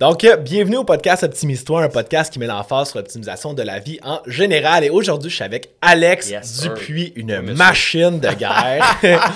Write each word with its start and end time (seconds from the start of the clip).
Donc, 0.00 0.24
euh, 0.24 0.38
bienvenue 0.38 0.78
au 0.78 0.84
podcast 0.84 1.24
Optimise-toi, 1.24 1.82
un 1.82 1.88
podcast 1.90 2.32
qui 2.32 2.38
met 2.38 2.46
l'emphase 2.46 2.88
sur 2.88 2.96
l'optimisation 2.96 3.52
de 3.52 3.62
la 3.62 3.80
vie 3.80 3.98
en 4.02 4.20
général. 4.26 4.82
Et 4.82 4.88
aujourd'hui, 4.88 5.28
je 5.28 5.34
suis 5.34 5.44
avec 5.44 5.68
Alex 5.82 6.30
Yes. 6.30 6.62
Dupuis, 6.62 7.12
une 7.16 7.42
machine 7.54 8.18
de 8.18 8.28
guerre. 8.28 8.98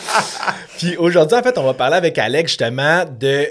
Puis 0.79 0.97
aujourd'hui, 0.97 1.37
en 1.37 1.43
fait, 1.43 1.59
on 1.59 1.65
va 1.65 1.75
parler 1.75 1.97
avec 1.97 2.17
Alex 2.17 2.53
justement 2.53 3.05
de 3.05 3.47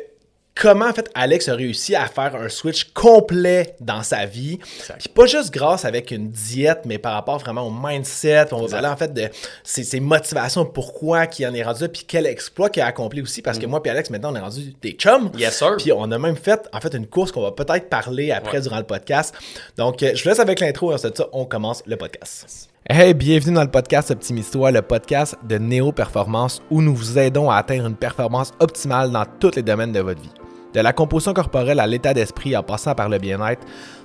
comment 0.56 0.86
en 0.86 0.94
fait 0.94 1.10
Alex 1.16 1.50
a 1.50 1.56
réussi 1.56 1.96
à 1.96 2.06
faire 2.08 2.36
un 2.36 2.50
switch 2.50 2.92
complet 2.94 3.76
dans 3.80 4.04
sa 4.04 4.26
vie. 4.26 4.60
Puis 5.00 5.10
pas 5.10 5.26
juste 5.26 5.52
grâce 5.52 5.86
avec 5.86 6.12
une 6.12 6.30
diète, 6.30 6.82
mais 6.86 6.98
par 6.98 7.14
rapport 7.14 7.40
vraiment 7.40 7.68
au 7.68 7.72
mindset. 7.72 8.54
On 8.54 8.62
va 8.62 8.68
parler 8.68 8.88
en 8.88 8.98
fait 8.98 9.14
de 9.14 9.30
ses, 9.64 9.84
ses 9.84 10.00
motivations, 10.00 10.66
pourquoi 10.66 11.28
qu'il 11.28 11.48
en 11.48 11.54
est 11.54 11.64
rendu 11.64 11.84
là, 11.84 11.90
puis 11.90 12.06
quel 12.08 12.26
exploit 12.26 12.70
qu'il 12.70 12.82
a 12.82 12.88
accompli 12.88 13.22
aussi. 13.22 13.42
Parce 13.42 13.60
que 13.60 13.66
moi 13.66 13.82
puis 13.82 13.92
Alex, 13.92 14.10
maintenant, 14.10 14.32
on 14.32 14.36
est 14.36 14.42
rendu 14.42 14.74
des 14.82 14.92
chums. 14.92 15.32
Mm. 15.34 15.40
Yes, 15.40 15.58
sir. 15.58 15.76
Puis 15.78 15.92
on 15.92 16.12
a 16.12 16.20
même 16.20 16.38
fait 16.38 16.68
en 16.72 16.80
fait 16.80 16.94
une 16.94 17.08
course 17.08 17.32
qu'on 17.32 17.42
va 17.42 17.52
peut-être 17.52 17.90
parler 17.90 18.32
après 18.32 18.62
durant 18.62 18.78
le 18.78 18.84
podcast. 18.84 19.34
Donc, 19.78 20.04
euh, 20.04 20.12
je 20.16 20.24
vous 20.24 20.30
laisse 20.30 20.40
avec 20.40 20.60
l'intro 20.60 20.92
et 20.92 20.96
ensuite 20.96 21.18
ça, 21.18 21.28
on 21.32 21.46
commence 21.46 21.84
le 21.86 21.96
podcast. 21.96 22.70
Hey, 22.90 23.14
bienvenue 23.14 23.56
dans 23.56 23.64
le 23.64 23.72
podcast 23.72 24.12
Optimise-toi, 24.12 24.72
le 24.72 24.82
podcast 24.82 25.38
de 25.48 25.58
Néo 25.58 25.94
Performance 25.94 26.62
où 26.70 26.82
nous 26.82 26.94
vous 26.94 27.18
aidons 27.18 27.50
à 27.50 27.56
atteindre 27.56 27.88
une 27.88 27.96
performance 27.96 28.52
optimale 28.60 29.10
dans 29.10 29.26
tous 29.40 29.56
les 29.56 29.64
domaines 29.64 29.94
de 29.94 30.02
votre 30.02 30.22
vie. 30.22 30.43
De 30.74 30.80
la 30.80 30.92
composition 30.92 31.34
corporelle 31.34 31.80
à 31.80 31.86
l'état 31.86 32.16
d'esprit 32.16 32.58
en 32.58 32.64
passant 32.64 32.96
par 32.96 33.08
le 33.08 33.20
bien-être, 33.20 33.62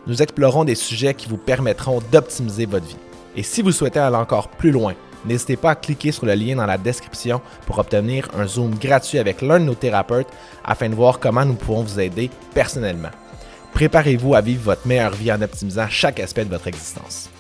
nous 0.07 0.21
explorons 0.21 0.65
des 0.65 0.75
sujets 0.75 1.15
qui 1.15 1.29
vous 1.29 1.39
permettront 1.39 2.01
d'optimiser 2.13 2.67
votre 2.67 2.87
vie. 2.87 2.97
Et 3.37 3.43
si 3.43 3.63
vous 3.63 3.73
souhaitez 3.73 3.99
aller 3.99 4.17
encore 4.17 4.49
plus 4.49 4.71
loin, 4.71 4.95
n'hésitez 5.25 5.57
pas 5.57 5.71
à 5.71 5.75
cliquer 5.77 6.13
sur 6.13 6.27
le 6.27 6.35
lien 6.35 6.57
dans 6.57 6.67
la 6.67 6.77
description 6.77 7.41
pour 7.67 7.79
obtenir 7.79 8.29
un 8.37 8.47
Zoom 8.47 8.75
gratuit 8.75 9.19
avec 9.19 9.41
l'un 9.41 9.61
de 9.61 9.65
nos 9.65 9.75
thérapeutes 9.75 10.29
afin 10.63 10.91
de 10.91 10.95
voir 10.95 11.21
comment 11.21 11.45
nous 11.45 11.55
pouvons 11.55 11.83
vous 11.83 12.01
aider 12.01 12.31
personnellement. 12.53 13.11
Préparez-vous 13.73 14.35
à 14.35 14.41
vivre 14.43 14.65
votre 14.65 14.87
meilleure 14.87 15.15
vie 15.15 15.33
en 15.33 15.41
optimisant 15.41 15.87
chaque 15.89 16.21
aspect 16.21 16.45
de 16.45 16.51
votre 16.51 16.67
existence. 16.67 17.31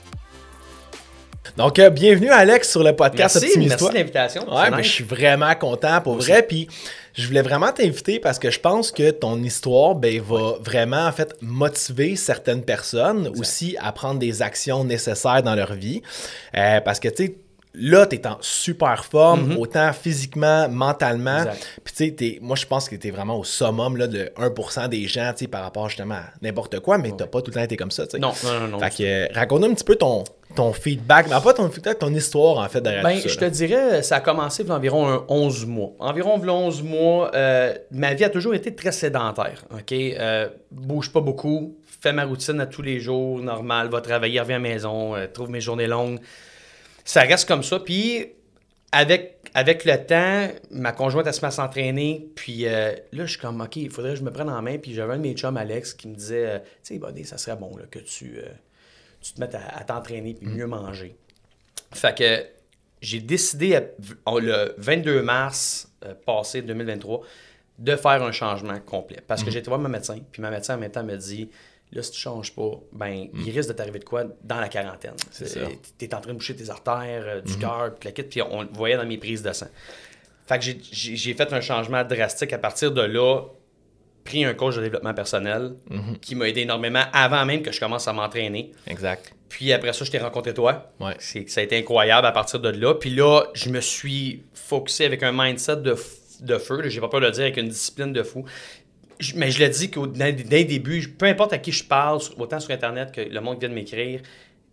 Donc, 1.58 1.80
euh, 1.80 1.90
bienvenue 1.90 2.30
Alex 2.30 2.70
sur 2.70 2.84
le 2.84 2.94
podcast 2.94 3.36
Merci, 3.42 3.58
merci 3.58 3.88
de 3.88 3.94
l'invitation. 3.94 4.42
Ouais, 4.42 4.70
ben, 4.70 4.80
je 4.80 4.88
suis 4.88 5.02
vraiment 5.02 5.52
content 5.56 6.00
pour 6.00 6.14
vrai. 6.14 6.44
Puis 6.44 6.68
je 7.14 7.26
voulais 7.26 7.42
vraiment 7.42 7.72
t'inviter 7.72 8.20
parce 8.20 8.38
que 8.38 8.48
je 8.48 8.60
pense 8.60 8.92
que 8.92 9.10
ton 9.10 9.42
histoire 9.42 9.96
ben, 9.96 10.22
va 10.22 10.52
vraiment 10.60 11.04
en 11.04 11.10
fait 11.10 11.34
motiver 11.40 12.14
certaines 12.14 12.62
personnes 12.62 13.32
aussi 13.36 13.76
à 13.80 13.90
prendre 13.90 14.20
des 14.20 14.40
actions 14.40 14.84
nécessaires 14.84 15.42
dans 15.42 15.56
leur 15.56 15.74
vie. 15.74 16.00
Euh, 16.56 16.80
parce 16.80 17.00
que 17.00 17.08
tu 17.08 17.26
sais, 17.26 17.34
là, 17.74 18.06
tu 18.06 18.14
es 18.14 18.26
en 18.28 18.38
super 18.40 19.04
forme, 19.04 19.56
autant 19.58 19.92
physiquement, 19.92 20.68
mentalement. 20.68 21.40
Mm-hmm. 21.40 21.80
Puis 21.82 21.94
tu 21.96 22.04
sais, 22.04 22.10
t'es- 22.12 22.38
moi 22.40 22.54
je 22.54 22.66
pense 22.66 22.88
que 22.88 22.94
tu 22.94 23.08
es 23.08 23.10
vraiment 23.10 23.36
au 23.36 23.42
summum 23.42 23.96
là, 23.96 24.06
de 24.06 24.30
1% 24.36 24.86
des 24.86 25.08
gens 25.08 25.32
tu 25.32 25.40
sais, 25.40 25.48
par 25.48 25.64
rapport 25.64 25.88
justement 25.88 26.14
à 26.14 26.26
n'importe 26.40 26.78
quoi, 26.78 26.98
mais 26.98 27.10
tu 27.10 27.26
pas 27.26 27.42
tout 27.42 27.50
le 27.50 27.54
temps 27.54 27.64
été 27.64 27.76
comme 27.76 27.90
ça. 27.90 28.06
tu 28.06 28.12
sais. 28.12 28.18
Non, 28.20 28.32
non, 28.44 28.60
non, 28.60 28.68
non. 28.68 28.78
Fait 28.78 28.90
que 28.90 29.02
euh, 29.02 29.26
raconte-nous 29.34 29.72
un 29.72 29.74
petit 29.74 29.82
peu 29.82 29.96
ton, 29.96 30.22
ton 30.54 30.72
feedback, 30.72 31.26
mais 31.28 31.40
pas 31.40 31.52
ton 31.52 31.68
feedback, 31.70 31.98
ton 31.98 32.12
histoire 32.14 32.58
en 32.58 32.68
fait 32.68 32.80
derrière 32.80 33.02
Ben, 33.02 33.16
tout 33.16 33.28
ça. 33.28 33.34
je 33.34 33.38
te 33.38 33.44
dirais, 33.44 34.02
ça 34.02 34.16
a 34.16 34.20
commencé 34.20 34.62
il 34.62 34.68
y 34.68 34.70
a 34.70 34.74
environ 34.74 35.08
un 35.08 35.24
11 35.28 35.66
mois. 35.66 35.92
Environ 35.98 36.38
il 36.40 36.46
y 36.46 36.48
a 36.48 36.52
11 36.52 36.82
mois, 36.82 37.30
euh, 37.34 37.74
ma 37.90 38.14
vie 38.14 38.24
a 38.24 38.30
toujours 38.30 38.54
été 38.54 38.74
très 38.74 38.92
sédentaire. 38.92 39.64
OK? 39.72 39.92
Euh, 39.92 40.48
bouge 40.70 41.12
pas 41.12 41.20
beaucoup, 41.20 41.76
fais 42.00 42.12
ma 42.12 42.24
routine 42.24 42.60
à 42.60 42.66
tous 42.66 42.82
les 42.82 42.98
jours, 43.00 43.40
normal, 43.40 43.88
va 43.88 44.00
travailler, 44.00 44.40
reviens 44.40 44.56
à 44.56 44.58
la 44.58 44.68
maison, 44.68 45.14
euh, 45.14 45.26
trouve 45.26 45.50
mes 45.50 45.60
journées 45.60 45.86
longues. 45.86 46.18
Ça 47.04 47.22
reste 47.22 47.48
comme 47.48 47.62
ça. 47.62 47.78
Puis, 47.80 48.26
avec, 48.92 49.38
avec 49.54 49.84
le 49.84 49.96
temps, 49.96 50.48
ma 50.70 50.92
conjointe, 50.92 51.26
elle 51.26 51.34
se 51.34 51.40
met 51.40 51.48
à 51.48 51.50
s'entraîner. 51.50 52.28
Puis 52.34 52.66
euh, 52.66 52.92
là, 53.12 53.24
je 53.26 53.30
suis 53.30 53.38
comme, 53.38 53.60
OK, 53.60 53.76
il 53.76 53.90
faudrait 53.90 54.12
que 54.12 54.18
je 54.18 54.24
me 54.24 54.30
prenne 54.30 54.50
en 54.50 54.62
main. 54.62 54.78
Puis 54.78 54.94
j'avais 54.94 55.14
un 55.14 55.16
de 55.18 55.22
mes 55.22 55.34
chums, 55.34 55.56
Alex, 55.56 55.94
qui 55.94 56.08
me 56.08 56.14
disait, 56.14 56.46
euh, 56.46 56.58
tu 56.58 56.94
sais, 56.94 56.98
Buddy, 56.98 57.24
ça 57.24 57.38
serait 57.38 57.56
bon 57.56 57.76
là, 57.76 57.84
que 57.90 57.98
tu, 57.98 58.38
euh, 58.38 58.48
tu 59.28 59.34
te 59.34 59.40
mettes 59.40 59.54
à, 59.54 59.76
à 59.76 59.84
t'entraîner 59.84 60.34
puis 60.34 60.46
mieux 60.48 60.66
manger. 60.66 61.16
Fait 61.92 62.16
que 62.16 62.46
j'ai 63.00 63.20
décidé 63.20 63.76
à- 63.76 63.82
le 64.40 64.74
22 64.78 65.22
mars 65.22 65.88
euh, 66.04 66.14
passé 66.26 66.62
2023 66.62 67.22
de 67.78 67.96
faire 67.96 68.22
un 68.22 68.32
changement 68.32 68.78
complet. 68.80 69.18
Parce 69.26 69.42
que 69.44 69.50
j'ai 69.50 69.60
été 69.60 69.68
voir 69.68 69.78
ma 69.80 69.88
médecin, 69.88 70.18
puis 70.32 70.42
ma 70.42 70.50
médecin 70.50 70.74
en 70.74 70.78
même 70.78 70.90
temps 70.90 71.04
me 71.04 71.16
dit 71.16 71.48
là, 71.92 72.02
si 72.02 72.10
tu 72.10 72.18
changes 72.20 72.52
pas, 72.54 72.72
ben, 72.92 73.28
il 73.34 73.50
risque 73.50 73.68
de 73.68 73.72
t'arriver 73.74 73.98
de 74.00 74.04
quoi 74.04 74.24
dans 74.44 74.60
la 74.60 74.68
quarantaine. 74.68 75.14
Tu 75.98 76.04
es 76.04 76.14
en 76.14 76.20
train 76.20 76.32
de 76.32 76.36
boucher 76.36 76.54
tes 76.56 76.68
artères, 76.70 77.24
euh, 77.26 77.40
du 77.40 77.56
cœur, 77.56 77.94
puis 77.94 78.08
la 78.08 78.12
kit, 78.12 78.24
puis 78.24 78.42
on 78.42 78.62
le 78.62 78.68
voyait 78.72 78.96
dans 78.96 79.06
mes 79.06 79.16
prises 79.18 79.42
de 79.42 79.52
sang. 79.52 79.68
Fait 80.46 80.58
que 80.58 80.64
j'ai 80.92 81.34
fait 81.34 81.52
un 81.52 81.60
changement 81.60 82.02
drastique. 82.04 82.52
À 82.52 82.58
partir 82.58 82.90
de 82.92 83.02
là, 83.02 83.42
pris 84.28 84.44
un 84.44 84.54
coach 84.54 84.76
de 84.76 84.82
développement 84.82 85.14
personnel 85.14 85.72
qui 86.20 86.34
m'a 86.34 86.48
aidé 86.48 86.60
énormément 86.62 87.04
avant 87.12 87.44
même 87.44 87.62
que 87.62 87.72
je 87.72 87.80
commence 87.80 88.06
à 88.08 88.12
m'entraîner. 88.12 88.72
Exact. 88.86 89.32
Puis 89.48 89.72
après 89.72 89.92
ça, 89.94 90.04
je 90.04 90.10
t'ai 90.10 90.18
rencontré 90.18 90.52
toi. 90.52 90.92
Ouais. 91.00 91.14
C'est, 91.18 91.48
ça 91.48 91.60
a 91.60 91.64
été 91.64 91.76
incroyable 91.78 92.26
à 92.26 92.32
partir 92.32 92.60
de 92.60 92.68
là. 92.68 92.94
Puis 92.94 93.10
là, 93.10 93.44
je 93.54 93.70
me 93.70 93.80
suis 93.80 94.42
focusé 94.54 95.06
avec 95.06 95.22
un 95.22 95.32
mindset 95.32 95.76
de, 95.76 95.96
de 96.40 96.58
feu. 96.58 96.82
là, 96.82 96.88
J'ai 96.88 97.00
pas 97.00 97.08
peur 97.08 97.20
de 97.20 97.26
le 97.26 97.32
dire, 97.32 97.44
avec 97.44 97.56
une 97.56 97.68
discipline 97.68 98.12
de 98.12 98.22
fou. 98.22 98.44
Je- 99.18 99.34
mais 99.36 99.50
je 99.50 99.58
l'ai 99.58 99.68
dit 99.70 99.90
qu'au 99.90 100.06
dès, 100.06 100.32
le 100.32 100.64
début, 100.64 101.08
peu 101.08 101.26
importe 101.26 101.52
à 101.54 101.58
qui 101.58 101.72
je 101.72 101.82
parle, 101.82 102.20
autant 102.38 102.60
sur 102.60 102.70
Internet 102.72 103.10
que 103.12 103.20
le 103.22 103.40
monde 103.40 103.58
vient 103.58 103.68
de 103.70 103.74
m'écrire, 103.74 104.20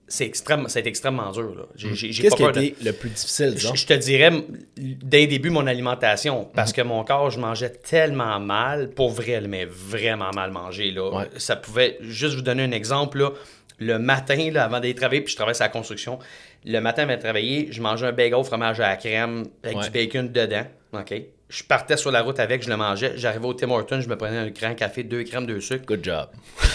c'est 0.08 0.26
extrême, 0.26 0.68
ça 0.70 0.78
a 0.78 0.82
été 0.82 0.90
extrêmement 0.90 1.32
dur. 1.32 1.56
là. 1.56 1.64
J'ai, 1.76 1.96
j'ai- 1.96 2.12
j'ai 2.12 2.24
Qu'est-ce 2.24 2.36
pas 2.36 2.52
qui 2.52 2.60
a 2.60 2.62
de- 2.62 2.76
le 2.86 2.92
plus 2.94 3.10
difficile, 3.10 3.56
je, 3.58 3.68
je 3.76 3.86
te 3.88 3.94
dirais, 3.94 4.32
dès 4.78 5.22
le 5.22 5.28
début, 5.28 5.50
mon 5.50 5.66
alimentation. 5.68 6.48
Parce 6.54 6.72
Mhm. 6.72 6.76
que 6.76 6.82
mon 6.84 7.04
corps, 7.04 7.30
je 7.32 7.40
mangeais 7.40 7.70
tellement 7.72 8.40
mal, 8.40 8.90
pour 8.92 9.10
vrai, 9.12 9.42
mais 9.42 9.66
vraiment 9.66 10.30
mal 10.36 10.52
mangé. 10.52 10.92
Là. 10.92 11.10
Ouais. 11.12 11.26
Ça 11.38 11.56
pouvait, 11.56 11.98
juste 12.02 12.36
vous 12.36 12.42
donner 12.44 12.64
un 12.64 12.72
exemple, 12.72 13.18
là, 13.20 13.32
le 13.80 13.98
matin, 14.00 14.52
là, 14.52 14.64
avant 14.66 14.80
d'aller 14.80 14.96
travailler, 14.96 15.22
puis 15.22 15.32
je 15.32 15.36
travaille 15.38 15.56
sur 15.56 15.64
la 15.66 15.70
construction, 15.70 16.20
le 16.66 16.80
matin 16.80 17.04
avant 17.04 17.16
de 17.16 17.22
travailler, 17.22 17.68
je 17.72 17.82
mangeais 17.82 18.06
un 18.08 18.12
bagel 18.14 18.36
au 18.36 18.44
fromage 18.44 18.80
à 18.80 18.90
la 18.90 18.96
crème 18.98 19.46
avec 19.64 19.78
Ouais. 19.78 19.84
du 19.86 19.90
bacon 19.90 20.32
dedans. 20.32 20.66
OK? 20.94 21.14
Je 21.56 21.64
partais 21.64 21.96
sur 21.96 22.12
la 22.12 22.22
route 22.22 22.38
avec, 22.42 22.64
je 22.64 22.70
le 22.70 22.76
mangeais. 22.76 23.14
J'arrivais 23.16 23.46
au 23.46 23.54
Tim 23.54 23.72
Hortons, 23.72 24.02
je 24.02 24.10
me 24.10 24.18
prenais 24.18 24.40
un 24.40 24.50
grand 24.50 24.76
café, 24.76 25.04
deux 25.04 25.24
crèmes, 25.24 25.46
deux 25.46 25.62
sucres. 25.62 25.86
Good 25.86 26.04
job. 26.04 26.28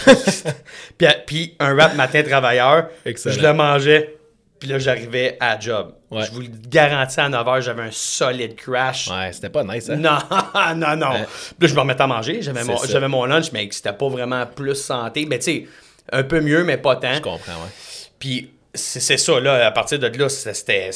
Puis, 0.97 1.07
puis 1.27 1.55
un 1.59 1.75
wrap 1.75 1.93
matin 1.93 2.23
travailleur, 2.23 2.87
Excellent. 3.05 3.35
je 3.35 3.41
le 3.41 3.53
mangeais. 3.53 4.15
Puis 4.59 4.69
là, 4.69 4.79
j'arrivais 4.79 5.37
à 5.39 5.59
job. 5.59 5.93
Ouais. 6.09 6.25
Je 6.25 6.31
vous 6.31 6.41
le 6.41 6.47
garantis, 6.67 7.19
à 7.19 7.29
9 7.29 7.45
h, 7.45 7.61
j'avais 7.61 7.83
un 7.83 7.91
solide 7.91 8.55
crash. 8.55 9.07
Ouais, 9.07 9.31
c'était 9.31 9.51
pas 9.51 9.63
nice, 9.63 9.87
hein? 9.87 9.97
Non, 9.97 10.17
non, 10.75 10.95
non. 10.95 11.11
Puis 11.11 11.27
là, 11.61 11.67
je 11.67 11.75
me 11.75 11.79
remettais 11.79 12.01
à 12.01 12.07
manger. 12.07 12.41
J'avais 12.41 12.63
mon, 12.63 12.77
j'avais 12.83 13.07
mon 13.07 13.25
lunch, 13.25 13.51
mais 13.51 13.67
c'était 13.71 13.93
pas 13.93 14.09
vraiment 14.09 14.47
plus 14.47 14.75
santé. 14.75 15.27
Mais 15.27 15.37
tu 15.37 15.45
sais, 15.45 15.67
un 16.11 16.23
peu 16.23 16.41
mieux, 16.41 16.63
mais 16.63 16.77
pas 16.77 16.95
tant. 16.95 17.13
Je 17.13 17.21
comprends, 17.21 17.53
ouais. 17.53 17.69
Puis 18.17 18.49
c'est 18.73 19.17
ça, 19.17 19.37
là, 19.41 19.65
à 19.67 19.71
partir 19.71 19.99
de 19.99 20.07
là, 20.07 20.29
c'était 20.29 20.89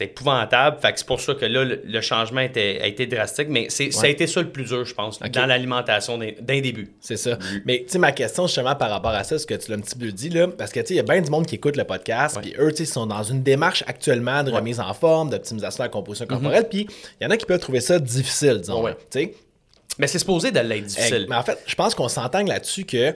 épouvantable. 0.00 0.78
Fait 0.80 0.92
que 0.92 0.98
c'est 0.98 1.06
pour 1.06 1.20
ça 1.20 1.34
que 1.34 1.44
là, 1.44 1.64
le, 1.64 1.80
le 1.84 2.00
changement 2.00 2.40
était- 2.40 2.80
a 2.82 2.86
été 2.86 3.06
drastique. 3.06 3.46
Mais 3.50 3.66
c'est 3.68 3.92
ça 3.92 4.06
a 4.06 4.08
été 4.08 4.26
ça 4.26 4.42
le 4.42 4.50
plus 4.50 4.64
dur, 4.64 4.84
je 4.84 4.94
pense, 4.94 5.20
dans 5.20 5.46
l'alimentation 5.46 6.18
d'un 6.18 6.60
début. 6.60 6.92
C'est 7.00 7.16
ça. 7.16 7.38
Mais 7.64 7.84
tu 7.86 7.92
sais, 7.92 7.98
ma 7.98 8.10
question 8.12 8.46
justement 8.48 8.74
par 8.74 8.90
rapport 8.90 9.12
à 9.12 9.22
ça, 9.22 9.38
ce 9.38 9.46
que 9.46 9.54
tu 9.54 9.70
l'as 9.70 9.76
un 9.76 9.80
petit 9.80 9.96
peu 9.96 10.10
dit, 10.10 10.28
là, 10.28 10.48
parce 10.48 10.72
que 10.72 10.80
tu 10.80 10.86
sais, 10.86 10.94
il 10.94 10.96
y 10.96 11.00
a 11.00 11.04
bien 11.04 11.20
du 11.20 11.30
monde 11.30 11.46
qui 11.46 11.54
écoute 11.54 11.76
le 11.76 11.84
podcast, 11.84 12.38
puis 12.42 12.54
eux, 12.58 12.70
tu 12.70 12.78
sais, 12.78 12.82
ils 12.82 12.86
sont 12.86 13.06
dans 13.06 13.22
une 13.22 13.42
démarche 13.44 13.84
actuellement 13.86 14.42
de 14.42 14.50
remise 14.50 14.80
en 14.80 14.92
forme, 14.92 15.30
d'optimisation 15.30 15.84
de 15.84 15.88
la 15.88 15.92
composition 15.92 16.26
corporelle, 16.26 16.68
puis 16.68 16.88
il 17.20 17.24
y 17.24 17.26
en 17.26 17.30
a 17.30 17.36
qui 17.36 17.46
peuvent 17.46 17.60
trouver 17.60 17.80
ça 17.80 17.98
difficile, 18.00 18.58
disons. 18.60 18.82
Ouais. 18.82 18.94
Tu 19.10 19.20
sais. 19.20 19.34
Mais 19.98 20.08
c'est 20.08 20.18
supposé 20.18 20.50
de 20.50 20.58
l'être 20.58 20.86
difficile. 20.86 21.26
Mais 21.28 21.36
en 21.36 21.44
fait, 21.44 21.58
je 21.64 21.74
pense 21.76 21.94
qu'on 21.94 22.08
s'entend 22.08 22.42
là-dessus 22.42 22.84
que 22.84 23.14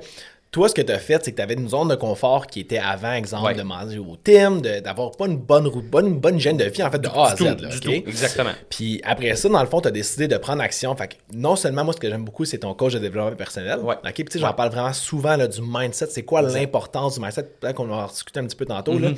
toi, 0.51 0.69
ce 0.69 0.75
que 0.75 0.81
tu 0.83 0.91
as 0.93 0.99
fait, 0.99 1.23
c'est 1.23 1.33
que 1.33 1.37
tu 1.37 1.43
avais 1.43 1.55
une 1.55 1.69
zone 1.69 1.89
de 1.89 1.95
confort 1.95 2.47
qui 2.47 2.61
était 2.61 2.79
avant, 2.79 3.13
exemple, 3.13 3.45
Ouais. 3.45 3.55
de 3.55 3.63
manger 3.63 3.99
au 3.99 4.17
team, 4.17 4.63
de- 4.63 4.81
d'avoir 4.81 5.11
pas 5.13 5.27
une 5.27 5.37
bonne, 5.37 5.69
bonne, 5.91 6.19
bonne 6.19 6.37
hygiène 6.37 6.57
de 6.57 6.65
vie, 6.65 6.83
en 6.83 6.91
fait, 6.91 6.99
de 6.99 7.09
A 7.09 7.27
à 7.33 7.37
Z. 7.37 7.39
Du 7.39 7.57
tout, 7.57 7.63
là, 7.65 7.69
du 7.69 7.81
tout, 7.81 7.91
exactement. 7.91 8.53
Puis 8.71 9.01
après 9.05 9.37
ça, 9.37 9.49
dans 9.51 9.61
le 9.61 9.69
fond, 9.69 9.81
tu 9.83 9.89
as 9.89 9.91
décidé 9.91 10.27
de 10.27 10.37
prendre 10.39 10.63
action. 10.63 10.97
Fait 10.97 11.09
que 11.09 11.15
non 11.35 11.55
seulement, 11.55 11.85
moi, 11.85 11.93
ce 11.93 11.99
que 12.01 12.09
j'aime 12.09 12.25
beaucoup, 12.25 12.47
c'est 12.47 12.59
ton 12.59 12.73
coach 12.75 12.95
de 12.95 12.99
développement 12.99 13.37
personnel. 13.37 13.81
Ouais. 13.81 13.97
OK? 13.97 14.13
Puis 14.15 14.25
tu 14.25 14.33
sais, 14.33 14.39
j'en 14.39 14.55
parle 14.55 14.71
vraiment 14.71 14.93
souvent 14.95 15.37
là, 15.37 15.47
du 15.47 15.61
mindset. 15.63 16.07
C'est 16.11 16.23
quoi 16.23 16.41
l'importance 16.41 17.17
du 17.17 17.21
mindset? 17.21 17.43
Peut-être 17.61 17.77
qu'on 17.77 17.87
va 17.87 17.97
en 17.97 18.07
discuter 18.07 18.41
un 18.41 18.47
petit 18.47 18.57
peu 18.57 18.65
tantôt. 18.65 18.95
Mm-hmm. 18.95 19.03
là. 19.03 19.11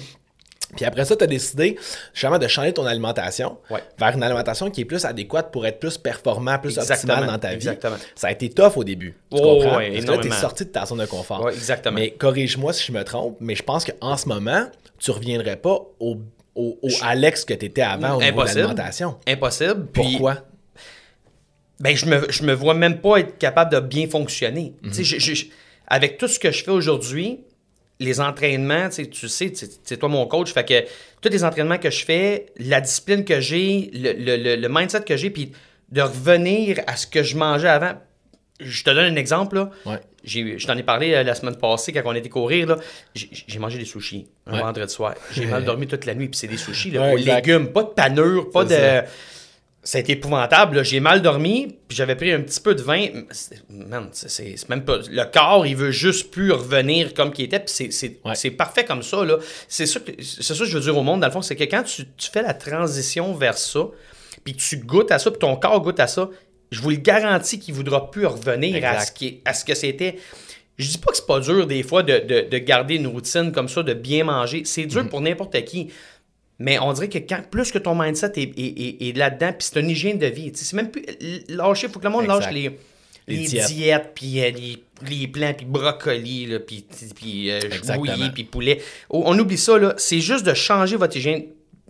Puis 0.77 0.85
après 0.85 1.05
ça, 1.05 1.17
tu 1.17 1.25
as 1.25 1.27
décidé 1.27 1.77
justement 2.15 2.39
de 2.39 2.47
changer 2.49 2.73
ton 2.73 2.87
alimentation 2.87 3.59
Ouais. 3.71 3.81
vers 3.99 4.17
une 4.17 4.23
alimentation 4.23 4.71
qui 4.71 4.83
est 4.83 4.85
plus 4.85 5.05
adéquate 5.05 5.51
pour 5.51 5.67
être 5.67 5.79
plus 5.81 5.99
performant, 5.99 6.59
plus 6.59 6.79
Exactement, 6.79 7.15
optimal 7.15 7.31
dans 7.33 7.39
ta 7.39 7.49
vie. 7.49 7.55
exactement. 7.57 7.97
Ça 8.15 8.29
a 8.29 8.31
été 8.33 8.49
tough 8.51 8.77
au 8.77 8.85
début. 8.85 9.13
Tu 9.31 9.39
Oh, 9.41 9.61
comprends? 9.61 9.77
ouais, 9.79 9.91
Parce 9.93 10.05
que 10.05 10.11
là, 10.11 10.19
tu 10.19 10.29
es 10.29 10.31
sorti 10.33 10.65
de 10.65 10.71
ta 10.71 10.87
zone 10.87 10.99
de 10.99 11.07
confort. 11.07 11.43
Ouais, 11.45 11.53
exactement. 11.53 11.95
Mais 11.97 12.11
corrige-moi 12.13 12.73
si 12.73 12.85
je 12.87 12.93
me 12.93 13.03
trompe, 13.05 13.37
mais 13.41 13.55
je 13.55 13.63
pense 13.63 13.85
qu'en 13.85 14.17
ce 14.17 14.29
moment, 14.29 14.67
tu 14.99 15.11
reviendrais 15.11 15.57
pas 15.57 15.81
au, 15.99 16.19
au, 16.55 16.79
au 16.83 16.89
Alex 17.03 17.45
que 17.45 17.55
tu 17.55 17.67
étais 17.67 17.83
avant 17.83 18.17
au 18.17 18.23
niveau 18.23 18.43
de 18.43 18.47
l'alimentation. 18.49 19.17
Impossible. 19.27 19.87
Puis, 19.93 20.03
Pourquoi? 20.03 20.37
ben, 21.81 21.97
je 21.97 22.07
me, 22.07 22.27
je 22.31 22.43
me 22.43 22.53
vois 22.53 22.75
même 22.75 23.01
pas 23.01 23.19
être 23.21 23.39
capable 23.39 23.73
de 23.73 23.81
bien 23.81 24.07
fonctionner. 24.09 24.75
Mhm. 24.83 24.93
Je- 24.93 25.19
je- 25.19 25.47
avec 25.87 26.19
tout 26.19 26.29
ce 26.29 26.39
que 26.39 26.51
je 26.51 26.63
fais 26.63 26.71
aujourd'hui, 26.71 27.41
les 28.01 28.21
entraînements, 28.21 28.89
tu 28.89 28.95
sais, 28.97 29.07
tu 29.07 29.29
sais, 29.29 29.51
tu- 29.53 29.67
c'est 29.85 29.97
toi 29.99 30.09
mon 30.09 30.27
coach, 30.27 30.53
fait 30.53 30.67
que 30.67 30.85
tous 31.21 31.29
les 31.29 31.45
entraînements 31.45 31.79
que 31.79 31.91
je 31.91 32.05
fais, 32.05 32.47
la 32.59 32.81
discipline 32.81 33.25
que 33.25 33.41
j'ai, 33.41 33.91
le, 33.95 34.13
le- 34.15 34.37
le- 34.43 34.57
le 34.57 34.69
mindset 34.69 35.03
que 35.03 35.17
j'ai, 35.17 35.31
puis 35.31 35.53
de 35.91 36.01
revenir 36.03 36.81
à 36.87 36.97
ce 36.97 37.07
que 37.07 37.23
je 37.23 37.37
mangeais 37.37 37.69
avant. 37.69 37.93
Je 38.59 38.85
te 38.85 38.91
donne 38.91 39.13
un 39.13 39.17
exemple, 39.17 39.57
là. 39.57 39.71
Ouais. 39.87 39.99
je 40.23 40.67
t'en 40.67 40.77
ai 40.77 40.83
parlé 40.83 41.15
euh, 41.15 41.23
la 41.23 41.35
semaine 41.35 41.57
passée 41.57 41.93
quand 41.95 42.03
on 42.05 42.15
était 42.15 42.29
courir. 42.29 42.67
là. 42.67 42.77
J'ai 43.15 43.59
mangé 43.59 43.79
des 43.79 43.87
sushis 43.87 44.29
un 44.47 44.55
Ouais. 44.57 44.61
vendredi 44.61 44.93
soir. 44.93 45.15
J'ai 45.33 45.47
mal 45.47 45.65
dormi 45.65 45.87
toute 45.87 46.05
la 46.05 46.15
nuit. 46.15 46.29
Puis 46.29 46.39
c'est 46.39 46.47
des 46.47 46.59
sushis 46.59 46.91
là, 46.91 47.01
Ouais, 47.03 47.13
aux 47.15 47.19
exact. 47.19 47.47
légumes, 47.47 47.69
pas 47.73 47.83
de 47.85 47.89
panure, 47.89 48.51
pas 48.51 48.65
de. 48.65 48.71
Ça. 48.75 49.05
Ça 49.83 49.97
a 49.97 50.01
été 50.03 50.13
épouvantable. 50.13 50.85
J'ai 50.85 51.01
mal 51.01 51.23
dormi, 51.23 51.79
puis 51.89 51.97
j'avais 51.97 52.15
pris 52.15 52.31
un 52.33 52.43
petit 52.43 52.61
peu 52.61 52.75
de 52.75 52.83
vin. 52.83 53.07
Man, 53.71 54.09
c'est- 54.13 54.69
même 54.69 54.85
pas. 54.85 54.99
Le 55.11 55.25
corps, 55.33 55.67
il 55.67 55.75
veut 55.75 55.91
juste 55.91 56.31
plus 56.31 56.53
revenir 56.53 57.15
comme 57.15 57.33
qu'il 57.33 57.47
était, 57.47 57.61
puis 57.61 57.73
c'est- 57.91 58.21
Ouais. 58.25 58.51
parfait 58.51 58.85
comme 58.85 59.03
ça. 59.03 59.25
là. 59.25 59.39
C'est 59.69 59.87
ça, 59.87 60.01
que- 60.01 60.13
c'est 60.23 60.43
ça 60.43 60.59
que 60.59 60.65
je 60.67 60.77
veux 60.77 60.83
dire 60.83 60.97
au 60.99 61.03
monde, 61.03 61.21
dans 61.21 61.27
le 61.29 61.33
fond, 61.33 61.41
c'est 61.43 61.57
que 61.57 61.65
quand 61.65 61.83
tu, 61.83 62.05
tu 62.17 62.31
fais 62.31 62.43
la 62.43 62.53
transition 62.53 63.33
vers 63.35 63.57
ça, 63.57 63.87
puis 64.45 64.55
tu 64.55 64.77
goûtes 64.79 65.11
à 65.13 65.19
ça, 65.19 65.31
puis 65.31 65.39
ton 65.41 65.57
corps 65.57 65.81
goûte 65.81 65.99
à 66.01 66.07
ça, 66.07 66.29
je 66.71 66.81
vous 66.83 66.91
le 66.91 66.97
garantis 66.97 67.59
qu'il 67.59 67.73
ne 67.73 67.77
voudra 67.79 68.11
plus 68.11 68.27
revenir 68.27 68.75
à 68.85 69.01
ce, 69.07 69.13
qui 69.13 69.41
à 69.47 69.55
ce 69.55 69.65
que 69.65 69.75
c'était. 69.75 70.17
Je 70.77 70.89
dis 70.89 70.99
pas 70.99 71.11
que 71.11 71.17
c'est 71.17 71.27
pas 71.27 71.41
dur 71.41 71.67
des 71.67 71.83
fois 71.83 72.03
de, 72.03 72.19
de- 72.19 72.49
de 72.49 72.59
garder 72.59 72.95
une 72.97 73.07
routine 73.07 73.51
comme 73.53 73.69
ça, 73.69 73.83
de 73.83 73.93
bien 73.95 74.25
manger. 74.25 74.63
C'est 74.67 74.85
dur 74.87 75.09
pour 75.09 75.21
n'importe 75.23 75.63
qui. 75.65 75.89
Mais 76.61 76.79
on 76.79 76.93
dirait 76.93 77.09
que 77.09 77.19
quand 77.19 77.41
plus 77.51 77.73
que 77.73 77.79
ton 77.79 77.95
mindset 77.95 78.33
est, 78.37 78.57
est- 78.59 78.59
est- 78.59 79.09
est 79.09 79.17
là-dedans, 79.17 79.53
puis 79.59 79.67
c'est 79.73 79.81
une 79.81 79.91
hygiène 79.91 80.19
de 80.19 80.27
vie. 80.27 80.53
C'est 80.55 80.77
même 80.77 80.91
plus 80.91 81.03
lâcher, 81.49 81.87
il 81.89 81.93
faut 81.93 81.99
que 81.99 82.05
le 82.05 82.11
monde 82.11 82.25
Exact. 82.25 82.41
lâche 82.45 82.53
les, 82.55 82.79
Les 83.29 83.37
les 83.49 83.65
diètes. 83.65 84.11
puis 84.15 84.41
euh, 84.43 84.51
les, 84.51 84.77
les 85.09 85.27
plants, 85.29 85.55
puis 85.55 85.67
brocoli, 85.67 86.49
puis, 86.67 86.85
puis 87.17 87.51
euh, 87.51 87.61
puis 88.35 88.45
poulet. 88.45 88.81
Oh, 89.09 89.23
On 89.27 89.39
oublie 89.39 89.57
ça, 89.59 89.79
là. 89.79 89.95
C'est 89.97 90.21
juste 90.21 90.45
de 90.45 90.53
changer 90.55 90.97
votre 90.97 91.17
hygiène. 91.17 91.45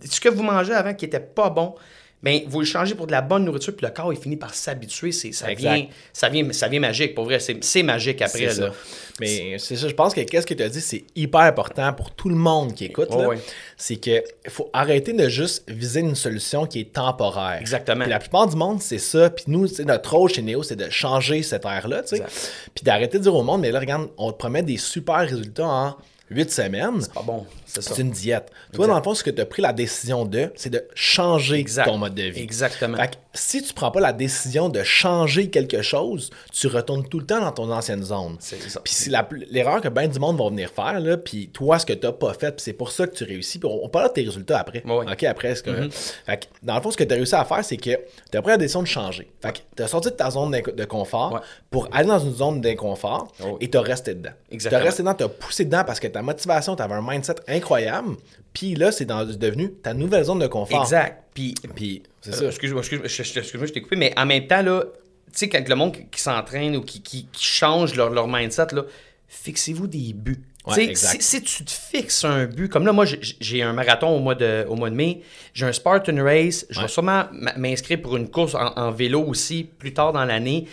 Ce 0.09 0.19
que 0.21 0.29
vous 0.29 0.41
mangez 0.43 0.73
avant 0.73 0.93
qui 0.93 1.05
était 1.05 1.19
pas 1.19 1.49
bon, 1.49 1.75
ben, 2.23 2.41
vous 2.47 2.59
le 2.59 2.65
changez 2.65 2.93
pour 2.95 3.07
de 3.07 3.11
la 3.11 3.21
bonne 3.21 3.45
nourriture, 3.45 3.75
puis 3.75 3.85
le 3.85 3.91
corps, 3.91 4.13
il 4.13 4.19
finit 4.19 4.37
par 4.37 4.53
s'habituer. 4.53 5.11
C'est- 5.11 5.31
Ça 5.31 5.51
Exact. 5.51 5.73
vient, 5.73 5.87
ça, 6.13 6.29
vient, 6.29 6.51
ça 6.51 6.67
vient 6.67 6.79
magique, 6.79 7.15
pour 7.15 7.25
vrai. 7.25 7.39
C'est 7.39 7.63
c'est 7.63 7.83
magique 7.83 8.21
après, 8.21 8.45
là. 8.45 8.53
ça. 8.53 8.71
Mais 9.19 9.57
c'est 9.59 9.75
ça, 9.75 9.87
je 9.87 9.93
pense 9.93 10.13
que 10.13 10.21
qu'est-ce 10.21 10.45
que 10.47 10.53
tu 10.53 10.63
as 10.63 10.69
dit, 10.69 10.81
c'est 10.81 11.03
hyper 11.15 11.41
important 11.41 11.93
pour 11.93 12.11
tout 12.11 12.29
le 12.29 12.35
monde 12.35 12.73
qui 12.73 12.85
écoute. 12.85 13.09
Ouais. 13.13 13.37
C'est 13.77 13.95
qu'il 13.97 14.21
faut 14.49 14.69
arrêter 14.73 15.13
de 15.13 15.27
juste 15.29 15.63
viser 15.69 15.99
une 16.01 16.15
solution 16.15 16.65
qui 16.65 16.79
est 16.81 16.93
temporaire. 16.93 17.59
Exactement. 17.59 18.01
Puis 18.03 18.09
la 18.09 18.19
plupart 18.19 18.47
du 18.47 18.55
monde, 18.55 18.81
c'est 18.81 18.97
ça. 18.99 19.29
Puis 19.29 19.45
nous, 19.47 19.67
notre 19.85 20.15
rôle 20.15 20.29
chez 20.29 20.41
Néo, 20.41 20.63
c'est 20.63 20.75
de 20.75 20.89
changer 20.89 21.43
cette 21.43 21.65
ère-là. 21.65 22.01
tu 22.01 22.09
sais. 22.09 22.15
Exact. 22.17 22.51
Puis 22.75 22.83
d'arrêter 22.83 23.17
de 23.17 23.23
dire 23.23 23.35
au 23.35 23.43
monde, 23.43 23.61
mais 23.61 23.71
là, 23.71 23.79
regarde, 23.79 24.09
on 24.17 24.31
te 24.31 24.37
promet 24.37 24.63
des 24.63 24.77
super 24.77 25.19
résultats 25.19 25.67
en 25.67 25.95
huit 26.31 26.49
semaines. 26.51 27.05
Pas 27.13 27.21
bon, 27.21 27.45
c'est 27.65 27.81
ça. 27.81 27.93
C'est 27.93 28.01
une 28.01 28.11
diète. 28.11 28.51
Toi, 28.73 28.87
dans 28.87 28.97
le 28.97 29.03
fond, 29.03 29.13
ce 29.13 29.23
que 29.23 29.29
tu 29.29 29.41
as 29.41 29.45
pris 29.45 29.61
la 29.61 29.73
décision 29.73 30.25
de, 30.25 30.51
c'est 30.55 30.69
de 30.69 30.83
changer 30.95 31.57
Exact. 31.59 31.85
ton 31.85 31.97
mode 31.97 32.15
de 32.15 32.23
vie. 32.23 32.41
Exactement. 32.41 32.97
Fait 32.97 33.17
si 33.33 33.61
tu 33.63 33.73
prends 33.73 33.91
pas 33.91 33.99
la 34.01 34.11
décision 34.13 34.67
de 34.69 34.83
changer 34.83 35.49
quelque 35.49 35.81
chose, 35.81 36.29
tu 36.51 36.67
retournes 36.67 37.07
tout 37.07 37.19
le 37.19 37.25
temps 37.25 37.39
dans 37.39 37.51
ton 37.51 37.71
ancienne 37.71 38.03
zone. 38.03 38.35
C'est 38.39 38.59
ça. 38.69 38.81
Puis 38.83 38.93
c'est 38.93 39.11
l'erreur 39.49 39.79
que 39.81 39.87
bien 39.87 40.07
du 40.07 40.19
monde 40.19 40.37
va 40.37 40.49
venir 40.49 40.69
faire, 40.69 40.99
là, 40.99 41.15
puis 41.17 41.49
toi, 41.49 41.79
ce 41.79 41.85
que 41.85 41.93
tu 41.93 42.05
n'as 42.05 42.11
pas 42.11 42.33
fait, 42.33 42.51
puis 42.51 42.61
c'est 42.63 42.73
pour 42.73 42.91
ça 42.91 43.07
que 43.07 43.15
tu 43.15 43.23
réussis. 43.23 43.59
Puis 43.59 43.69
on, 43.71 43.85
on 43.85 43.89
parlera 43.89 44.09
de 44.09 44.13
tes 44.15 44.23
résultats 44.23 44.59
après. 44.59 44.83
Ouais. 44.85 45.05
OK, 45.11 45.23
après, 45.23 45.53
que- 45.55 45.89
Fait 45.89 46.37
que, 46.37 46.45
dans 46.63 46.75
le 46.75 46.81
fond, 46.81 46.91
ce 46.91 46.97
que 46.97 47.03
tu 47.05 47.13
as 47.13 47.15
réussi 47.15 47.35
à 47.35 47.45
faire, 47.45 47.63
c'est 47.63 47.77
que 47.77 47.97
tu 48.31 48.37
as 48.37 48.41
pris 48.41 48.51
la 48.51 48.57
décision 48.57 48.81
de 48.81 48.87
changer. 48.87 49.31
Fait 49.41 49.53
que 49.53 49.59
tu 49.77 49.83
as 49.83 49.87
sorti 49.87 50.09
de 50.09 50.15
ta 50.15 50.29
zone 50.29 50.51
de 50.51 50.85
confort 50.85 51.33
Ouais. 51.33 51.39
pour 51.69 51.87
aller 51.93 52.07
dans 52.07 52.19
une 52.19 52.33
zone 52.35 52.59
d'inconfort 52.61 53.31
Ouais. 53.41 53.55
et 53.61 53.69
tu 53.69 53.77
as 53.77 53.81
resté 53.81 54.13
dedans. 54.13 54.31
Tu 54.51 54.67
as 54.75 54.79
resté 54.79 55.03
dedans, 55.03 55.13
tu 55.13 55.23
as 55.23 55.29
poussé 55.29 55.65
dedans 55.65 55.83
parce 55.85 55.99
que 55.99 56.07
ta 56.07 56.21
motivation, 56.21 56.75
tu 56.75 56.81
avais 56.83 56.95
un 56.95 57.01
mindset 57.01 57.35
incroyable. 57.47 58.15
Puis 58.53 58.75
là, 58.75 58.91
c'est 58.91 59.05
devenu 59.05 59.71
ta 59.75 59.93
nouvelle 59.93 60.25
zone 60.25 60.39
de 60.39 60.47
confort. 60.47 60.81
Exact. 60.81 61.23
Puis, 61.33 61.53
Puis 61.75 62.03
c'est 62.21 62.33
euh, 62.33 62.37
ça. 62.37 62.45
excuse-moi, 62.45 62.81
excuse-moi, 62.81 63.05
excuse-moi, 63.07 63.67
je 63.67 63.73
t'ai 63.73 63.81
coupé, 63.81 63.95
mais 63.95 64.13
en 64.17 64.25
même 64.25 64.47
temps, 64.47 64.61
là, 64.61 64.83
tu 65.31 65.39
sais, 65.39 65.49
quand 65.49 65.67
le 65.67 65.75
monde 65.75 65.97
qui, 66.11 66.21
s'entraîne 66.21 66.75
ou 66.75 66.81
qui, 66.81 67.01
qui, 67.01 67.27
qui 67.31 67.43
change 67.45 67.95
leur, 67.95 68.09
leur 68.09 68.27
mindset, 68.27 68.67
là, 68.73 68.83
fixez-vous 69.27 69.87
des 69.87 70.13
buts. 70.13 70.43
Ouais, 70.67 70.93
si, 70.93 71.21
si 71.21 71.41
tu 71.41 71.65
te 71.65 71.71
fixes 71.71 72.23
un 72.23 72.45
but, 72.45 72.69
comme 72.69 72.85
là, 72.85 72.91
moi, 72.91 73.05
j'ai- 73.05 73.63
un 73.63 73.73
marathon 73.73 74.09
au 74.09 74.19
mois 74.19 74.35
de, 74.35 74.63
au 74.69 74.75
mois 74.75 74.91
de 74.91 74.95
mai, 74.95 75.21
j'ai 75.55 75.65
un 75.65 75.71
Spartan 75.73 76.23
Race, 76.23 76.67
je 76.69 76.79
vais 76.79 76.87
sûrement 76.87 77.23
m'inscrire 77.57 77.99
pour 77.99 78.15
une 78.15 78.29
course 78.29 78.53
en, 78.53 78.67
en 78.77 78.91
vélo 78.91 79.23
aussi 79.23 79.63
plus 79.79 79.91
tard 79.93 80.13
dans 80.13 80.23
l'année. 80.23 80.67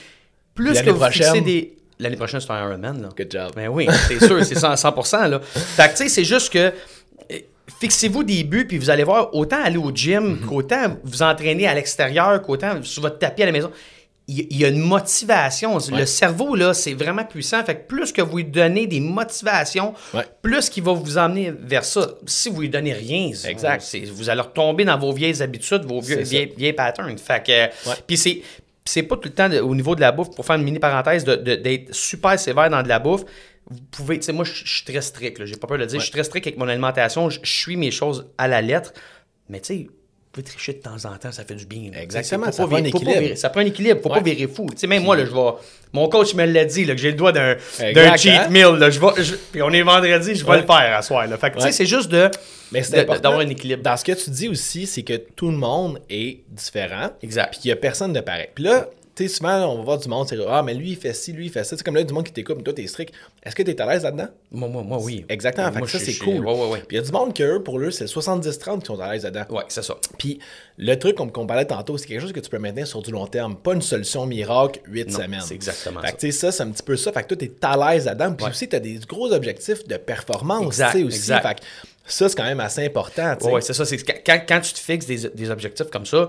Plus 0.55 0.75
L'année 0.75 0.87
que 0.87 0.91
vous 0.91 0.99
prochaine? 0.99 1.35
fixez 1.35 1.41
des. 1.41 1.75
L'année 2.01 2.17
prochaine, 2.17 2.41
c'est 2.41 2.51
un 2.51 2.69
Ironman, 2.69 3.01
là. 3.03 3.09
Good 3.17 3.33
job. 3.33 3.53
Ben 3.57 3.69
oui, 3.69 3.89
c'est 4.09 4.25
sûr, 4.25 4.45
c'est 4.45 4.55
100%, 4.57 4.77
100%, 4.77 5.29
là. 5.31 5.41
Fait 5.43 5.85
que, 5.89 5.91
tu 5.93 5.97
sais, 5.97 6.09
c'est 6.09 6.25
juste 6.25 6.53
que 6.53 6.73
fixez-vous 7.81 8.25
des 8.25 8.45
buts, 8.45 8.67
puis 8.67 8.79
vous 8.79 8.91
allez 8.91 9.05
voir, 9.05 9.35
autant 9.35 9.63
aller 9.63 9.77
au 9.79 9.91
gym, 9.95 10.39
Mhm. 10.41 10.47
qu'autant 10.47 10.97
vous 11.05 11.23
entraîner 11.23 11.67
à 11.67 11.75
l'extérieur, 11.75 12.41
qu'autant 12.43 12.83
sur 12.83 13.03
votre 13.03 13.19
tapis 13.19 13.43
à 13.43 13.47
la 13.47 13.53
maison. 13.53 13.71
Il 14.31 14.59
y 14.59 14.65
a 14.67 14.69
une 14.69 14.81
motivation. 14.81 15.79
Le 15.91 16.05
cerveau, 16.05 16.55
là, 16.55 16.75
c'est 16.75 16.93
vraiment 16.93 17.25
puissant. 17.25 17.65
Fait 17.65 17.77
que 17.77 17.87
plus 17.87 18.13
que 18.13 18.21
vous 18.21 18.37
lui 18.37 18.45
donnez 18.45 18.87
des 18.87 19.01
motivations, 19.01 19.95
Ouais. 20.13 20.25
plus 20.43 20.69
qu'il 20.69 20.83
va 20.83 20.93
vous 20.93 21.17
emmener 21.17 21.51
vers 21.59 21.83
ça. 21.83 22.07
Si 22.27 22.51
vous 22.51 22.61
lui 22.61 22.69
donnez 22.69 22.93
rien, 22.93 23.31
Exact. 23.49 23.97
vous 24.13 24.29
allez 24.29 24.43
retomber 24.43 24.85
dans 24.85 24.99
vos 24.99 25.13
vieilles 25.13 25.41
habitudes, 25.43 25.85
vos 25.87 26.03
vieux, 26.03 26.19
vieilles, 26.21 26.53
vieilles 26.55 26.75
patterns. 26.75 27.17
Fait 27.17 27.43
que, 27.43 27.91
puis 28.07 28.19
c'est, 28.19 28.43
c'est 28.85 29.03
pas 29.05 29.17
tout 29.17 29.29
le 29.29 29.35
temps 29.35 29.49
de- 29.49 29.61
au 29.61 29.75
niveau 29.75 29.95
de 29.95 30.03
la 30.03 30.13
bouffe, 30.13 30.35
pour 30.35 30.45
faire 30.45 30.57
une 30.57 30.65
mini 30.65 30.79
parenthèse, 30.79 31.25
de- 31.25 31.37
de- 31.37 31.55
d'être 31.55 31.95
super 31.95 32.39
sévère 32.39 32.69
dans 32.69 32.83
de 32.83 32.89
la 32.89 32.99
bouffe. 32.99 33.23
Vous 33.71 33.81
pouvez, 33.91 34.19
tu 34.19 34.25
sais, 34.27 34.33
moi, 34.33 34.45
je 34.45 34.67
suis 34.67 34.85
très 34.85 35.03
strict, 35.03 35.39
là, 35.39 35.45
j'ai 35.47 35.57
pas 35.57 35.67
peur 35.67 35.77
de 35.79 35.83
le 35.83 35.89
dire, 35.89 35.99
je 36.01 36.05
suis 36.05 36.13
très 36.13 36.25
strict 36.25 36.47
avec 36.47 36.59
mon 36.59 36.69
alimentation, 36.69 37.29
je 37.29 37.41
suis 37.45 37.77
mes 37.77 37.91
choses 37.91 38.27
à 38.39 38.49
la 38.49 38.63
lettre, 38.63 38.93
mais 39.51 39.61
tu 39.61 39.67
sais, 39.67 39.75
vous 39.89 40.33
pouvez 40.33 40.45
tricher 40.45 40.75
de 40.75 40.79
temps 40.79 41.05
en 41.07 41.17
temps, 41.17 41.33
ça 41.33 41.45
fait 41.45 41.55
du 41.55 41.67
bien. 41.67 41.91
Exactement, 41.99 42.51
ça 42.53 42.67
prend 42.67 42.77
un 42.77 42.85
équilibre. 42.85 43.37
ça 43.37 43.49
prend 43.51 43.61
un 43.61 43.67
équilibre, 43.67 44.01
faut 44.03 44.09
Ouais. 44.11 44.17
pas 44.19 44.23
virer 44.25 44.47
fou. 44.47 44.67
Tu 44.71 44.77
sais, 44.79 44.87
même 44.87 45.03
moi, 45.03 45.17
là, 45.17 45.25
je 45.25 45.31
vais. 45.33 45.51
Mon 45.93 46.09
coach 46.09 46.35
me 46.35 46.45
l'a 46.45 46.65
dit, 46.67 46.85
là, 46.85 46.95
que 46.95 47.01
j'ai 47.01 47.11
le 47.11 47.17
doigt 47.17 47.33
d'un 47.33 47.57
cheat 48.17 48.33
hein? 48.33 48.49
meal. 48.51 48.75
Là, 48.79 48.91
je 48.91 49.01
vais, 49.01 49.23
je- 49.23 49.35
puis 49.37 49.63
on 49.63 49.71
est 49.71 49.83
vendredi, 49.83 50.35
je 50.35 50.45
vais 50.45 50.51
Ouais. 50.51 50.61
le 50.61 50.67
faire 50.67 50.97
à 50.97 51.03
soir. 51.03 51.27
Là. 51.27 51.37
Fait 51.39 51.51
tu 51.51 51.61
sais, 51.61 51.73
c'est 51.73 51.87
juste 51.87 52.11
de, 52.11 52.31
Mais 52.73 52.83
c'est 52.83 53.05
d'avoir 53.05 53.41
un 53.41 53.49
équilibre. 53.49 53.83
Dans 53.83 53.97
ce 53.97 54.05
que 54.05 54.13
tu 54.13 54.29
dis 54.31 54.49
aussi, 54.49 54.87
c'est 54.87 55.03
que 55.03 55.15
tout 55.17 55.51
le 55.51 55.57
monde 55.57 55.99
est 56.11 56.41
différent. 56.51 57.11
Exact. 57.23 57.51
Puis 57.53 57.61
qu'il 57.61 57.69
n'y 57.71 57.73
a 57.73 57.77
personne 57.77 58.13
de 58.13 58.21
pareil. 58.21 58.49
Puis 58.55 58.65
là, 58.65 58.87
sais, 59.19 59.29
souvent, 59.29 59.67
on 59.73 59.79
va 59.79 59.83
voir 59.83 59.99
du 59.99 60.09
monde, 60.09 60.27
c'est 60.29 60.37
Ah, 60.49 60.63
mais 60.63 60.75
lui, 60.75 60.91
il 60.91 60.97
fait 60.97 61.13
ci, 61.13 61.33
lui, 61.33 61.47
il 61.47 61.51
fait 61.53 61.65
ça. 61.65 61.77
C'est 61.77 61.83
comme 61.83 61.95
là, 61.97 62.03
du 62.05 62.13
monde 62.15 62.25
qui 62.25 62.33
t'écoute, 62.33 62.57
mais 62.59 62.63
toi, 62.63 62.73
t'es 62.73 62.87
strict. 62.87 63.13
Est-ce 63.43 63.55
que 63.57 63.63
t'es 63.63 63.81
à 63.81 63.87
l'aise 63.87 64.03
là-dedans? 64.03 64.29
Moi, 64.51 64.69
moi, 64.69 64.83
moi, 64.83 64.99
oui. 65.01 65.25
Exactement. 65.29 65.71
Fait 65.73 65.79
Moi, 65.79 65.87
que 65.87 65.93
ça, 65.93 65.99
c'est 65.99 66.15
cool. 66.19 66.45
Ouais, 66.47 66.53
ouais, 66.55 66.69
ouais. 66.71 66.79
Puis 66.87 66.97
il 66.97 67.01
y 67.01 67.03
a 67.03 67.03
du 67.03 67.13
monde 67.13 67.35
que 67.35 67.43
eux, 67.43 67.63
pour 67.63 67.79
eux, 67.81 67.91
c'est 67.91 68.05
le 68.05 68.09
70-30 68.11 68.81
qui 68.81 68.87
sont 68.87 69.01
à 69.01 69.13
l'aise 69.13 69.25
là-dedans. 69.25 69.45
Ouais, 69.51 69.65
c'est 69.69 69.83
ça. 69.83 69.97
Puis 70.19 70.39
le 70.77 70.95
truc 70.99 71.17
qu'on 71.17 71.47
parlait 71.47 71.65
tantôt, 71.65 71.99
c'est 71.99 72.07
quelque 72.07 72.21
chose 72.21 72.33
que 72.33 72.41
tu 72.41 72.51
peux 72.51 72.59
maintenir 72.59 72.87
sur 72.87 73.03
du 73.03 73.11
long 73.11 73.27
terme, 73.27 73.57
pas 73.57 73.75
une 73.75 73.83
solution 73.83 74.27
miracle 74.27 74.81
8 74.87 75.11
Non, 75.11 75.17
semaines. 75.19 75.41
c'est 75.45 75.55
exactement 75.55 76.01
fait 76.01 76.07
que, 76.09 76.13
ça. 76.13 76.19
tu 76.19 76.33
sais, 76.33 76.39
ça, 76.39 76.53
c'est 76.53 76.63
un 76.63 76.71
petit 76.71 76.83
peu 76.83 76.97
ça. 76.97 77.13
Fait 77.13 77.23
que 77.23 77.29
toi, 77.29 77.37
t'es 77.37 77.53
à 77.63 77.77
l'aise 77.95 78.07
là-dedans. 78.07 78.35
Puis 78.35 78.47
aussi, 78.47 78.69
t'as 78.69 78.79
des 78.81 78.99
gros 79.09 79.33
objectifs 79.33 79.87
de 79.87 79.97
performance, 79.97 80.67
Exact, 80.67 80.95
aussi. 80.97 81.05
exact. 81.17 81.47
Fait 81.49 81.55
que 81.57 81.61
ça, 82.07 82.29
c'est 82.29 82.37
quand 82.37 82.45
même 82.45 82.61
assez 82.61 82.85
important. 82.87 83.37
Ouais, 83.43 83.53
ouais, 83.53 83.61
c'est 83.61 83.75
ça. 83.75 83.85
Quand, 84.25 84.41
quand 84.49 84.61
tu 84.61 84.73
te 84.73 84.79
fixes 84.79 85.07
des, 85.07 85.29
des 85.29 85.51
objectifs 85.51 85.89
comme 85.91 86.07
ça, 86.07 86.29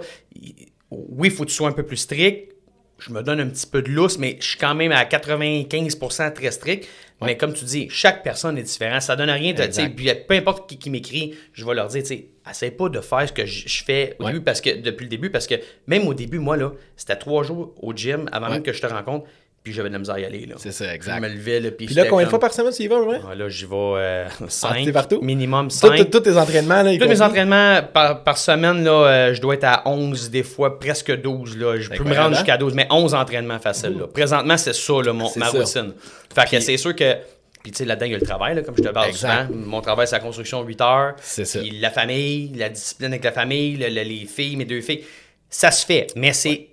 oui, 0.91 1.27
il 1.27 1.31
faut 1.31 1.43
que 1.43 1.50
tu 1.50 1.55
sois 1.55 1.69
un 1.69 1.74
peu 1.74 1.84
plus 1.84 1.98
strict. 1.98 2.53
Je 3.00 3.12
me 3.12 3.24
donne 3.24 3.39
un 3.39 3.48
petit 3.48 3.65
peu 3.68 3.82
de 3.82 3.89
lousse, 3.89 4.18
mais 4.20 4.38
je 4.39 4.46
suis 4.50 4.58
quand 4.58 4.75
même 4.75 4.91
à 4.91 5.06
95% 5.06 6.34
très 6.34 6.51
strict. 6.51 6.88
Mais 7.22 7.36
comme 7.36 7.53
tu 7.53 7.65
dis, 7.65 7.88
chaque 7.89 8.24
personne 8.24 8.58
est 8.58 8.63
différente. 8.63 9.01
Ça 9.01 9.15
donne 9.18 9.29
rien 9.29 9.53
de. 9.53 9.89
Puis 9.94 10.10
peu 10.27 10.36
importe 10.36 10.70
qui, 10.70 10.77
qui 10.77 10.89
m'écrit, 10.89 11.36
je 11.53 11.65
vais 11.65 11.74
leur 11.74 11.88
dire, 11.88 12.01
tu 12.01 12.08
sais, 12.08 12.25
essaie 12.50 12.72
pas 12.72 12.88
de 12.88 13.01
faire 13.01 13.27
ce 13.27 13.34
que 13.34 13.46
je, 13.46 13.68
je 13.68 13.84
fais 13.84 14.15
au 14.20 14.24
Ouais. 14.25 14.32
début 14.32 14.44
parce 14.46 14.62
que 14.62 14.77
depuis 14.79 15.03
le 15.03 15.10
début, 15.10 15.29
parce 15.29 15.46
que 15.46 15.56
même 15.88 16.08
au 16.08 16.13
début, 16.13 16.39
moi, 16.39 16.56
là, 16.56 16.72
c'était 16.96 17.18
trois 17.18 17.44
jours 17.44 17.74
au 17.82 17.94
gym 17.94 18.29
avant 18.32 18.50
même 18.50 18.63
que 18.63 18.72
je 18.72 18.82
te 18.82 18.88
rencontre, 18.88 19.25
puis 19.63 19.73
j'avais 19.73 19.89
de 19.89 19.93
la 19.93 19.99
misère 19.99 20.15
à 20.15 20.19
y 20.19 20.25
aller. 20.25 20.45
là. 20.45 20.55
C'est 20.57 20.71
ça, 20.71 20.93
exact. 20.93 21.15
Je 21.17 21.21
me 21.21 21.27
levais, 21.29 21.59
là, 21.59 21.71
puis 21.71 21.85
Puis 21.87 21.95
là, 21.95 22.05
combien 22.05 22.25
de 22.25 22.29
fois 22.29 22.39
par 22.39 22.53
semaine 22.53 22.71
tu 22.73 22.83
y 22.83 22.87
vas, 22.87 23.01
ouais? 23.01 23.19
Ah, 23.29 23.35
Là, 23.35 23.49
j'y 23.49 23.65
vais 23.65 23.75
euh, 23.75 24.25
cinq, 24.47 24.85
t'es 24.85 24.91
partout? 24.91 25.19
minimum 25.21 25.67
Tous 25.67 25.75
5. 25.77 26.09
tous 26.09 26.19
tes 26.21 26.37
entraînements, 26.37 26.81
là, 26.81 26.97
Tous 26.97 27.07
mes 27.07 27.21
entraînements 27.21 27.81
par, 27.93 28.23
par 28.23 28.37
semaine, 28.37 28.83
là, 28.83 28.91
euh, 28.91 29.33
je 29.33 29.41
dois 29.41 29.55
être 29.55 29.65
à 29.65 29.83
11, 29.87 30.29
des 30.29 30.43
fois 30.43 30.79
presque 30.79 31.11
12. 31.21 31.57
Là. 31.57 31.77
Je 31.79 31.89
peux 31.89 32.03
me 32.03 32.15
rendre 32.15 32.29
hein? 32.31 32.33
jusqu'à 32.35 32.57
12, 32.57 32.73
mais 32.73 32.87
11 32.89 33.13
entraînements 33.13 33.59
faciles. 33.59 33.97
Là. 33.99 34.07
Présentement, 34.07 34.57
c'est 34.57 34.73
ça, 34.73 34.93
là, 35.03 35.13
mon, 35.13 35.29
ma 35.35 35.49
routine. 35.49 35.93
Fait 36.33 36.49
que 36.49 36.59
c'est 36.59 36.77
sûr 36.77 36.95
que. 36.95 37.15
Puis, 37.61 37.73
tu 37.73 37.79
sais, 37.79 37.85
là-dedans, 37.85 38.05
il 38.05 38.11
y 38.13 38.15
a 38.15 38.19
le 38.19 38.25
travail, 38.25 38.55
là, 38.55 38.61
comme 38.61 38.75
je 38.77 38.83
te 38.83 38.87
parle 38.87 39.11
souvent. 39.13 39.45
Mon 39.53 39.81
travail, 39.81 40.07
c'est 40.07 40.15
la 40.15 40.21
construction 40.21 40.63
8 40.63 40.79
heures. 40.79 41.13
C'est 41.21 41.43
ça. 41.43 41.59
Puis 41.59 41.71
la 41.71 41.89
famille, 41.91 42.53
la 42.55 42.69
discipline 42.69 43.11
avec 43.11 43.25
la 43.25 43.33
famille, 43.33 43.75
le- 43.75 43.89
le- 43.89 44.03
les 44.03 44.25
filles, 44.25 44.55
mes 44.55 44.63
deux 44.63 44.79
filles. 44.79 45.03
Ça 45.49 45.69
se 45.69 45.85
fait, 45.85 46.07
mais 46.15 46.31
c'est 46.31 46.68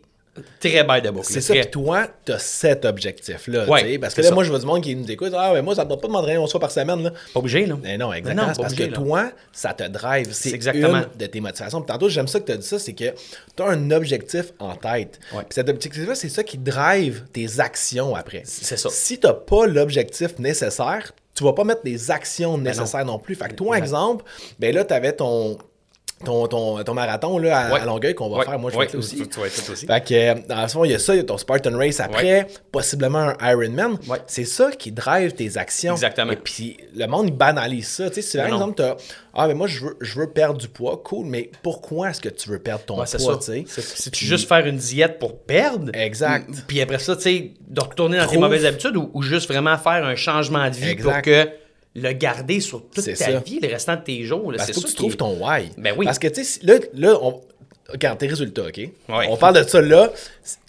très 0.60 0.84
bas 0.84 1.00
de 1.00 1.10
boucle. 1.10 1.26
C'est 1.30 1.40
ça, 1.40 1.54
puis 1.54 1.66
toi, 1.70 2.06
t'as 2.24 2.38
cet 2.38 2.84
objectif-là, 2.84 3.68
Ouais, 3.68 3.92
tu 3.92 3.98
parce 3.98 4.14
que 4.14 4.22
là, 4.22 4.28
ça. 4.28 4.34
moi, 4.34 4.44
je 4.44 4.50
vois 4.50 4.58
du 4.58 4.66
monde 4.66 4.82
qui 4.82 4.94
nous 4.94 5.10
écoute, 5.10 5.32
ah, 5.36 5.50
mais 5.54 5.62
moi, 5.62 5.74
ça 5.74 5.84
ne 5.84 5.88
doit 5.88 6.00
pas 6.00 6.08
demander 6.08 6.36
11 6.36 6.50
fois 6.50 6.60
par 6.60 6.70
semaine, 6.70 7.02
là. 7.02 7.10
Pas 7.32 7.40
obligé, 7.40 7.66
là. 7.66 7.76
Mais 7.82 7.98
non, 7.98 8.12
exactement. 8.12 8.48
non, 8.48 8.54
pas 8.54 8.62
parce 8.62 8.72
obligé, 8.72 8.88
que 8.90 8.94
là. 8.94 9.00
toi, 9.04 9.30
ça 9.52 9.74
te 9.74 9.84
drive. 9.84 10.28
C'est 10.32 10.52
exactement. 10.52 10.98
une 10.98 11.18
de 11.18 11.26
tes 11.26 11.40
motivations. 11.40 11.80
Puis 11.80 11.92
tantôt, 11.92 12.08
j'aime 12.08 12.28
ça 12.28 12.40
que 12.40 12.46
tu 12.46 12.52
as 12.52 12.56
dit 12.56 12.66
ça, 12.66 12.78
c'est 12.78 12.92
que 12.92 13.12
tu 13.56 13.62
as 13.62 13.66
un 13.66 13.90
objectif 13.90 14.52
en 14.58 14.74
tête. 14.74 15.18
Ouais. 15.32 15.40
Puis 15.40 15.54
cet 15.54 15.68
objectif-là, 15.68 16.14
c'est 16.14 16.28
ça 16.28 16.42
qui 16.42 16.58
drive 16.58 17.24
tes 17.32 17.60
actions 17.60 18.14
après. 18.14 18.42
C'est 18.44 18.76
ça. 18.76 18.88
Si 18.90 19.18
tu 19.18 19.26
n'as 19.26 19.32
pas 19.32 19.66
l'objectif 19.66 20.38
nécessaire, 20.38 21.12
tu 21.34 21.44
vas 21.44 21.52
pas 21.52 21.64
mettre 21.64 21.82
des 21.82 22.10
actions 22.10 22.56
nécessaires 22.56 23.04
non. 23.04 23.18
plus. 23.18 23.34
Fait 23.34 23.48
que 23.48 23.54
toi, 23.54 23.76
exemple, 23.76 24.24
ben 24.58 24.74
là, 24.74 24.84
tu 24.84 24.94
avais 24.94 25.12
ton 25.12 25.58
ton, 26.24 26.46
ton, 26.46 26.82
ton 26.82 26.94
marathon 26.94 27.38
là, 27.38 27.58
à, 27.58 27.72
Ouais. 27.74 27.80
à 27.80 27.84
Longueuil 27.84 28.14
qu'on 28.14 28.30
va 28.30 28.38
Ouais, 28.38 28.44
faire. 28.46 28.58
Moi, 28.58 28.70
je 28.70 28.78
vais 28.78 28.84
être 28.84 28.94
là 28.94 28.98
aussi. 29.00 29.16
tu- 29.16 29.28
tu 29.28 29.38
vas 29.40 29.46
être 29.46 29.56
là 29.66 29.72
aussi. 29.72 29.86
Fait 29.86 30.04
que, 30.04 30.14
euh, 30.14 30.34
dans 30.48 30.62
le 30.62 30.68
fond, 30.68 30.84
il 30.84 30.92
y 30.92 30.94
a 30.94 30.98
ça, 30.98 31.14
il 31.14 31.18
y 31.18 31.20
a 31.20 31.24
ton 31.24 31.36
Spartan 31.36 31.76
Race 31.76 32.00
après, 32.00 32.46
possiblement 32.72 33.32
un 33.38 33.50
Ironman. 33.52 33.98
C'est 34.26 34.44
ça 34.46 34.70
qui 34.72 34.92
drive 34.92 35.32
tes 35.34 35.56
actions. 35.58 35.92
Exactement. 35.92 36.32
Et 36.32 36.36
puis, 36.36 36.78
le 36.94 37.06
monde, 37.06 37.26
il 37.28 37.34
banalise 37.34 37.86
ça. 37.88 38.08
Tu 38.08 38.16
sais, 38.16 38.22
si 38.22 38.36
par 38.38 38.46
exemple, 38.46 38.74
t'as 38.76 38.96
Ah, 39.38 39.46
mais 39.48 39.52
moi, 39.54 39.66
je 39.66 39.84
veux, 39.84 39.96
je 40.00 40.18
veux 40.18 40.30
perdre 40.30 40.58
du 40.58 40.66
poids, 40.68 41.02
cool, 41.04 41.26
mais 41.26 41.50
pourquoi 41.62 42.08
est-ce 42.08 42.22
que 42.22 42.30
tu 42.30 42.48
veux 42.48 42.58
perdre 42.58 42.84
ton 42.86 42.98
Ouais, 42.98 43.04
poids, 43.18 43.36
tu 43.36 43.44
sais? 43.44 43.64
C'est- 43.66 44.14
juste 44.16 44.48
faire 44.48 44.64
une 44.64 44.78
diète 44.78 45.18
pour 45.18 45.38
perdre? 45.38 45.90
Exact. 45.92 46.48
Puis 46.66 46.80
après 46.80 46.98
ça, 46.98 47.14
tu 47.16 47.22
sais, 47.22 47.50
de 47.68 47.80
retourner 47.82 48.16
dans 48.16 48.26
tes 48.26 48.38
mauvaises 48.38 48.64
habitudes 48.64 48.96
ou, 48.96 49.10
ou 49.12 49.20
juste 49.20 49.46
vraiment 49.52 49.76
faire 49.76 50.06
un 50.06 50.14
changement 50.16 50.70
de 50.70 50.74
vie 50.76 50.88
Exact. 50.88 51.12
pour 51.12 51.20
que 51.22 51.48
le 51.96 52.12
garder 52.12 52.60
sur 52.60 52.82
toute 52.88 53.04
ta 53.04 53.14
ça. 53.14 53.38
vie, 53.40 53.58
le 53.60 53.68
restant 53.68 53.96
de 53.96 54.02
tes 54.02 54.22
jours. 54.22 54.52
là. 54.52 54.58
Parce 54.58 54.70
que 54.70 54.80
tu 54.86 54.94
trouves 54.94 55.16
ton 55.16 55.32
why. 55.42 55.70
Ben 55.78 55.94
oui. 55.96 56.04
Parce 56.04 56.18
que, 56.18 56.28
tu 56.28 56.44
sais, 56.44 56.60
là, 56.62 56.74
là 56.94 57.18
on... 57.22 57.40
regarde 57.88 58.18
tes 58.18 58.26
résultats, 58.26 58.66
OK? 58.66 58.76
Ouais. 58.76 58.90
On 59.30 59.36
parle 59.36 59.62
de 59.62 59.68
ça 59.68 59.80
là. 59.80 60.12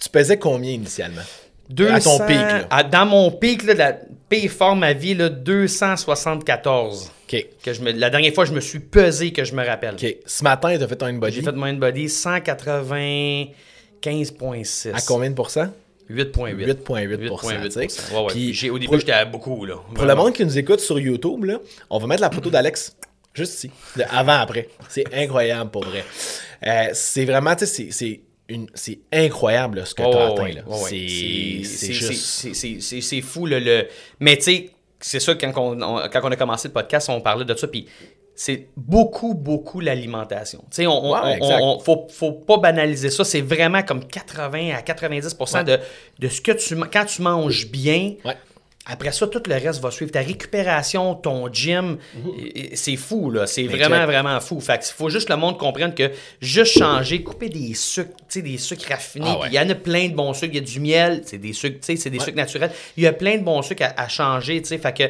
Tu 0.02 0.10
pesais 0.10 0.38
combien 0.40 0.72
initialement? 0.72 1.22
À 1.22 1.74
200 1.74 2.18
ton 2.18 2.26
pic, 2.26 2.38
là. 2.38 2.66
à- 2.70 2.84
dans 2.84 3.06
mon 3.06 3.30
pic, 3.30 3.64
là, 3.64 3.74
la 3.74 3.92
pire 4.30 4.50
forme 4.50 4.84
à 4.84 4.94
vie, 4.94 5.16
là, 5.16 5.28
274. 5.30 7.12
OK. 7.28 7.46
Que 7.62 7.74
je 7.74 7.82
me, 7.82 7.92
la 7.92 8.10
dernière 8.10 8.34
fois, 8.34 8.46
je 8.46 8.54
me 8.54 8.62
suis 8.62 8.80
pesé, 8.80 9.34
que 9.34 9.44
je 9.44 9.54
me 9.54 9.66
rappelle. 9.66 9.96
OK. 9.96 10.16
Ce 10.26 10.44
matin, 10.46 10.78
tu 10.78 10.84
as 10.84 10.88
fait 10.88 10.96
ton 10.96 11.08
in-body. 11.08 11.36
J'ai 11.36 11.42
fait 11.42 11.52
mon 11.52 11.74
body 11.74 12.06
195,6. 12.06 14.94
À 14.94 15.02
combien 15.06 15.30
de 15.30 15.36
pourcents? 15.36 15.68
8,8. 16.10 16.84
8,8%, 16.86 17.64
tu 17.64 17.72
sais. 17.72 18.14
Ouais, 18.14 18.22
ouais. 18.22 18.28
Puis, 18.54 18.70
au 18.70 18.80
début, 18.80 19.00
j'étais 19.00 19.12
à 19.12 19.26
beaucoup. 19.26 19.66
Là. 19.66 19.76
Pour 19.94 20.06
le 20.06 20.16
monde 20.16 20.34
qui 20.34 20.46
nous 20.46 20.58
écoute 20.58 20.80
sur 20.80 21.00
YouTube, 21.00 21.44
là, 21.46 21.60
on 21.90 22.00
va 22.00 22.08
mettre 22.08 22.22
la 22.22 22.32
photo 22.32 22.50
d'Alex 22.50 22.96
juste 23.34 23.56
ici, 23.56 23.72
de 23.98 24.04
avant-après. 24.10 24.70
C'est 24.90 25.14
incroyable 25.14 25.70
pour 25.70 25.84
vrai. 25.86 26.04
Euh, 26.66 26.90
c'est 26.94 27.26
vraiment, 27.26 27.56
tu 27.56 27.66
sais, 27.66 27.88
c'est- 27.92 28.22
c'est 28.74 29.00
incroyable 29.12 29.80
là, 29.80 29.86
ce 29.86 29.94
que 29.94 30.02
tu 30.02 30.08
as 30.08 30.12
Oh, 30.12 30.32
atteint. 30.34 30.44
ouais, 30.44 30.54
là. 30.54 30.62
ouais, 30.66 30.82
ouais. 30.84 31.64
C'est 33.02 33.22
fou. 33.22 33.46
Le, 33.46 33.60
le... 33.60 33.88
Mais 34.20 34.38
tu 34.38 34.44
sais, 34.44 34.70
c'est 35.00 35.20
ça, 35.20 35.36
quand 35.36 35.52
on, 35.58 35.82
on- 35.82 36.10
quand 36.10 36.22
on 36.24 36.32
a 36.32 36.36
commencé 36.36 36.68
le 36.70 36.74
podcast, 36.74 37.10
on 37.10 37.22
parlait 37.22 37.46
de 37.46 37.54
ça. 37.56 37.68
Puis 37.68 37.88
c'est 38.40 38.68
beaucoup, 38.78 39.34
beaucoup 39.34 39.80
l'alimentation. 39.80 40.60
Tu 40.70 40.76
sais, 40.84 40.88
on, 40.88 41.06
on- 41.06 41.12
Ouais, 41.14 41.20
on- 41.24 41.36
exact. 41.38 41.60
on- 41.62 41.80
faut, 41.80 42.06
faut 42.10 42.34
pas 42.34 42.58
banaliser 42.58 43.10
ça. 43.10 43.24
C'est 43.26 43.42
vraiment 43.42 43.82
comme 43.82 44.06
80 44.06 44.76
à 44.78 44.84
90 44.84 45.36
Ouais. 45.56 45.64
de, 45.64 45.80
de 46.20 46.28
ce 46.30 46.40
que 46.40 46.52
tu 46.52 46.76
Quand 46.94 47.06
tu 47.06 47.24
manges 47.24 47.68
bien, 47.68 48.14
Ouais. 48.24 48.38
après 48.86 49.12
ça, 49.12 49.26
tout 49.28 49.42
le 49.48 49.56
reste 49.56 49.82
va 49.82 49.90
suivre. 49.90 50.12
Ta 50.12 50.20
récupération, 50.22 51.16
ton 51.16 51.52
gym, 51.52 51.98
c'est 52.76 52.96
fou, 52.96 53.32
là. 53.32 53.48
C'est 53.48 53.64
vraiment, 53.66 54.06
vraiment 54.06 54.40
fou. 54.40 54.60
Fait 54.60 54.78
qu'il 54.84 54.94
faut 54.94 55.10
juste 55.10 55.28
que 55.28 55.34
le 55.34 55.40
monde 55.40 55.58
comprenne 55.58 55.96
que 55.96 56.12
juste 56.40 56.78
changer, 56.78 57.24
couper 57.24 57.50
des 57.50 57.74
sucres, 57.74 58.12
tu 58.18 58.24
sais, 58.30 58.42
des 58.44 58.60
sucres 58.60 58.88
raffinés, 58.90 59.26
Ah 59.42 59.48
il 59.48 59.54
y 59.54 59.60
en 59.60 59.68
a 59.68 59.74
plein 59.76 60.10
de 60.10 60.14
bons 60.14 60.34
sucres. 60.34 60.54
Il 60.54 60.60
y 60.60 60.64
a 60.64 60.66
du 60.74 60.80
miel, 60.80 61.24
c'est 61.26 61.40
des 61.40 61.54
sucres, 61.54 61.80
tu 61.80 61.86
sais, 61.88 61.96
c'est 61.96 62.12
des 62.12 62.20
sucres 62.20 62.38
naturels. 62.38 62.72
Il 62.98 63.04
y 63.04 63.08
a 63.08 63.14
plein 63.14 63.38
de 63.38 63.44
bons 63.44 63.64
sucres 63.64 63.84
à, 63.84 64.00
à 64.04 64.08
changer, 64.08 64.62
tu 64.62 64.68
sais. 64.68 64.78
Fait 64.78 64.94
que. 64.94 65.04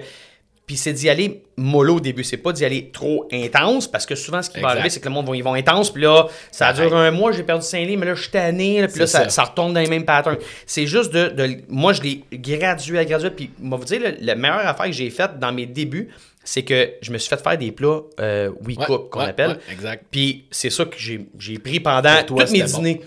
Puis 0.67 0.75
c'est 0.75 0.91
d'y 0.91 1.09
aller 1.09 1.43
mollo 1.55 1.95
au 1.95 2.00
début, 2.01 2.25
c'est 2.25 2.36
pas 2.38 2.51
d'y 2.51 2.65
aller 2.65 2.89
trop 2.91 3.25
intense, 3.31 3.88
parce 3.88 4.05
que 4.05 4.15
souvent 4.15 4.41
ce 4.41 4.50
qui 4.50 4.59
va 4.59 4.67
arriver, 4.74 4.89
c'est 4.89 5.00
que 5.00 5.07
le 5.07 5.13
monde 5.13 5.25
va, 5.29 5.33
ils 5.36 5.41
vont 5.43 5.53
intense, 5.53 5.89
puis 5.91 6.03
là, 6.03 6.27
ça 6.51 6.74
dure 6.74 6.93
un 6.95 7.09
mois, 7.09 7.31
j'ai 7.31 7.43
perdu 7.43 7.65
5 7.65 7.86
livres, 7.88 8.01
mais 8.01 8.05
là, 8.07 8.15
je 8.15 8.21
suis 8.24 8.31
tanné, 8.31 8.81
là, 8.81 8.88
puis 8.89 9.00
là, 9.00 9.07
ça, 9.07 9.24
ça. 9.24 9.29
ça 9.29 9.43
retombe 9.45 9.74
dans 9.74 9.79
les 9.79 9.88
mêmes 9.88 10.03
patterns. 10.03 10.36
C'est 10.65 10.86
juste 10.86 11.13
de, 11.13 11.29
de- 11.29 11.62
Moi, 11.69 11.93
je 11.93 12.01
l'ai 12.01 12.21
gradué 12.33 13.00
à 13.00 13.05
gradué, 13.05 13.29
puis 13.31 13.50
va 13.63 13.77
vous 13.77 13.86
dire, 13.86 14.01
le- 14.01 14.17
la 14.19 14.36
meilleure 14.36 14.67
affaire 14.67 14.88
que 14.88 14.91
j'ai 14.91 15.09
faite 15.09 15.39
dans 15.39 15.53
mes 15.53 15.65
débuts, 15.67 16.09
c'est 16.48 16.63
que 16.63 16.92
je 17.01 17.12
me 17.12 17.18
suis 17.18 17.27
fait 17.27 17.44
faire 17.44 17.58
des 17.58 17.74
plats 17.74 18.04
euh, 18.22 18.50
We 18.66 18.77
Ouais, 18.77 18.86
Cook, 18.86 19.10
qu'on 19.10 19.20
ouais, 19.20 19.25
appelle. 19.25 19.50
ouais, 19.50 19.74
exact. 19.74 20.06
Puis 20.10 20.46
c'est 20.50 20.70
ça 20.70 20.86
que 20.86 20.96
j'ai 20.98 21.60
pris 21.60 21.82
pendant 21.82 22.24
toi, 22.25 22.46
tous 22.46 22.54
mes 22.54 22.63
bon. 22.63 22.68
dîners. 22.68 23.01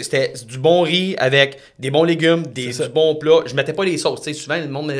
C'était 0.00 0.32
du 0.48 0.56
bon 0.56 0.80
riz 0.80 1.14
avec 1.18 1.58
des 1.78 1.90
bons 1.90 2.04
légumes, 2.04 2.46
des, 2.46 2.68
du 2.68 2.88
bon 2.88 3.14
plat. 3.16 3.40
Je 3.44 3.54
mettais 3.54 3.74
pas 3.74 3.84
les 3.84 3.98
sauces. 3.98 4.22
Tu 4.22 4.32
sais, 4.32 4.40
souvent, 4.40 4.56
le 4.56 4.68
monde 4.68 4.86
me 4.86 4.94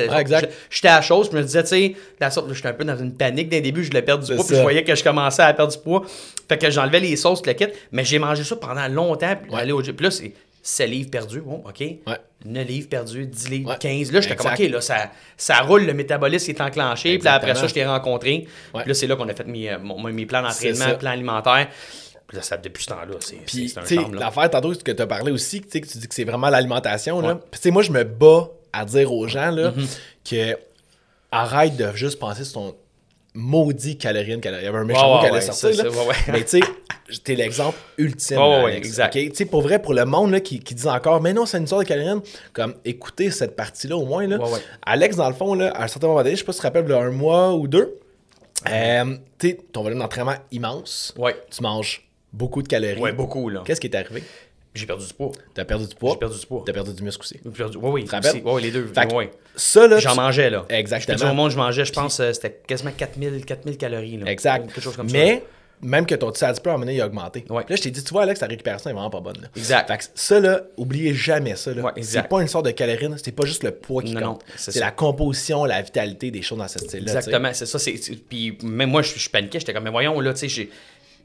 J'étais 0.71 0.88
à 0.88 0.97
la 0.97 1.00
chose, 1.00 1.30
je 1.33 1.37
me 1.38 1.42
disais, 1.42 1.62
tu 1.62 1.68
sais, 1.71 1.95
la 2.21 2.30
sauce, 2.30 2.47
là, 2.47 2.52
j'étais 2.52 2.68
un 2.68 2.75
peu 2.75 2.85
dans 2.85 2.99
une 2.99 3.14
panique 3.14 3.49
d'un 3.49 3.61
début, 3.61 3.83
je 3.83 3.88
voulais 3.88 4.02
perdre 4.02 4.23
du 4.23 4.35
poids, 4.35 4.45
puis 4.45 4.54
je 4.57 4.61
voyais 4.61 4.85
que 4.85 4.95
je 4.95 5.02
commençais 5.02 5.42
à 5.42 5.54
perdre 5.54 5.73
du 5.73 5.78
poids. 5.78 6.02
Fait 6.47 6.59
que 6.59 6.71
j'enlevais 6.71 7.00
les 7.00 7.16
sauces, 7.16 7.45
le 7.47 7.54
kit, 7.54 7.68
mais 7.90 8.04
j'ai 8.04 8.18
mangé 8.18 8.45
ça 8.45 8.57
pendant 8.57 8.87
longtemps, 8.88 9.35
puis 9.42 9.54
aller 9.54 9.73
au. 9.73 9.80
Puis 9.80 9.95
là, 10.00 10.11
c'est 10.11 10.35
7 10.70 10.90
livres 10.90 11.10
perdus, 11.10 11.40
bon, 11.40 11.62
OK. 11.66 11.80
Ouais. 11.80 11.98
9 12.44 12.66
livres 12.68 12.88
perdus, 12.88 13.26
10 13.26 13.48
livres, 13.48 13.70
Ouais. 13.70 13.76
15. 13.78 14.12
Là, 14.12 14.20
j'étais 14.20 14.37
comme. 14.37 14.52
OK, 14.52 14.58
là, 14.58 14.80
ça, 14.80 15.10
ça 15.37 15.60
roule, 15.60 15.84
le 15.87 15.94
métabolisme 15.94 16.50
est 16.50 16.60
enclenché. 16.60 17.16
Puis 17.18 17.25
là, 17.25 17.34
après 17.34 17.54
ça, 17.54 17.66
je 17.66 17.75
t'ai 17.75 17.87
rencontré. 17.87 18.46
Puis 18.75 18.82
là, 18.87 18.94
c'est 18.94 19.06
là 19.06 19.16
qu'on 19.16 19.28
a 19.28 19.34
fait 19.34 19.46
mes, 19.46 19.70
euh, 19.70 19.78
mes 19.78 20.26
plans 20.26 20.42
d'entraînement, 20.42 20.94
plans 20.98 21.10
alimentaires. 21.10 21.68
Puis 22.26 22.37
là, 22.37 22.42
ça, 22.42 22.58
depuis 22.58 22.84
ce 22.84 22.88
temps-là, 22.90 23.14
c'est 23.20 23.37
Puis, 23.46 23.70
c'est- 23.84 23.96
un 23.98 24.10
l'affaire 24.12 24.50
tantôt 24.50 24.75
ce 24.75 24.80
que 24.84 24.92
tu 24.92 25.00
as 25.00 25.06
parlé 25.06 25.32
aussi, 25.32 25.62
que 25.62 25.68
tu 25.68 25.80
dis 25.98 26.06
que 26.08 26.14
c'est 26.14 26.25
vraiment 26.25 26.50
l'alimentation. 26.50 27.20
là. 27.22 27.37
Puis, 27.37 27.58
tu 27.58 27.58
sais, 27.62 27.70
moi, 27.70 27.82
je 27.82 27.90
me 27.90 28.04
bats 28.04 28.50
à 28.72 28.84
dire 28.84 29.10
aux 29.10 29.26
gens 29.26 29.50
là, 29.50 29.70
Mm-hmm. 29.70 29.98
que 30.30 30.58
arrête 31.30 31.76
de 31.76 31.92
juste 31.94 32.18
penser 32.18 32.44
sur 32.44 32.54
ton 32.60 32.75
maudit 33.38 33.97
calorie. 33.97 34.38
calorie. 34.40 34.62
Il 34.62 34.66
y 34.66 34.68
avait 34.68 34.78
un 34.78 34.85
méchant 34.85 35.14
mot 35.14 35.21
qui 35.21 35.26
allait 35.26 35.40
sortir. 35.40 35.75
ça, 35.75 35.83
là. 35.85 35.90
ça, 35.90 35.99
ouais, 36.00 36.07
ouais. 36.09 36.14
Mais 36.33 36.45
tu 36.45 36.59
sais, 36.59 37.18
t'es 37.23 37.35
l'exemple 37.37 37.78
ultime. 37.97 38.37
Là, 38.37 38.64
ouais, 38.64 38.73
Alex, 38.73 38.87
exact. 38.88 39.16
ok? 39.16 39.23
Tu 39.23 39.35
sais, 39.35 39.45
pour 39.47 39.62
vrai, 39.62 39.80
pour 39.80 39.95
le 39.95 40.04
monde 40.04 40.33
là, 40.33 40.40
qui, 40.40 40.61
qui 40.61 40.75
dit 40.75 40.87
encore, 40.88 41.21
mais 41.23 41.33
non, 41.33 41.47
c'est 41.47 41.59
une 41.59 41.64
histoire 41.64 41.83
de 41.83 41.87
calories, 41.87 42.21
comme 42.52 42.75
écoutez 42.85 43.30
cette 43.30 43.57
partie-là 43.57 43.97
au 43.97 44.04
moins. 44.04 44.26
Là. 44.26 44.38
Alex, 44.83 45.16
dans 45.16 45.28
le 45.28 45.35
fond, 45.35 45.54
là, 45.54 45.71
à 45.71 45.85
un 45.85 45.88
certain 45.88 46.09
moment 46.09 46.23
donné, 46.23 46.33
je 46.33 46.40
sais 46.40 46.45
pas 46.45 46.52
si 46.52 46.59
tu 46.59 46.62
te 46.62 46.66
rappelles, 46.66 46.92
un 46.92 47.11
mois 47.11 47.54
ou 47.54 47.68
deux, 47.68 47.99
euh, 48.68 49.16
tu 49.38 49.57
ton 49.73 49.83
volume 49.83 50.00
d'entraînement 50.00 50.35
immense. 50.50 51.14
Ouais. 51.16 51.37
Tu 51.50 51.62
manges 51.62 52.09
beaucoup 52.33 52.62
de 52.62 52.68
calories. 52.68 53.00
Ouais, 53.00 53.12
beaucoup, 53.12 53.49
là. 53.49 53.62
Qu'est-ce 53.64 53.80
qui 53.80 53.87
est 53.87 53.97
arrivé? 53.97 54.23
J'ai 54.78 54.87
perdu 54.87 55.06
du 55.06 55.12
poids. 55.14 55.32
T'as 55.54 55.64
perdu 55.64 55.87
du 55.87 55.94
poids? 55.94 56.12
J'ai 56.14 56.18
perdu 56.18 56.38
du 56.40 56.47
poids. 56.47 56.62
T'as 56.66 56.73
perdu 56.73 56.92
du 56.94 57.02
muscle 57.02 57.20
aussi. 57.23 57.38
Perdu... 57.56 57.78
Oui, 57.80 58.04
te 58.04 58.11
rappelles? 58.11 58.30
aussi. 58.30 58.40
Ouais, 58.42 58.52
ouais, 58.52 58.62
les 58.62 58.70
deux. 58.70 58.87
Fait 58.94 59.06
que. 59.06 59.14
Ça, 59.56 59.87
là. 59.87 59.99
J'en 59.99 60.11
tu- 60.12 60.16
mangeais, 60.16 60.50
là. 60.50 60.64
Exactement. 60.68 61.16
Je 61.16 61.23
peux 61.23 61.26
dire 61.26 61.32
au 61.32 61.37
monde, 61.37 61.50
je 61.50 61.56
mangeais, 61.56 61.85
je 61.85 61.92
pense, 61.92 62.20
euh, 62.20 62.32
c'était 62.32 62.61
quasiment 62.66 62.92
4000, 62.97 63.44
4000 63.44 63.76
calories. 63.76 64.16
Là. 64.18 64.30
Exact. 64.30 64.66
Quelque 64.66 64.80
chose 64.80 64.97
comme 64.97 65.08
ça. 65.08 65.16
Mais, 65.16 65.42
même 65.80 66.06
que 66.06 66.14
ton 66.16 66.32
tissage 66.32 66.56
à 66.64 66.68
un 66.70 66.73
moment 66.76 66.90
il 66.90 67.00
a 67.00 67.06
augmenté. 67.06 67.44
Ouais. 67.49 67.64
Là, 67.68 67.76
je 67.76 67.82
t'ai 67.82 67.92
dit, 67.92 68.02
tu 68.02 68.11
vois, 68.12 68.23
Alex, 68.23 68.40
ta 68.40 68.47
récupération 68.47 68.90
est 68.90 68.92
vraiment 68.92 69.11
pas 69.11 69.20
bonne. 69.20 69.40
là. 69.40 69.49
Exact. 69.56 69.87
Fait 69.87 69.99
que 69.99 70.04
ça, 70.12 70.40
là, 70.40 70.62
oubliez 70.76 71.14
jamais 71.14 71.54
ça. 71.54 71.73
là. 71.73 71.82
Ouais, 71.82 72.02
c'est 72.02 72.26
pas 72.26 72.40
une 72.40 72.49
sorte 72.49 72.66
de 72.66 72.73
calories, 72.73 73.06
c'est 73.23 73.30
pas 73.30 73.47
juste 73.47 73.62
le 73.62 73.70
poids 73.70 74.02
qui 74.02 74.12
Non, 74.12 74.32
compte. 74.35 74.44
c'est 74.56 74.80
la 74.80 74.90
composition, 74.90 75.64
la 75.64 75.80
vitalité 75.82 76.32
des 76.32 76.42
choses 76.42 76.58
dans 76.58 76.66
ce 76.66 76.80
style-là. 76.80 77.12
tu. 77.12 77.16
Exactement, 77.18 77.50
c'est 77.54 77.66
ça. 77.66 77.78
Puis 78.28 78.58
même 78.64 78.90
moi, 78.90 79.02
je, 79.02 79.16
je 79.18 79.30
paniquais. 79.30 79.61
J'étais 79.61 79.73
comme, 79.73 79.85
mais 79.85 79.90
voyons, 79.90 80.18
là, 80.20 80.32
tu 80.32 80.40
sais, 80.40 80.49
j'ai- 80.49 80.70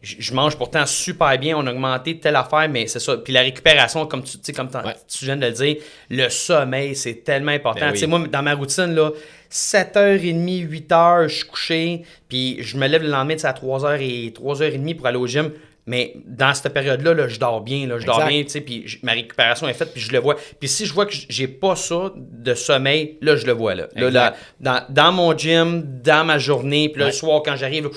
je 0.04 0.34
mange 0.34 0.58
pourtant 0.58 0.86
super 0.86 1.38
bien, 1.40 1.58
on 1.58 1.66
a 1.66 1.72
augmenté 1.72 2.20
telle 2.20 2.36
affaire, 2.36 2.68
mais 2.70 2.88
c'est 2.88 3.00
ça. 3.00 3.16
Puis 3.18 3.32
la 3.32 3.40
récupération, 3.42 4.06
comme 4.06 4.22
tu, 4.24 4.38
comme 4.52 4.68
Ouais. 4.74 4.94
tu 5.08 5.24
viens 5.26 5.38
de 5.38 5.46
le 5.46 5.52
dire, 5.54 5.78
le 6.10 6.28
sommeil, 6.30 6.94
c'est 6.96 7.24
tellement 7.24 7.54
important. 7.54 7.90
Ben 7.90 7.94
oui. 7.98 8.08
Moi, 8.08 8.28
dans 8.28 8.44
ma 8.44 8.54
routine, 8.54 8.94
là, 8.94 9.12
7h30, 9.50 10.68
8h, 10.68 11.28
je 11.30 11.36
suis 11.36 11.46
couché, 11.48 12.02
puis 12.28 12.58
je 12.62 12.78
me 12.78 12.88
lève 12.88 13.02
le 13.04 13.10
lendemain, 13.10 13.38
sais, 13.38 13.48
à 13.48 13.54
3h 13.54 14.00
et 14.02 14.32
3h30 14.32 14.96
pour 14.96 15.08
aller 15.08 15.18
au 15.18 15.28
gym. 15.28 15.52
Mais 15.86 16.14
dans 16.26 16.54
cette 16.54 16.74
période-là, 16.74 17.14
là, 17.14 17.28
je 17.28 17.38
dors 17.40 17.60
bien, 17.60 17.86
là, 17.88 18.00
je 18.00 18.06
dors 18.06 18.26
bien, 18.26 18.42
tu 18.44 18.50
sais, 18.50 18.62
puis 18.62 18.86
ma 19.04 19.12
récupération 19.12 19.68
est 19.68 19.74
faite, 19.74 19.92
puis 19.92 20.02
je 20.02 20.14
le 20.14 20.20
vois. 20.20 20.36
Puis 20.60 20.70
si 20.70 20.86
je 20.86 20.94
vois 20.94 21.06
que 21.06 21.14
j'ai 21.28 21.48
pas 21.50 21.76
ça 21.76 22.14
de 22.16 22.54
sommeil, 22.54 23.18
là, 23.22 23.36
je 23.36 23.46
le 23.46 23.52
vois, 23.52 23.76
là. 23.76 23.88
Là, 23.96 24.34
dans, 24.62 24.82
dans 24.90 25.12
mon 25.12 25.38
gym, 25.38 25.84
dans 26.02 26.24
ma 26.26 26.38
journée, 26.38 26.88
puis 26.90 27.02
Ouais. 27.02 27.08
le 27.08 27.12
soir, 27.14 27.42
quand 27.44 27.58
j'arrive, 27.58 27.90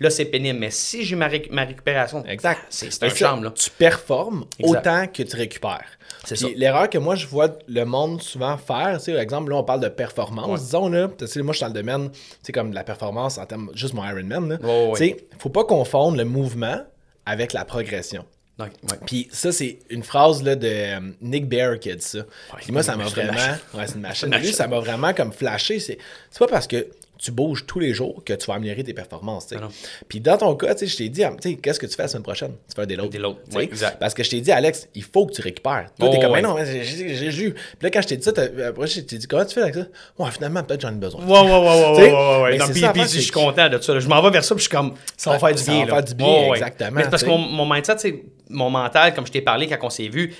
là, 0.00 0.08
c'est 0.08 0.24
pénible. 0.24 0.58
Mais 0.58 0.70
si 0.70 1.04
j'ai 1.04 1.14
ma, 1.16 1.28
ma 1.50 1.64
récupération, 1.64 2.24
Exact. 2.26 2.60
c'est 2.70 2.90
c'est 2.90 3.04
un 3.04 3.08
charme, 3.10 3.44
là. 3.44 3.50
Tu 3.50 3.68
performes 3.70 4.46
Exact. 4.58 4.78
autant 4.78 5.06
que 5.06 5.22
tu 5.22 5.36
récupères. 5.36 5.90
C'est. 6.24 6.54
L'erreur 6.56 6.88
que 6.88 6.96
moi, 6.98 7.14
je 7.16 7.26
vois 7.26 7.50
le 7.68 7.84
monde 7.84 8.22
souvent 8.22 8.56
faire, 8.56 8.96
tu 8.98 9.04
sais, 9.04 9.12
par 9.12 9.20
exemple, 9.20 9.50
là, 9.50 9.56
on 9.58 9.62
parle 9.64 9.80
de 9.80 9.88
performance, 9.88 10.46
Ouais. 10.48 10.58
disons, 10.58 10.88
là. 10.88 11.08
Tu 11.18 11.26
sais, 11.26 11.42
moi, 11.42 11.52
je 11.52 11.58
suis 11.58 11.64
dans 11.64 11.72
le 11.72 11.74
domaine, 11.82 12.10
c'est 12.42 12.52
comme 12.52 12.70
de 12.70 12.74
la 12.74 12.82
performance 12.84 13.36
en 13.38 13.44
termes, 13.44 13.70
juste 13.74 13.92
mon 13.94 14.04
Ironman, 14.08 14.48
là. 14.48 14.56
Ouais, 14.62 14.98
ouais, 14.98 15.16
faut 15.38 15.50
pas 15.50 15.64
confondre 15.64 16.16
le 16.16 16.24
mouvement 16.24 16.78
avec 17.26 17.52
la 17.52 17.64
progression. 17.64 18.24
Donc, 18.58 18.70
ouais. 18.90 18.98
Puis 19.04 19.28
ça, 19.32 19.52
c'est 19.52 19.80
une 19.90 20.02
phrase 20.02 20.42
là, 20.42 20.56
de 20.56 20.66
euh, 20.66 21.00
Nick 21.20 21.46
Bear 21.46 21.78
qui 21.78 21.90
a 21.90 21.94
dit 21.94 22.02
ça. 22.04 22.20
Puis 22.56 22.72
moi, 22.72 22.82
ça 22.82 22.96
m'a 22.96 23.04
vraiment. 23.04 23.32
Ouais, 23.74 23.86
c'est 23.86 23.96
une 23.96 24.00
machine. 24.00 24.34
Lui, 24.34 24.52
ça 24.52 24.66
m'a 24.66 24.78
vraiment 24.80 25.12
comme 25.12 25.32
flashé. 25.32 25.78
C'est 25.78 25.98
pas 26.38 26.46
parce 26.46 26.66
que 26.66 26.86
tu 27.18 27.30
bouges 27.30 27.64
tous 27.66 27.78
les 27.78 27.94
jours 27.94 28.22
que 28.24 28.32
tu 28.32 28.46
vas 28.46 28.54
améliorer 28.54 28.84
tes 28.84 28.92
performances. 28.94 29.48
Ah. 29.54 29.68
Puis 30.08 30.20
dans 30.20 30.36
ton 30.36 30.54
cas, 30.56 30.74
je 30.80 30.96
t'ai 30.96 31.08
dit, 31.08 31.24
ah, 31.24 31.32
qu'est-ce 31.62 31.78
que 31.80 31.86
tu 31.86 31.94
fais 31.94 32.02
la 32.02 32.08
semaine 32.08 32.22
prochaine? 32.22 32.52
Tu 32.68 32.74
fais 32.74 32.82
un 32.82 32.86
déload. 32.86 33.36
Ouais, 33.54 33.64
exact. 33.64 33.98
Parce 33.98 34.14
que 34.14 34.22
je 34.22 34.30
t'ai 34.30 34.40
dit, 34.40 34.52
Alex, 34.52 34.88
il 34.94 35.02
faut 35.02 35.26
que 35.26 35.32
tu 35.32 35.40
récupères. 35.42 35.88
Toi, 35.98 36.08
Oh, 36.08 36.12
t'es 36.14 36.20
comme, 36.20 36.32
ouais. 36.32 36.42
mais 36.42 36.48
non, 36.48 36.56
j'ai- 36.58 37.30
ju. 37.30 37.52
Puis 37.54 37.62
là, 37.82 37.90
quand 37.90 38.02
je 38.02 38.08
t'ai 38.08 38.16
dit 38.16 38.22
ça, 38.22 38.32
t'as- 38.32 38.68
après, 38.68 38.86
je 38.86 39.00
t'ai 39.00 39.18
dit, 39.18 39.26
comment 39.26 39.44
tu 39.44 39.54
fais 39.54 39.62
avec 39.62 39.74
ça? 39.74 39.86
Ouais, 40.18 40.30
finalement, 40.30 40.62
peut-être 40.62 40.80
j'en 40.82 40.90
ai 40.92 40.96
besoin. 40.96 41.24
Ouais, 41.24 41.40
ouais, 41.40 41.40
ouais, 41.40 41.58
ouais, 41.58 42.12
ouais, 42.12 42.42
ouais, 42.42 42.56
Non, 42.58 42.66
puis, 42.68 42.80
ça, 42.80 42.92
je 42.94 43.20
suis 43.20 43.30
content 43.30 43.68
de 43.68 43.80
ça. 43.80 43.98
Je 43.98 44.08
m'en 44.08 44.20
vais 44.22 44.30
vers 44.30 44.44
ça, 44.44 44.54
puis 44.54 44.64
je 44.64 44.68
suis 44.68 44.76
comme, 44.76 44.94
ça 45.16 45.30
va 45.30 45.38
faire 45.38 45.52
du 45.54 45.62
ça 45.62 45.72
bien. 45.72 45.80
va 45.82 45.86
là. 45.86 45.94
faire 45.94 46.04
du 46.04 46.14
bien, 46.14 46.52
exactement, 46.52 46.90
Mais 46.94 47.08
parce 47.08 47.22
que 47.22 47.28
mon, 47.28 47.66
mindset, 47.72 48.22
mon 48.50 48.70
mental, 48.70 49.14
comme 49.14 49.26
je 49.26 49.32
t'ai 49.32 49.40
parlé 49.40 49.66
quand 49.66 49.78
on 49.82 49.90
s'est 49.90 50.08
vu, 50.08 50.34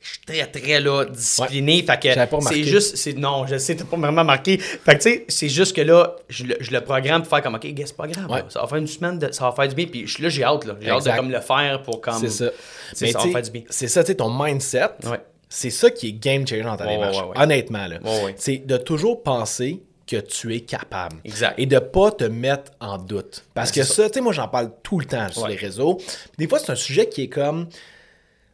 je 0.00 0.08
suis 0.08 0.20
très, 0.26 0.46
très 0.46 0.80
là, 0.80 1.04
discipliné. 1.04 1.82
Fait 1.82 1.98
J'avais 2.02 2.26
pas 2.26 2.38
que 2.38 2.44
c'est 2.44 2.64
juste, 2.64 2.96
c'est, 2.96 3.12
non, 3.12 3.46
je 3.46 3.58
sais, 3.58 3.76
t'as 3.76 3.84
pas 3.84 3.96
vraiment 3.98 4.24
marqué. 4.24 4.56
Fait 4.58 4.96
que 4.96 5.02
tu 5.02 5.10
sais, 5.10 5.24
c'est 5.28 5.48
juste 5.48 5.76
que 5.76 5.82
là, 5.82 6.16
je 6.28 6.44
le, 6.44 6.56
je 6.60 6.70
le 6.70 6.80
programme 6.80 7.22
pour 7.22 7.30
faire 7.30 7.42
comme, 7.42 7.54
OK, 7.56 7.66
gars, 7.74 7.84
c'est 7.86 7.96
pas 7.96 8.06
grave, 8.06 8.30
Ouais. 8.30 8.42
ça 8.48 8.62
va 8.62 8.66
faire 8.66 8.78
une 8.78 8.86
semaine, 8.86 9.18
de- 9.18 9.30
ça 9.30 9.44
va 9.44 9.52
faire 9.52 9.68
du 9.68 9.74
bien. 9.74 9.86
Puis 9.86 10.06
là, 10.20 10.28
j'ai 10.30 10.42
hâte, 10.44 10.64
là. 10.64 10.74
J'ai 10.80 10.88
hâte 10.90 11.04
de 11.04 11.10
comme 11.10 11.30
le 11.30 11.40
faire 11.40 11.82
pour 11.82 12.00
comme. 12.00 12.18
C'est 12.18 12.30
ça. 12.30 12.50
c'est 12.94 13.06
Mais 13.06 13.12
ça 13.12 13.18
va 13.18 13.28
faire 13.30 13.42
du 13.42 13.50
bien. 13.50 13.62
C'est 13.68 13.88
ça, 13.88 14.02
tu 14.02 14.08
sais, 14.08 14.14
ton 14.14 14.30
mindset. 14.30 14.88
Ouais. 15.04 15.20
C'est 15.48 15.70
ça 15.70 15.90
qui 15.90 16.08
est 16.08 16.12
game 16.12 16.46
changer 16.46 16.62
dans 16.62 16.76
ta 16.76 16.84
Ouais, 16.86 16.92
démarche. 16.92 17.16
ouais, 17.16 17.22
ouais, 17.22 17.28
ouais. 17.30 17.42
Honnêtement, 17.42 17.86
là. 17.86 17.98
Ouais, 18.02 18.24
ouais. 18.24 18.34
C'est 18.38 18.58
de 18.64 18.76
toujours 18.76 19.22
penser 19.22 19.82
que 20.06 20.16
tu 20.16 20.54
es 20.56 20.60
capable. 20.60 21.16
Exact. 21.24 21.54
Et 21.58 21.66
de 21.66 21.78
pas 21.78 22.10
te 22.12 22.24
mettre 22.24 22.72
en 22.80 22.98
doute. 22.98 23.44
Parce 23.54 23.70
Ben, 23.70 23.80
que 23.82 23.86
c'est 23.86 23.92
ça, 23.94 24.08
tu 24.08 24.14
sais, 24.14 24.20
moi, 24.22 24.32
j'en 24.32 24.48
parle 24.48 24.70
tout 24.82 24.98
le 24.98 25.04
temps 25.06 25.28
sur 25.30 25.42
Ouais. 25.42 25.50
les 25.50 25.56
réseaux. 25.56 25.98
Des 26.38 26.48
fois, 26.48 26.58
c'est 26.58 26.72
un 26.72 26.76
sujet 26.76 27.08
qui 27.08 27.22
est 27.24 27.28
comme 27.28 27.68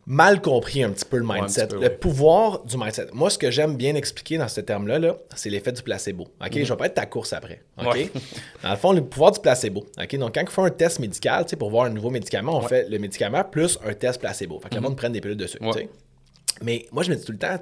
mal 0.06 0.40
compris 0.40 0.84
un 0.84 0.90
petit 0.90 1.04
peu 1.04 1.18
le 1.18 1.26
mindset. 1.26 1.66
peu, 1.66 1.80
le 1.80 1.88
oui. 1.88 1.94
pouvoir 2.00 2.64
du 2.64 2.76
mindset. 2.76 3.08
Moi, 3.12 3.28
ce 3.28 3.38
que 3.38 3.50
j'aime 3.50 3.76
bien 3.76 3.96
expliquer 3.96 4.38
dans 4.38 4.46
ce 4.46 4.60
terme-là, 4.60 5.00
là, 5.00 5.16
c'est 5.34 5.50
l'effet 5.50 5.72
du 5.72 5.82
placebo. 5.82 6.24
OK? 6.40 6.54
Mhm. 6.54 6.64
Je 6.64 6.72
vais 6.72 6.76
pas 6.76 6.86
être 6.86 6.94
ta 6.94 7.06
course 7.06 7.32
après. 7.32 7.62
OK? 7.76 7.92
Ouais. 7.92 8.10
Dans 8.62 8.70
le 8.70 8.76
fond, 8.76 8.92
le 8.92 9.04
pouvoir 9.04 9.32
du 9.32 9.40
placebo. 9.40 9.84
OK? 10.00 10.16
Donc, 10.16 10.34
quand 10.34 10.44
on 10.46 10.50
fait 10.50 10.62
un 10.62 10.70
test 10.70 11.00
médical, 11.00 11.44
tu 11.44 11.50
sais, 11.50 11.56
pour 11.56 11.70
voir 11.70 11.86
un 11.86 11.90
nouveau 11.90 12.10
médicament, 12.10 12.56
on 12.56 12.62
fait 12.62 12.88
le 12.88 12.98
médicament 12.98 13.42
plus 13.42 13.78
un 13.84 13.94
test 13.94 14.20
placebo. 14.20 14.60
Fait 14.60 14.68
que 14.68 14.76
le 14.76 14.80
monde 14.80 14.96
prenne 14.96 15.12
des 15.12 15.20
pilules 15.20 15.36
de 15.36 15.46
sucre. 15.46 15.64
Mhm. 15.64 15.88
Mais 16.62 16.86
moi, 16.92 17.02
je 17.02 17.10
me 17.10 17.16
dis 17.16 17.24
tout 17.24 17.32
le 17.32 17.38
temps, 17.38 17.58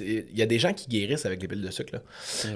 il 0.00 0.26
y 0.34 0.42
a 0.42 0.46
des 0.46 0.58
gens 0.58 0.72
qui 0.72 0.86
guérissent 0.88 1.26
avec 1.26 1.40
les 1.40 1.48
pilules 1.48 1.64
de 1.64 1.72
sucre. 1.72 1.94
Là. 1.94 2.02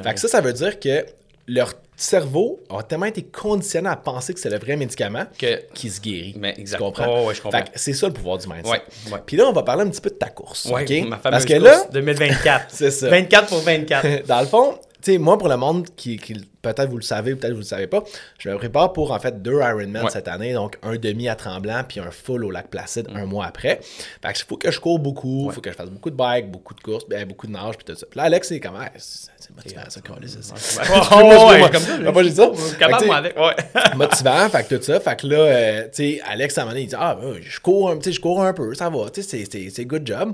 Fait 0.02 0.14
que 0.14 0.20
ça, 0.20 0.28
ça 0.28 0.40
veut 0.40 0.52
dire 0.52 0.78
que 0.78 1.06
leur 1.48 1.74
cerveau 1.96 2.60
a 2.70 2.82
tellement 2.82 3.06
été 3.06 3.22
conditionné 3.22 3.88
à 3.88 3.96
penser 3.96 4.34
que 4.34 4.40
c'est 4.40 4.50
le 4.50 4.58
vrai 4.58 4.76
médicament 4.76 5.24
Que- 5.38 5.62
qui 5.74 5.90
se 5.90 6.00
guérit. 6.00 6.34
Mais 6.38 6.54
exact. 6.58 6.78
Tu 6.78 6.82
comprends? 6.84 7.20
Ouais, 7.20 7.26
ouais, 7.26 7.34
je 7.34 7.42
comprends. 7.42 7.60
C'est 7.74 7.92
ça 7.92 8.06
le 8.08 8.12
pouvoir 8.12 8.38
du 8.38 8.48
mindset. 8.48 8.70
Ouais, 8.70 8.82
ouais. 9.12 9.18
Puis 9.24 9.36
là, 9.36 9.44
on 9.46 9.52
va 9.52 9.62
parler 9.62 9.82
un 9.84 9.88
petit 9.90 10.00
peu 10.00 10.10
de 10.10 10.14
ta 10.16 10.28
course. 10.28 10.64
Ouais, 10.66 10.82
OK? 10.82 11.08
ma 11.08 11.18
fameuse 11.18 11.22
Parce 11.22 11.44
que 11.44 11.52
course 11.54 11.64
là, 11.64 11.88
2024. 11.92 12.66
C'est 12.74 12.90
ça. 12.90 13.08
24 13.08 13.48
pour 13.48 13.58
24. 13.60 14.26
dans 14.26 14.40
le 14.40 14.46
fond, 14.46 14.74
tu 15.02 15.12
sais, 15.12 15.18
moi, 15.18 15.38
pour 15.38 15.48
le 15.48 15.56
monde 15.56 15.86
qui, 15.96 16.16
qui- 16.16 16.48
peut-être 16.62 16.88
vous 16.88 16.96
le 16.96 17.02
savez, 17.02 17.34
peut-être 17.34 17.52
vous 17.52 17.58
le 17.58 17.64
savez 17.64 17.86
pas, 17.88 18.02
je 18.38 18.48
me 18.48 18.56
prépare 18.56 18.92
pour 18.92 19.10
en 19.12 19.18
fait 19.18 19.42
deux 19.42 19.60
Ironman 19.60 20.04
Ouais. 20.04 20.10
cette 20.10 20.28
année, 20.28 20.52
donc 20.54 20.78
un 20.82 20.96
demi 20.96 21.28
à 21.28 21.34
Tremblant 21.34 21.82
puis 21.86 22.00
un 22.00 22.10
full 22.10 22.44
au 22.44 22.50
lac 22.50 22.68
Placide 22.68 23.08
Mm. 23.10 23.16
un 23.16 23.26
mois 23.26 23.46
après. 23.46 23.80
Fait 24.24 24.32
que 24.32 24.38
faut 24.46 24.56
que 24.56 24.70
je 24.70 24.80
cours 24.80 24.98
beaucoup, 24.98 25.48
il 25.50 25.54
faut 25.54 25.60
que 25.60 25.70
je 25.70 25.76
fasse 25.76 25.90
beaucoup 25.90 26.10
de 26.10 26.16
bike, 26.16 26.50
beaucoup 26.50 26.74
de 26.74 26.80
courses, 26.80 27.06
ben, 27.08 27.26
beaucoup 27.26 27.46
de 27.46 27.52
nage 27.52 27.76
puis 27.76 27.84
tout 27.84 27.94
ça. 27.98 28.06
Puis 28.08 28.16
là, 28.18 28.24
Alex, 28.24 28.48
c'est 28.48 28.60
comme, 28.60 28.76
Ah, 28.78 28.88
c'est 28.96 29.54
motivant 29.56 29.82
ça, 29.88 30.00
excuse-moi. 30.00 31.68
comme 31.72 31.80
ça, 31.82 31.98
Moi, 32.12 32.22
j'ai 32.22 32.30
dit 32.30 32.36
ça. 32.36 32.50
capable, 32.78 33.06
moi, 33.06 33.16
avec. 33.16 33.36
Ouais. 33.36 33.54
motivant, 33.96 34.48
fait 34.48 34.64
que 34.68 34.74
tout 34.76 34.82
ça. 34.82 35.00
Fait 35.00 35.16
que 35.20 35.26
là, 35.26 35.36
euh, 35.38 35.82
tu 35.84 35.88
sais, 36.16 36.20
Alex, 36.28 36.56
à 36.58 36.60
un 36.60 36.64
moment 36.64 36.74
donné, 36.74 36.84
il 36.84 36.88
dit 36.88 36.94
Ah, 36.98 37.18
ben, 37.20 37.34
je 37.42 37.60
cours 37.60 37.90
un, 37.90 37.98
je 38.00 38.20
cours 38.20 38.42
un 38.42 38.52
peu, 38.52 38.74
ça 38.74 38.88
va, 38.88 39.10
tu 39.10 39.22
sais, 39.22 39.44
c'est- 39.50 39.84
good 39.84 40.06
job. 40.06 40.32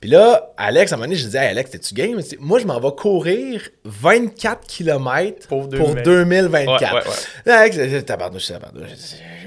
Puis 0.00 0.10
là, 0.10 0.52
Alex, 0.56 0.92
à 0.92 0.94
un 0.94 0.98
moment 0.98 1.06
donné, 1.06 1.16
je 1.16 1.24
disais 1.26 1.38
Hey, 1.38 1.48
Alex, 1.50 1.70
t'es-tu 1.70 1.94
game? 1.94 2.20
Moi, 2.40 2.58
je 2.58 2.66
m'en 2.66 2.78
vais 2.80 2.90
courir 2.96 3.68
24 3.84 4.66
km 4.66 5.46
Pour 5.48 5.67
pour 5.76 5.94
2020. 5.94 6.02
2024. 6.02 6.92
Ouais, 6.94 7.00
ouais, 7.00 7.04
Là, 7.46 7.58
Alex, 7.60 8.04
tabarnouche, 8.06 8.48
tabarnouche. 8.48 8.90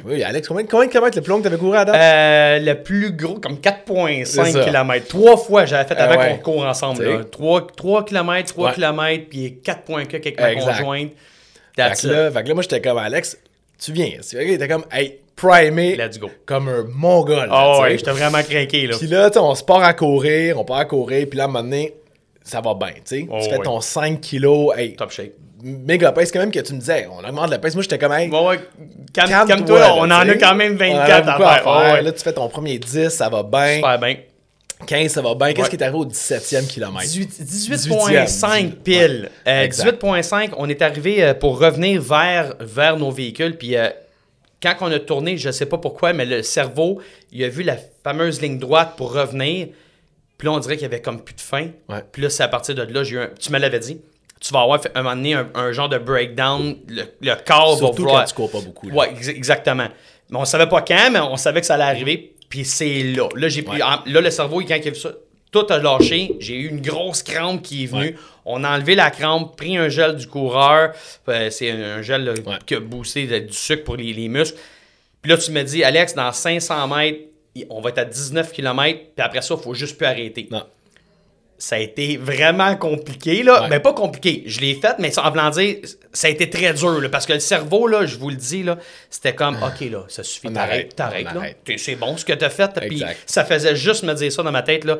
Oui, 0.05 0.23
Alex, 0.23 0.47
combien, 0.47 0.65
combien 0.65 0.87
de 0.87 0.91
kilomètres 0.91 1.17
le 1.17 1.21
plus 1.21 1.29
long 1.29 1.37
que 1.39 1.43
t'avais 1.43 1.57
couru 1.57 1.77
à 1.77 1.85
date 1.85 1.95
Euh, 1.95 2.59
le 2.59 2.81
plus 2.81 3.11
gros, 3.11 3.39
comme 3.39 3.57
C'est 3.63 3.69
4,5 3.69 4.25
ça. 4.25 4.63
km. 4.65 5.07
Trois 5.07 5.37
fois, 5.37 5.65
j'avais 5.65 5.87
fait 5.87 5.97
avant 5.97 6.19
ouais. 6.19 6.31
qu'on 6.43 6.51
court 6.53 6.65
ensemble. 6.65 7.03
Là. 7.03 7.23
3, 7.23 7.67
3 7.75 8.05
km, 8.05 8.53
3 8.53 8.67
Ouais. 8.69 8.73
km, 8.75 9.23
puis 9.29 9.59
4 9.63 9.81
points 9.83 10.05
que 10.05 10.15
avec 10.17 10.39
ma 10.39 10.51
Exact. 10.53 10.77
conjointe. 10.79 11.11
Fait 11.75 12.01
que, 12.01 12.07
là, 12.07 12.31
fait 12.31 12.43
que 12.43 12.47
là, 12.47 12.53
moi, 12.53 12.63
j'étais 12.63 12.81
comme 12.81 12.97
Alex, 12.97 13.37
tu 13.79 13.91
viens. 13.93 14.09
Il 14.33 14.51
était 14.51 14.67
comme, 14.67 14.85
hey, 14.91 15.19
primé. 15.35 15.95
Let's 15.95 16.19
go. 16.19 16.29
Comme 16.45 16.67
un 16.67 16.83
mongol. 16.83 17.47
Ah 17.51 17.73
sais. 17.75 17.81
ouais, 17.81 17.97
j'étais 17.97 18.11
vraiment 18.11 18.41
craqué, 18.43 18.87
là. 18.87 18.97
Puis 18.97 19.07
là, 19.07 19.29
on 19.37 19.55
se 19.55 19.63
part 19.63 19.83
à 19.83 19.93
courir, 19.93 20.59
on 20.59 20.65
part 20.65 20.77
à 20.77 20.85
courir, 20.85 21.27
puis 21.29 21.37
là, 21.37 21.43
à 21.43 21.47
un 21.47 21.49
moment 21.49 21.63
donné, 21.63 21.93
ça 22.43 22.59
va 22.61 22.73
bien, 22.73 22.89
tu 22.89 23.01
sais. 23.05 23.27
Oh, 23.29 23.37
tu 23.41 23.49
fais 23.49 23.57
ouais. 23.57 23.63
ton 23.63 23.79
5 23.81 24.19
kilos, 24.21 24.75
hey, 24.77 24.95
Top 24.95 25.11
shape. 25.11 25.31
Méga 25.63 26.11
pèse 26.11 26.31
quand 26.31 26.39
même 26.39 26.51
que 26.51 26.59
tu 26.59 26.73
me 26.73 26.79
disais, 26.79 27.07
on 27.11 27.23
augmente 27.27 27.49
la 27.49 27.59
pèse. 27.59 27.75
Moi, 27.75 27.81
j'étais 27.83 27.97
comme, 27.97 28.11
hey, 28.13 28.29
Ouais, 28.29 28.45
ouais. 28.47 28.59
Calme- 29.13 29.47
calme-toi, 29.47 29.93
on 29.97 30.03
en 30.03 30.11
a 30.11 30.35
quand 30.35 30.55
même 30.55 30.77
On 30.79 30.83
en 30.83 30.97
a 30.99 31.07
24 31.21 31.29
à 31.29 31.37
faire. 31.61 31.67
Ouais. 31.93 32.01
Là, 32.01 32.11
tu 32.11 32.23
fais 32.23 32.33
ton 32.33 32.47
premier 32.49 32.77
10, 32.79 33.09
ça 33.09 33.29
va 33.29 33.43
bien. 33.43 33.75
Super 33.75 33.99
bien. 33.99 34.15
15, 34.87 35.11
ça 35.11 35.21
va 35.21 35.35
bien. 35.35 35.53
Qu'est-ce 35.53 35.61
Ouais. 35.65 35.69
qui 35.69 35.75
est 35.75 35.83
arrivé 35.83 35.97
au 35.99 36.05
17e 36.05 36.65
kilomètre? 36.67 37.05
18 37.05 37.29
18e. 37.43 38.25
18.5 38.25 38.71
pile. 38.83 39.29
Ouais, 39.45 39.51
Euh, 39.51 39.63
exact. 39.63 40.01
18.5, 40.01 40.51
on 40.57 40.67
est 40.69 40.81
arrivé 40.81 41.23
euh, 41.23 41.33
pour 41.35 41.59
revenir 41.59 42.01
vers, 42.01 42.55
vers 42.59 42.97
nos 42.97 43.11
véhicules. 43.11 43.57
Puis 43.57 43.75
euh, 43.77 43.89
quand 44.61 44.75
on 44.81 44.91
a 44.91 44.97
tourné, 44.99 45.37
je 45.37 45.51
sais 45.51 45.67
pas 45.67 45.77
pourquoi, 45.77 46.13
mais 46.13 46.25
le 46.25 46.41
cerveau, 46.41 46.99
il 47.31 47.43
a 47.43 47.49
vu 47.49 47.61
la 47.63 47.75
fameuse 48.03 48.41
ligne 48.41 48.57
droite 48.57 48.93
pour 48.97 49.13
revenir. 49.13 49.67
Puis 50.37 50.47
là, 50.47 50.53
on 50.53 50.59
dirait 50.59 50.75
qu'il 50.77 50.83
y 50.83 50.85
avait 50.85 51.01
comme 51.01 51.21
plus 51.21 51.35
de 51.35 51.41
fin. 51.41 51.67
Ouais. 51.87 52.03
Puis 52.11 52.23
là, 52.23 52.31
c'est 52.31 52.41
à 52.41 52.47
partir 52.47 52.73
de 52.73 52.81
là, 52.81 53.03
j'ai 53.03 53.15
eu 53.17 53.19
un... 53.19 53.29
Tu 53.39 53.51
me 53.51 53.59
l'avais 53.59 53.77
dit? 53.79 54.01
Tu 54.41 54.51
vas 54.53 54.61
avoir 54.61 54.81
fait, 54.81 54.91
un 54.95 55.03
moment 55.03 55.15
donné 55.15 55.35
un, 55.35 55.47
un 55.53 55.71
genre 55.71 55.87
de 55.87 55.97
breakdown. 55.99 56.75
Le, 56.87 57.03
le 57.21 57.35
corps 57.45 57.77
Surtout 57.77 57.85
va 57.85 57.91
vouloir... 57.97 58.19
quand 58.21 58.27
tu 58.27 58.33
cours 58.35 58.51
pas 58.51 58.61
beaucoup. 58.61 58.89
là. 58.89 58.95
Ouais, 58.95 59.11
ex- 59.11 59.27
exactement. 59.27 59.87
Mais 60.29 60.37
on 60.37 60.45
savait 60.45 60.67
pas 60.67 60.81
quand, 60.81 61.09
mais 61.11 61.19
on 61.19 61.37
savait 61.37 61.59
que 61.61 61.67
ça 61.67 61.75
allait 61.75 61.83
arriver. 61.83 62.33
Puis 62.49 62.65
c'est 62.65 63.03
là. 63.03 63.29
Là, 63.35 63.47
j'ai 63.49 63.61
pris- 63.61 63.77
Ouais. 63.77 63.83
en- 63.83 64.01
là, 64.05 64.19
le 64.21 64.31
cerveau, 64.31 64.59
quand 64.61 64.75
il 64.75 64.87
a 64.87 64.91
vu 64.91 64.95
ça, 64.95 65.11
tout 65.51 65.65
a 65.69 65.77
lâché. 65.77 66.35
J'ai 66.39 66.55
eu 66.55 66.69
une 66.69 66.81
grosse 66.81 67.21
crampe 67.23 67.61
qui 67.61 67.83
est 67.83 67.85
venue. 67.87 68.01
Ouais. 68.01 68.15
On 68.45 68.63
a 68.63 68.75
enlevé 68.75 68.95
la 68.95 69.11
crampe, 69.11 69.55
pris 69.57 69.77
un 69.77 69.89
gel 69.89 70.15
du 70.15 70.25
coureur. 70.27 70.93
Euh, 71.29 71.49
c'est 71.51 71.69
un, 71.69 72.01
gel 72.01 72.23
là, 72.23 72.31
Ouais. 72.45 72.55
qui 72.65 72.75
a 72.75 72.79
boosté 72.79 73.25
du 73.41 73.53
sucre 73.53 73.83
pour 73.83 73.95
les, 73.97 74.11
les 74.13 74.27
muscles. 74.27 74.57
Puis 75.21 75.31
là, 75.31 75.37
tu 75.37 75.51
me 75.51 75.61
dis, 75.61 75.83
Alex, 75.83 76.15
dans 76.15 76.31
500 76.31 76.87
mètres, 76.87 77.19
on 77.69 77.79
va 77.81 77.89
être 77.89 77.99
à 77.99 78.05
19 78.05 78.51
km. 78.53 78.99
Puis 79.15 79.23
après 79.23 79.41
ça, 79.43 79.55
il 79.55 79.61
faut 79.63 79.73
juste 79.75 79.97
plus 79.97 80.07
arrêter. 80.07 80.47
Non. 80.49 80.63
Ça 81.63 81.75
a 81.75 81.77
été 81.79 82.17
vraiment 82.17 82.75
compliqué, 82.75 83.43
là. 83.43 83.61
Ouais. 83.61 83.69
Ben, 83.69 83.79
pas 83.79 83.93
compliqué. 83.93 84.41
Je 84.47 84.61
l'ai 84.61 84.73
fait, 84.73 84.95
mais 84.97 85.17
en 85.19 85.29
voulant 85.29 85.51
dire, 85.51 85.75
ça 86.11 86.25
a 86.25 86.31
été 86.31 86.49
très 86.49 86.73
dur, 86.73 86.99
là, 86.99 87.07
parce 87.07 87.27
que 87.27 87.33
le 87.33 87.39
cerveau, 87.39 87.85
là, 87.85 88.07
je 88.07 88.17
vous 88.17 88.31
le 88.31 88.35
dis, 88.35 88.63
là, 88.63 88.79
c'était 89.11 89.35
comme, 89.35 89.57
OK, 89.61 89.87
là, 89.91 90.03
ça 90.07 90.23
suffit, 90.23 90.51
t'arrêtes, 90.51 90.99
arrête, 90.99 91.25
t'arrêtes, 91.31 91.57
C'est 91.77 91.93
bon 91.95 92.17
ce 92.17 92.25
que 92.25 92.33
t'as 92.33 92.49
fait. 92.49 92.71
Puis 92.87 93.03
ça 93.27 93.45
faisait 93.45 93.75
juste 93.75 94.01
me 94.01 94.15
dire 94.15 94.31
ça 94.31 94.41
dans 94.41 94.51
ma 94.51 94.63
tête, 94.63 94.85
là. 94.85 94.97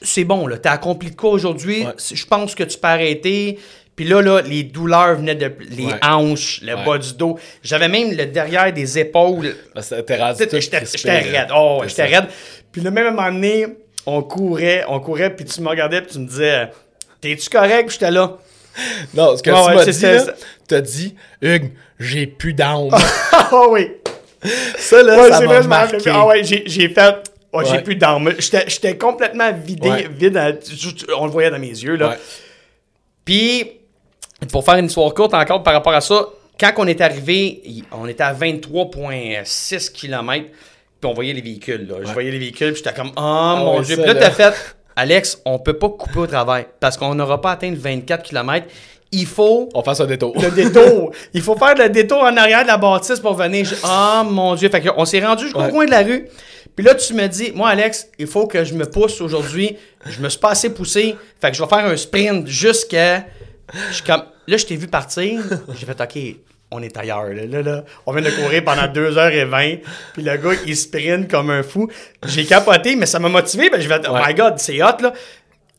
C'est 0.00 0.24
bon, 0.24 0.46
là, 0.46 0.56
t'as 0.56 0.72
accompli 0.72 1.10
de 1.10 1.14
quoi 1.16 1.28
aujourd'hui? 1.30 1.84
Ouais. 1.84 1.92
Je 1.98 2.24
pense 2.24 2.54
que 2.54 2.64
tu 2.64 2.78
peux 2.78 2.88
arrêter. 2.88 3.58
Puis 3.94 4.06
là, 4.06 4.22
là, 4.22 4.40
les 4.40 4.62
douleurs 4.62 5.16
venaient 5.16 5.34
de 5.34 5.52
les 5.70 5.84
Ouais. 5.86 5.92
hanches, 6.02 6.60
le 6.62 6.74
Ouais. 6.74 6.84
bas 6.86 6.96
du 6.96 7.12
dos. 7.14 7.38
J'avais 7.62 7.88
même 7.88 8.16
le 8.16 8.24
derrière 8.24 8.72
des 8.72 8.98
épaules. 8.98 9.54
Rendu 9.76 10.44
J'étais 10.58 11.18
raide. 11.18 11.48
Oh, 11.54 11.82
j'étais 11.86 12.06
raide. 12.06 12.28
Puis 12.72 12.80
le 12.80 12.90
même 12.90 13.12
moment 13.14 13.30
donné, 13.30 13.66
on 14.10 14.22
courait, 14.22 14.84
on 14.88 15.00
courait, 15.00 15.34
puis 15.34 15.44
tu 15.44 15.60
me 15.60 15.68
regardais, 15.68 16.00
puis 16.02 16.12
tu 16.12 16.18
me 16.18 16.26
disais, 16.26 16.70
T'es-tu 17.20 17.50
correct? 17.50 17.86
Puis 17.88 17.94
j'étais 18.00 18.10
là. 18.12 18.36
Non, 19.14 19.36
ce 19.36 19.42
que 19.42 19.50
Ouais, 19.50 19.56
tu 19.62 19.68
ouais, 19.70 19.74
m'as 19.74 19.84
dit, 19.84 20.02
là, 20.02 20.34
t'as 20.68 20.80
dit, 20.80 21.14
Hugues, 21.42 21.72
j'ai 21.98 22.26
plus 22.26 22.54
d'âme. 22.54 22.90
Ah 23.32 23.64
oui. 23.70 23.90
ça, 24.78 25.02
là, 25.02 25.20
Ouais, 25.20 25.30
ça 25.30 25.38
c'est 25.38 25.46
m'a 25.46 25.62
marqué. 25.62 26.10
Ah 26.10 26.26
ouais, 26.26 26.44
j'ai 26.44 26.62
j'ai 26.66 26.88
fait. 26.88 27.14
Oh, 27.52 27.62
j'ai 27.64 27.72
Ouais. 27.72 27.82
plus 27.82 27.96
d'armes. 27.96 28.32
J'étais 28.38 28.64
j'étais 28.68 28.96
complètement 28.96 29.50
vidé, 29.52 29.88
Ouais. 29.88 30.08
vide. 30.08 30.36
à- 30.36 30.52
on 31.16 31.24
le 31.26 31.30
voyait 31.32 31.50
dans 31.50 31.58
mes 31.58 31.68
yeux, 31.68 31.96
là. 31.96 32.10
Ouais. 32.10 32.18
Puis, 33.24 33.72
pour 34.52 34.64
faire 34.64 34.76
une 34.76 34.86
histoire 34.86 35.12
courte 35.14 35.34
encore 35.34 35.62
par 35.62 35.72
rapport 35.74 35.94
à 35.94 36.00
ça, 36.00 36.26
quand 36.60 36.72
on 36.76 36.86
est 36.86 37.00
arrivé, 37.00 37.62
on 37.92 38.06
était 38.06 38.22
à 38.22 38.32
23,6 38.32 39.90
km, 39.90 40.46
puis 41.00 41.10
on 41.10 41.14
voyait 41.14 41.32
les 41.32 41.40
véhicules. 41.42 41.86
Là. 41.88 41.96
Je 42.04 42.12
voyais 42.12 42.30
les 42.30 42.38
véhicules, 42.38 42.72
puis 42.72 42.82
j'étais 42.84 42.94
comme, 42.96 43.12
oh 43.16 43.54
mon 43.58 43.78
ouais, 43.78 43.84
Dieu. 43.84 43.96
Puis 43.96 44.06
là, 44.06 44.14
t'as 44.14 44.30
fait, 44.30 44.54
Alex, 44.96 45.40
on 45.44 45.58
peut 45.58 45.74
pas 45.78 45.88
couper 45.90 46.18
au 46.20 46.26
travail 46.26 46.66
parce 46.80 46.96
qu'on 46.96 47.14
n'aura 47.14 47.40
pas 47.40 47.52
atteint 47.52 47.70
le 47.70 47.76
24 47.76 48.22
km. 48.24 48.66
Il 49.10 49.24
faut 49.26 49.68
On 49.74 49.82
fasse 49.82 50.00
un 50.00 50.06
détour. 50.06 50.34
le 50.40 50.50
détour. 50.50 51.12
Il 51.32 51.40
faut 51.40 51.56
faire 51.56 51.74
le 51.76 51.88
détour 51.88 52.18
en 52.18 52.36
arrière 52.36 52.62
de 52.62 52.66
la 52.68 52.76
bâtisse 52.76 53.20
pour 53.20 53.34
venir. 53.34 53.66
Ah 53.84 54.22
mon 54.28 54.54
Dieu. 54.54 54.68
Fait 54.68 54.82
que 54.82 54.88
on 54.96 55.04
s'est 55.06 55.24
rendu 55.24 55.44
jusqu'au 55.44 55.60
Ouais. 55.62 55.70
coin 55.70 55.86
de 55.86 55.90
la 55.92 56.02
rue. 56.02 56.26
Puis 56.76 56.84
là, 56.84 56.94
tu 56.94 57.14
me 57.14 57.26
dis, 57.26 57.50
moi, 57.54 57.70
Alex, 57.70 58.08
il 58.18 58.26
faut 58.26 58.46
que 58.46 58.64
je 58.64 58.74
me 58.74 58.84
pousse 58.84 59.20
aujourd'hui. 59.22 59.76
Je 60.06 60.20
me 60.20 60.28
suis 60.28 60.38
pas 60.38 60.50
assez 60.50 60.70
poussé. 60.74 61.16
Fait 61.40 61.50
que 61.50 61.56
je 61.56 61.62
vais 61.62 61.68
faire 61.68 61.86
un 61.86 61.96
sprint 61.96 62.46
jusqu'à. 62.46 63.24
Je 63.90 63.94
suis 63.94 64.04
comme. 64.04 64.24
Là, 64.46 64.56
je 64.58 64.66
t'ai 64.66 64.76
vu 64.76 64.88
partir. 64.88 65.40
J'ai 65.78 65.86
fait, 65.86 66.00
OK, 66.00 66.36
on 66.70 66.82
est 66.82 66.96
ailleurs. 66.96 67.28
Là, 67.28 67.46
là, 67.46 67.62
là. 67.62 67.84
On 68.06 68.12
vient 68.12 68.22
de 68.22 68.30
courir 68.30 68.62
pendant 68.64 68.82
2h20. 68.86 69.80
Puis 70.12 70.22
le 70.22 70.36
gars, 70.36 70.50
il 70.66 70.76
sprint 70.76 71.30
comme 71.30 71.50
un 71.50 71.62
fou. 71.62 71.88
J'ai 72.26 72.44
capoté, 72.44 72.94
mais 72.96 73.06
ça 73.06 73.18
m'a 73.18 73.28
motivé. 73.28 73.70
Ben, 73.70 73.80
j'ai 73.80 73.88
fait, 73.88 74.02
oh 74.08 74.12
Ouais. 74.12 74.20
my 74.26 74.34
God, 74.34 74.54
c'est 74.58 74.82
hot, 74.82 75.00
là. 75.00 75.12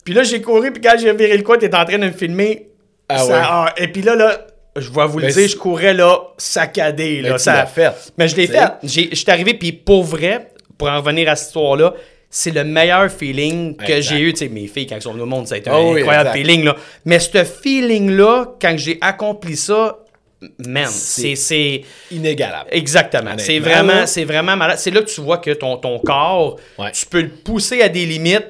Puis 0.04 0.14
là, 0.14 0.24
j'ai 0.24 0.42
couru. 0.42 0.72
Puis 0.72 0.82
quand 0.82 0.96
j'ai 1.00 1.14
viré 1.14 1.38
le 1.38 1.44
coin, 1.44 1.58
t'es 1.58 1.74
en 1.76 1.86
train 1.86 2.00
de 2.00 2.06
me 2.08 2.12
filmer. 2.12 2.70
Ah 3.08 3.18
Ça- 3.20 3.26
ouais. 3.28 3.40
ah, 3.44 3.74
et 3.78 3.88
puis 3.88 4.02
là, 4.02 4.16
là, 4.16 4.48
je 4.76 4.90
vais 4.92 5.06
vous 5.08 5.20
le 5.20 5.28
Mais 5.28 5.34
dire, 5.34 5.48
je 5.48 5.58
courais 5.58 5.94
là, 5.94 6.18
saccadé. 6.38 7.20
Mais 7.24 7.30
Là, 7.30 7.36
tu 7.38 7.44
ça... 7.44 7.54
l'as 7.54 7.66
fait. 7.66 7.92
Mais 8.18 8.28
je 8.28 8.36
l'ai 8.36 8.48
Tu 8.48 8.54
fait. 8.54 8.70
Je 9.12 9.16
suis 9.16 9.26
arrivé, 9.32 9.54
puis 9.56 9.72
pour 9.74 10.04
vrai, 10.04 10.50
pour 10.78 10.90
en 10.90 10.98
revenir 11.02 11.30
à 11.30 11.36
cette 11.36 11.48
histoire-là, 11.48 11.94
c'est 12.32 12.52
le 12.54 12.64
meilleur 12.64 13.12
feeling 13.12 13.76
que 13.76 13.84
Exact. 13.92 14.02
j'ai 14.02 14.20
eu. 14.22 14.34
Tu 14.34 14.40
sais, 14.40 14.50
mes 14.50 14.68
filles, 14.68 14.86
quand 14.88 14.96
elles 14.96 15.02
sont 15.02 15.12
venues 15.14 15.24
au 15.24 15.28
monde, 15.28 15.48
ça 15.48 15.56
a 15.56 15.58
été 15.58 15.70
Ah 15.72 15.76
un 15.78 15.92
oui, 15.92 16.00
incroyable 16.02 16.30
exact. 16.30 16.40
feeling. 16.48 16.64
Là. 16.66 16.76
Mais 17.06 17.20
ce 17.20 17.44
feeling-là, 17.44 18.56
quand 18.62 18.76
j'ai 18.78 18.98
accompli 19.02 19.58
ça, 19.58 19.98
man, 20.66 20.88
c'est. 20.88 21.82
Inégalable. 22.12 22.70
Exactement. 22.72 23.32
C'est 23.38 23.60
vraiment, 23.60 24.06
c'est 24.08 24.24
vraiment 24.26 24.56
malade. 24.56 24.78
C'est 24.80 24.92
là 24.92 25.02
que 25.02 25.10
tu 25.10 25.22
vois 25.22 25.38
que 25.40 25.52
ton, 25.52 25.78
ton 25.78 26.00
corps, 26.00 26.58
Ouais. 26.78 26.92
tu 26.92 27.06
peux 27.06 27.22
le 27.22 27.30
pousser 27.30 27.82
à 27.82 27.90
des 27.90 28.06
limites. 28.06 28.46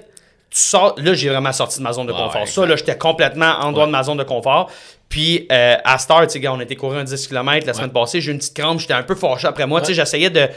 Tu 0.51 0.59
sors. 0.59 0.95
Là, 0.97 1.13
j'ai 1.13 1.29
vraiment 1.29 1.51
sorti 1.51 1.77
de 1.79 1.83
ma 1.83 1.93
zone 1.93 2.07
de 2.07 2.11
Ouais, 2.11 2.17
confort. 2.17 2.41
ouais, 2.41 2.47
ça, 2.47 2.65
là, 2.65 2.75
j'étais 2.75 2.97
complètement 2.97 3.53
en 3.59 3.71
dehors 3.71 3.85
de 3.87 3.91
ma 3.91 4.01
zone 4.03 4.17
de 4.17 4.23
confort. 4.23 4.71
Puis, 5.07 5.47
euh, 5.51 5.75
à 5.83 5.97
Star, 5.99 6.25
tu 6.27 6.39
sais, 6.39 6.47
on 6.47 6.59
était 6.61 6.75
courir 6.75 6.99
un 6.99 7.03
10 7.03 7.27
km 7.27 7.65
la 7.67 7.73
semaine 7.73 7.91
passée. 7.91 8.19
J'ai 8.21 8.29
eu 8.31 8.33
une 8.33 8.39
petite 8.39 8.55
crampe. 8.55 8.79
J'étais 8.79 8.93
un 8.93 9.03
peu 9.03 9.15
fâché 9.15 9.47
après 9.47 9.65
moi. 9.67 9.81
Tu 9.81 9.87
sais, 9.87 9.93
j'essayais 9.95 10.29
de. 10.29 10.47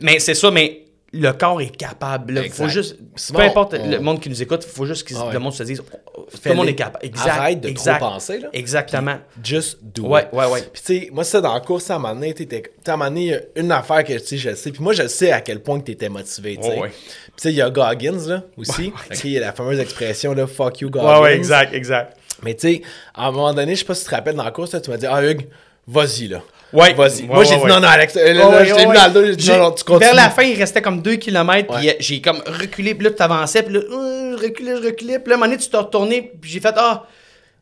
Mais 0.00 0.18
c'est 0.18 0.34
ça, 0.34 0.50
mais 0.50 0.83
le 1.14 1.32
corps 1.32 1.60
est 1.60 1.74
capable. 1.76 2.42
Il 2.44 2.50
faut 2.50 2.68
juste. 2.68 2.96
Peu 3.32 3.40
importe 3.42 3.74
on- 3.78 3.90
le 3.90 3.98
monde 4.00 4.20
qui 4.20 4.28
nous 4.28 4.42
écoute, 4.42 4.64
il 4.68 4.70
faut 4.74 4.84
juste 4.86 5.06
que 5.06 5.14
Ah 5.16 5.26
ouais. 5.26 5.32
le 5.32 5.38
monde 5.38 5.52
se 5.52 5.62
dise. 5.62 5.82
oh, 6.16 6.26
Tout 6.30 6.38
le 6.48 6.54
monde 6.54 6.68
est 6.68 6.74
capable. 6.74 7.04
Exact. 7.06 7.28
Arrête 7.30 7.60
de 7.60 7.68
trop 7.68 7.70
exact. 7.70 7.98
penser, 8.00 8.38
là. 8.40 8.48
Exactement. 8.52 9.16
Just 9.42 9.78
do 9.82 10.06
Ouais, 10.08 10.22
it. 10.22 10.28
ouais, 10.32 10.46
ouais. 10.46 10.62
Puis 10.72 10.82
tu 10.84 11.00
sais, 11.04 11.10
moi, 11.12 11.24
ça, 11.24 11.40
dans 11.40 11.54
la 11.54 11.60
course, 11.60 11.90
à 11.90 11.94
un 11.96 11.98
moment 11.98 12.14
donné, 12.14 12.34
tu 12.34 12.42
à 12.44 12.92
un 12.92 12.96
moment 12.96 13.08
donné, 13.10 13.20
il 13.22 13.26
y 13.28 13.34
a 13.34 13.40
une 13.56 13.72
affaire 13.72 14.02
que, 14.04 14.12
tu 14.14 14.18
sais, 14.26 14.36
je 14.36 14.54
sais. 14.54 14.70
Puis 14.72 14.82
moi, 14.82 14.92
je 14.92 15.06
sais 15.06 15.30
à 15.32 15.40
quel 15.40 15.62
point 15.62 15.78
que 15.80 15.84
t'étais 15.84 16.08
motivé, 16.08 16.56
tu 16.56 16.62
sais. 16.62 16.68
Ouais, 16.70 16.80
ouais. 16.80 16.88
Puis 16.88 17.32
tu 17.36 17.42
sais, 17.42 17.50
il 17.52 17.56
y 17.56 17.62
a 17.62 17.70
Goggins, 17.70 18.26
là, 18.28 18.42
aussi. 18.56 18.92
Tu 19.10 19.16
sais, 19.16 19.28
il 19.28 19.32
y 19.32 19.36
a 19.38 19.40
la 19.40 19.52
fameuse 19.52 19.78
expression, 19.78 20.34
là, 20.34 20.46
fuck 20.46 20.80
you, 20.80 20.90
Goggins. 20.90 21.16
Ouais, 21.16 21.22
ouais, 21.22 21.36
exact, 21.36 21.72
exact. 21.74 22.16
Mais 22.42 22.54
tu 22.54 22.68
sais, 22.74 22.82
à 23.14 23.28
un 23.28 23.30
moment 23.30 23.54
donné, 23.54 23.74
je 23.74 23.80
sais 23.80 23.84
pas 23.86 23.94
si 23.94 24.02
tu 24.04 24.10
te 24.10 24.14
rappelles 24.14 24.34
dans 24.34 24.44
la 24.44 24.50
course, 24.50 24.72
là, 24.72 24.80
tu 24.80 24.90
m'as 24.90 24.96
dit, 24.96 25.06
ah, 25.06 25.22
Hugues, 25.24 25.46
vas-y, 25.86 26.28
là. 26.28 26.42
Ouais. 26.72 26.92
Vas-y. 26.94 27.22
Ouais, 27.22 27.26
moi, 27.28 27.38
ouais, 27.38 27.44
j'ai 27.44 27.56
dit, 27.56 27.66
non, 27.66 27.78
non, 27.80 27.86
Alex, 27.88 28.16
euh, 28.16 28.32
là, 28.32 28.62
mis 28.64 28.94
dans 28.94 29.06
le 29.06 29.12
dos, 29.12 29.24
j'ai 29.26 29.36
dit, 29.36 29.44
J'ai- 29.44 29.52
non, 29.52 29.58
non, 29.58 29.70
tu 29.72 29.84
continues. 29.84 30.00
Vers 30.06 30.14
la 30.16 30.30
fin, 30.30 30.42
il 30.42 30.58
restait 30.58 30.82
comme 30.82 31.00
2 31.02 31.16
km, 31.16 31.72
puis 31.76 31.88
euh, 31.88 31.92
j'ai 32.00 32.20
comme 32.20 32.42
reculé, 32.46 32.94
puis 32.96 33.04
là, 33.04 33.12
tu 33.12 33.22
avançais, 33.22 33.62
puis 33.62 33.74
là, 33.74 33.80
euh, 33.80 34.36
je 34.36 34.42
reculais, 34.42 34.76
je 34.82 34.86
reculais, 34.86 35.18
puis 35.20 35.30
là, 35.30 35.34
à 35.34 35.36
un 35.36 35.40
moment 35.40 35.46
donné, 35.46 35.58
tu 35.62 35.68
t'es 35.70 35.76
retourné, 35.76 36.32
puis 36.40 36.50
j'ai 36.50 36.60
fait, 36.60 36.74
ah, 36.76 37.06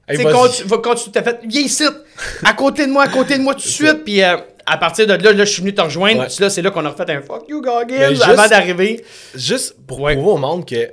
Hey, 0.08 0.16
tu 0.16 0.24
sais, 0.24 0.30
quand 0.32 0.48
tu, 0.48 0.64
va- 0.64 0.78
quand 0.78 0.94
tu 0.96 1.10
t'as 1.12 1.22
fait, 1.22 1.38
viens 1.46 1.60
ici, 1.62 1.84
à 2.44 2.52
côté 2.54 2.86
de 2.86 2.90
moi, 2.90 3.04
à 3.04 3.08
côté 3.08 3.36
de 3.38 3.42
moi, 3.42 3.54
tout 3.54 3.60
de 3.60 3.66
suite, 3.68 4.02
puis 4.04 4.22
euh, 4.22 4.36
à 4.66 4.76
partir 4.76 5.06
de 5.06 5.12
là, 5.12 5.32
là, 5.32 5.44
je 5.44 5.50
suis 5.52 5.60
venu 5.62 5.74
te 5.74 5.80
rejoindre, 5.82 6.22
puis 6.26 6.36
là, 6.40 6.50
c'est 6.50 6.62
là 6.62 6.70
qu'on 6.72 6.84
a 6.84 6.88
refait 6.88 7.10
un 7.12 7.20
fuck 7.22 7.44
you, 7.48 7.60
Goggins, 7.60 7.98
avant 8.24 8.48
d'arriver. 8.48 9.04
Juste 9.34 9.76
pour 9.86 9.98
prouver 9.98 10.16
au 10.16 10.38
monde 10.38 10.66
que 10.66 10.90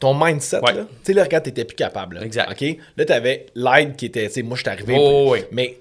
ton 0.00 0.12
mindset, 0.12 0.60
tu 0.82 0.86
sais, 1.04 1.12
là, 1.14 1.22
regarde, 1.22 1.44
t'étais 1.44 1.64
plus 1.64 1.74
capable. 1.76 2.16
là. 2.16 2.22
Exact. 2.24 2.50
OK? 2.50 2.76
Là, 2.98 3.04
t'avais 3.06 3.46
l'aide 3.54 3.96
qui 3.96 4.06
était, 4.06 4.26
tu 4.26 4.34
sais, 4.34 4.42
moi, 4.42 4.56
je 4.56 4.62
suis 4.62 4.70
arrivé. 4.70 4.96
Oh, 4.98 5.30
puis- 5.32 5.40
ouais. 5.42 5.48
Mais 5.52 5.78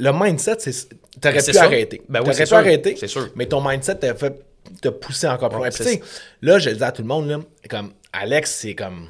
le 0.00 0.12
mindset, 0.12 0.56
c'est. 0.58 0.88
T'aurais 1.20 1.40
c'est 1.40 1.52
pu 1.52 1.58
arrêter. 1.58 2.02
Ben 2.08 2.20
oui, 2.20 2.26
T'aurais 2.26 2.40
pu 2.42 2.46
sûr. 2.46 2.56
arrêter. 2.56 2.96
C'est 2.98 3.08
sûr. 3.08 3.28
Mais 3.36 3.46
ton 3.46 3.60
mindset 3.66 3.96
t'a 3.96 4.14
fait 4.14 4.34
te 4.80 4.88
pousser 4.88 5.26
encore 5.28 5.48
plus 5.50 5.58
loin. 5.58 5.68
Puis, 5.68 5.78
c'est 5.78 5.84
tu 5.84 5.90
sais, 5.96 6.02
là, 6.42 6.58
je 6.58 6.70
le 6.70 6.76
dis 6.76 6.84
à 6.84 6.92
tout 6.92 7.02
le 7.02 7.08
monde, 7.08 7.28
là, 7.28 7.38
comme 7.68 7.92
Alex, 8.12 8.50
c'est 8.62 8.74
comme. 8.74 9.08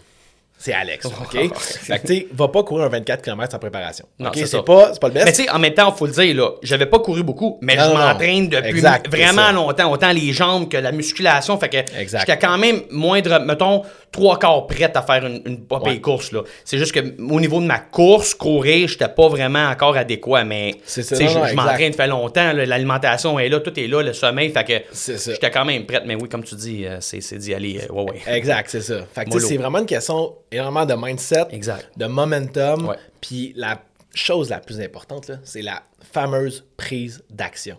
C'est 0.62 0.74
Alex, 0.74 1.07
OK? 1.07 1.33
Ouais. 1.35 1.48
fait 1.57 1.98
que, 2.00 2.07
tu 2.07 2.26
va 2.35 2.48
pas 2.48 2.62
courir 2.64 2.85
un 2.85 2.88
24 2.90 3.22
km 3.22 3.50
sans 3.50 3.59
préparation. 3.59 4.05
Non, 4.18 4.29
OK? 4.29 4.37
c'est 4.44 4.62
pas, 4.62 4.92
pas 4.94 5.09
le 5.09 5.14
best. 5.14 5.24
Mais 5.26 5.33
tu 5.33 5.44
sais, 5.44 5.50
en 5.50 5.59
même 5.59 5.72
temps, 5.72 5.90
il 5.90 5.98
faut 5.98 6.05
le 6.07 6.12
dire, 6.12 6.35
là, 6.37 6.50
j'avais 6.62 6.85
pas 6.85 6.98
couru 6.98 7.22
beaucoup, 7.22 7.59
mais 7.62 7.76
Non, 7.76 7.85
je 7.85 7.90
m'entraîne 7.94 8.48
depuis 8.50 8.68
Exact, 8.68 9.09
vraiment 9.09 9.53
longtemps, 9.53 9.90
autant 9.90 10.12
les 10.12 10.35
jambes 10.35 10.68
que 10.68 10.76
la 10.76 10.92
musculation. 10.92 11.59
Fait 11.59 11.70
que 11.70 11.79
Exact. 11.98 12.26
j'étais 12.26 12.38
quand 12.38 12.59
même 12.59 12.83
moindre, 12.90 13.38
mettons, 13.38 13.85
trois 14.12 14.38
quarts 14.38 14.66
prête 14.66 14.96
à 14.96 15.02
faire 15.02 15.24
une, 15.24 15.40
une 15.46 15.66
Ouais. 15.70 16.00
course. 16.00 16.32
là. 16.32 16.42
C'est 16.64 16.78
juste 16.78 16.92
que 16.92 17.00
au 17.22 17.40
niveau 17.40 17.60
de 17.60 17.66
ma 17.66 17.78
course, 17.78 18.34
courir, 18.34 18.88
j'étais 18.88 19.08
pas 19.08 19.28
vraiment 19.28 19.68
encore 19.68 19.96
adéquat, 19.96 20.44
mais 20.44 20.74
C'est 20.84 21.02
ça, 21.02 21.16
non, 21.18 21.28
je, 21.28 21.38
non, 21.38 21.46
je 21.46 21.54
m'entraîne 21.54 21.92
depuis 21.92 22.06
longtemps, 22.08 22.52
là, 22.52 22.66
l'alimentation 22.66 23.38
est 23.38 23.48
là, 23.48 23.60
tout 23.60 23.78
est 23.78 23.86
là, 23.86 24.02
le 24.02 24.12
sommeil, 24.12 24.50
fait 24.50 24.64
que 24.64 24.84
C'est 24.92 25.16
ça. 25.18 25.32
j'étais 25.32 25.50
quand 25.50 25.64
même 25.64 25.86
prête. 25.86 26.02
Mais 26.06 26.14
oui, 26.16 26.28
comme 26.28 26.42
tu 26.44 26.54
dis, 26.56 26.86
euh, 26.86 26.98
c'est 27.00 27.20
c'est 27.20 27.38
d'y 27.38 27.54
aller. 27.54 27.80
euh, 27.88 27.92
ouais, 27.92 28.10
ouais. 28.26 28.36
Exact, 28.36 28.68
c'est 28.70 28.80
ça. 28.80 29.00
Fait 29.14 29.24
que 29.24 29.38
c'est 29.38 29.56
vraiment 29.56 29.78
une 29.78 29.86
question 29.86 30.34
énormément 30.50 30.86
de 30.86 30.94
mindset, 30.94 31.46
Exact. 31.52 31.88
de 31.96 32.06
momentum. 32.06 32.94
Puis 33.20 33.52
la 33.56 33.80
chose 34.14 34.50
la 34.50 34.58
plus 34.58 34.80
importante, 34.80 35.28
là, 35.28 35.36
c'est 35.44 35.62
la 35.62 35.82
fameuse 36.12 36.64
prise 36.76 37.22
d'action. 37.30 37.76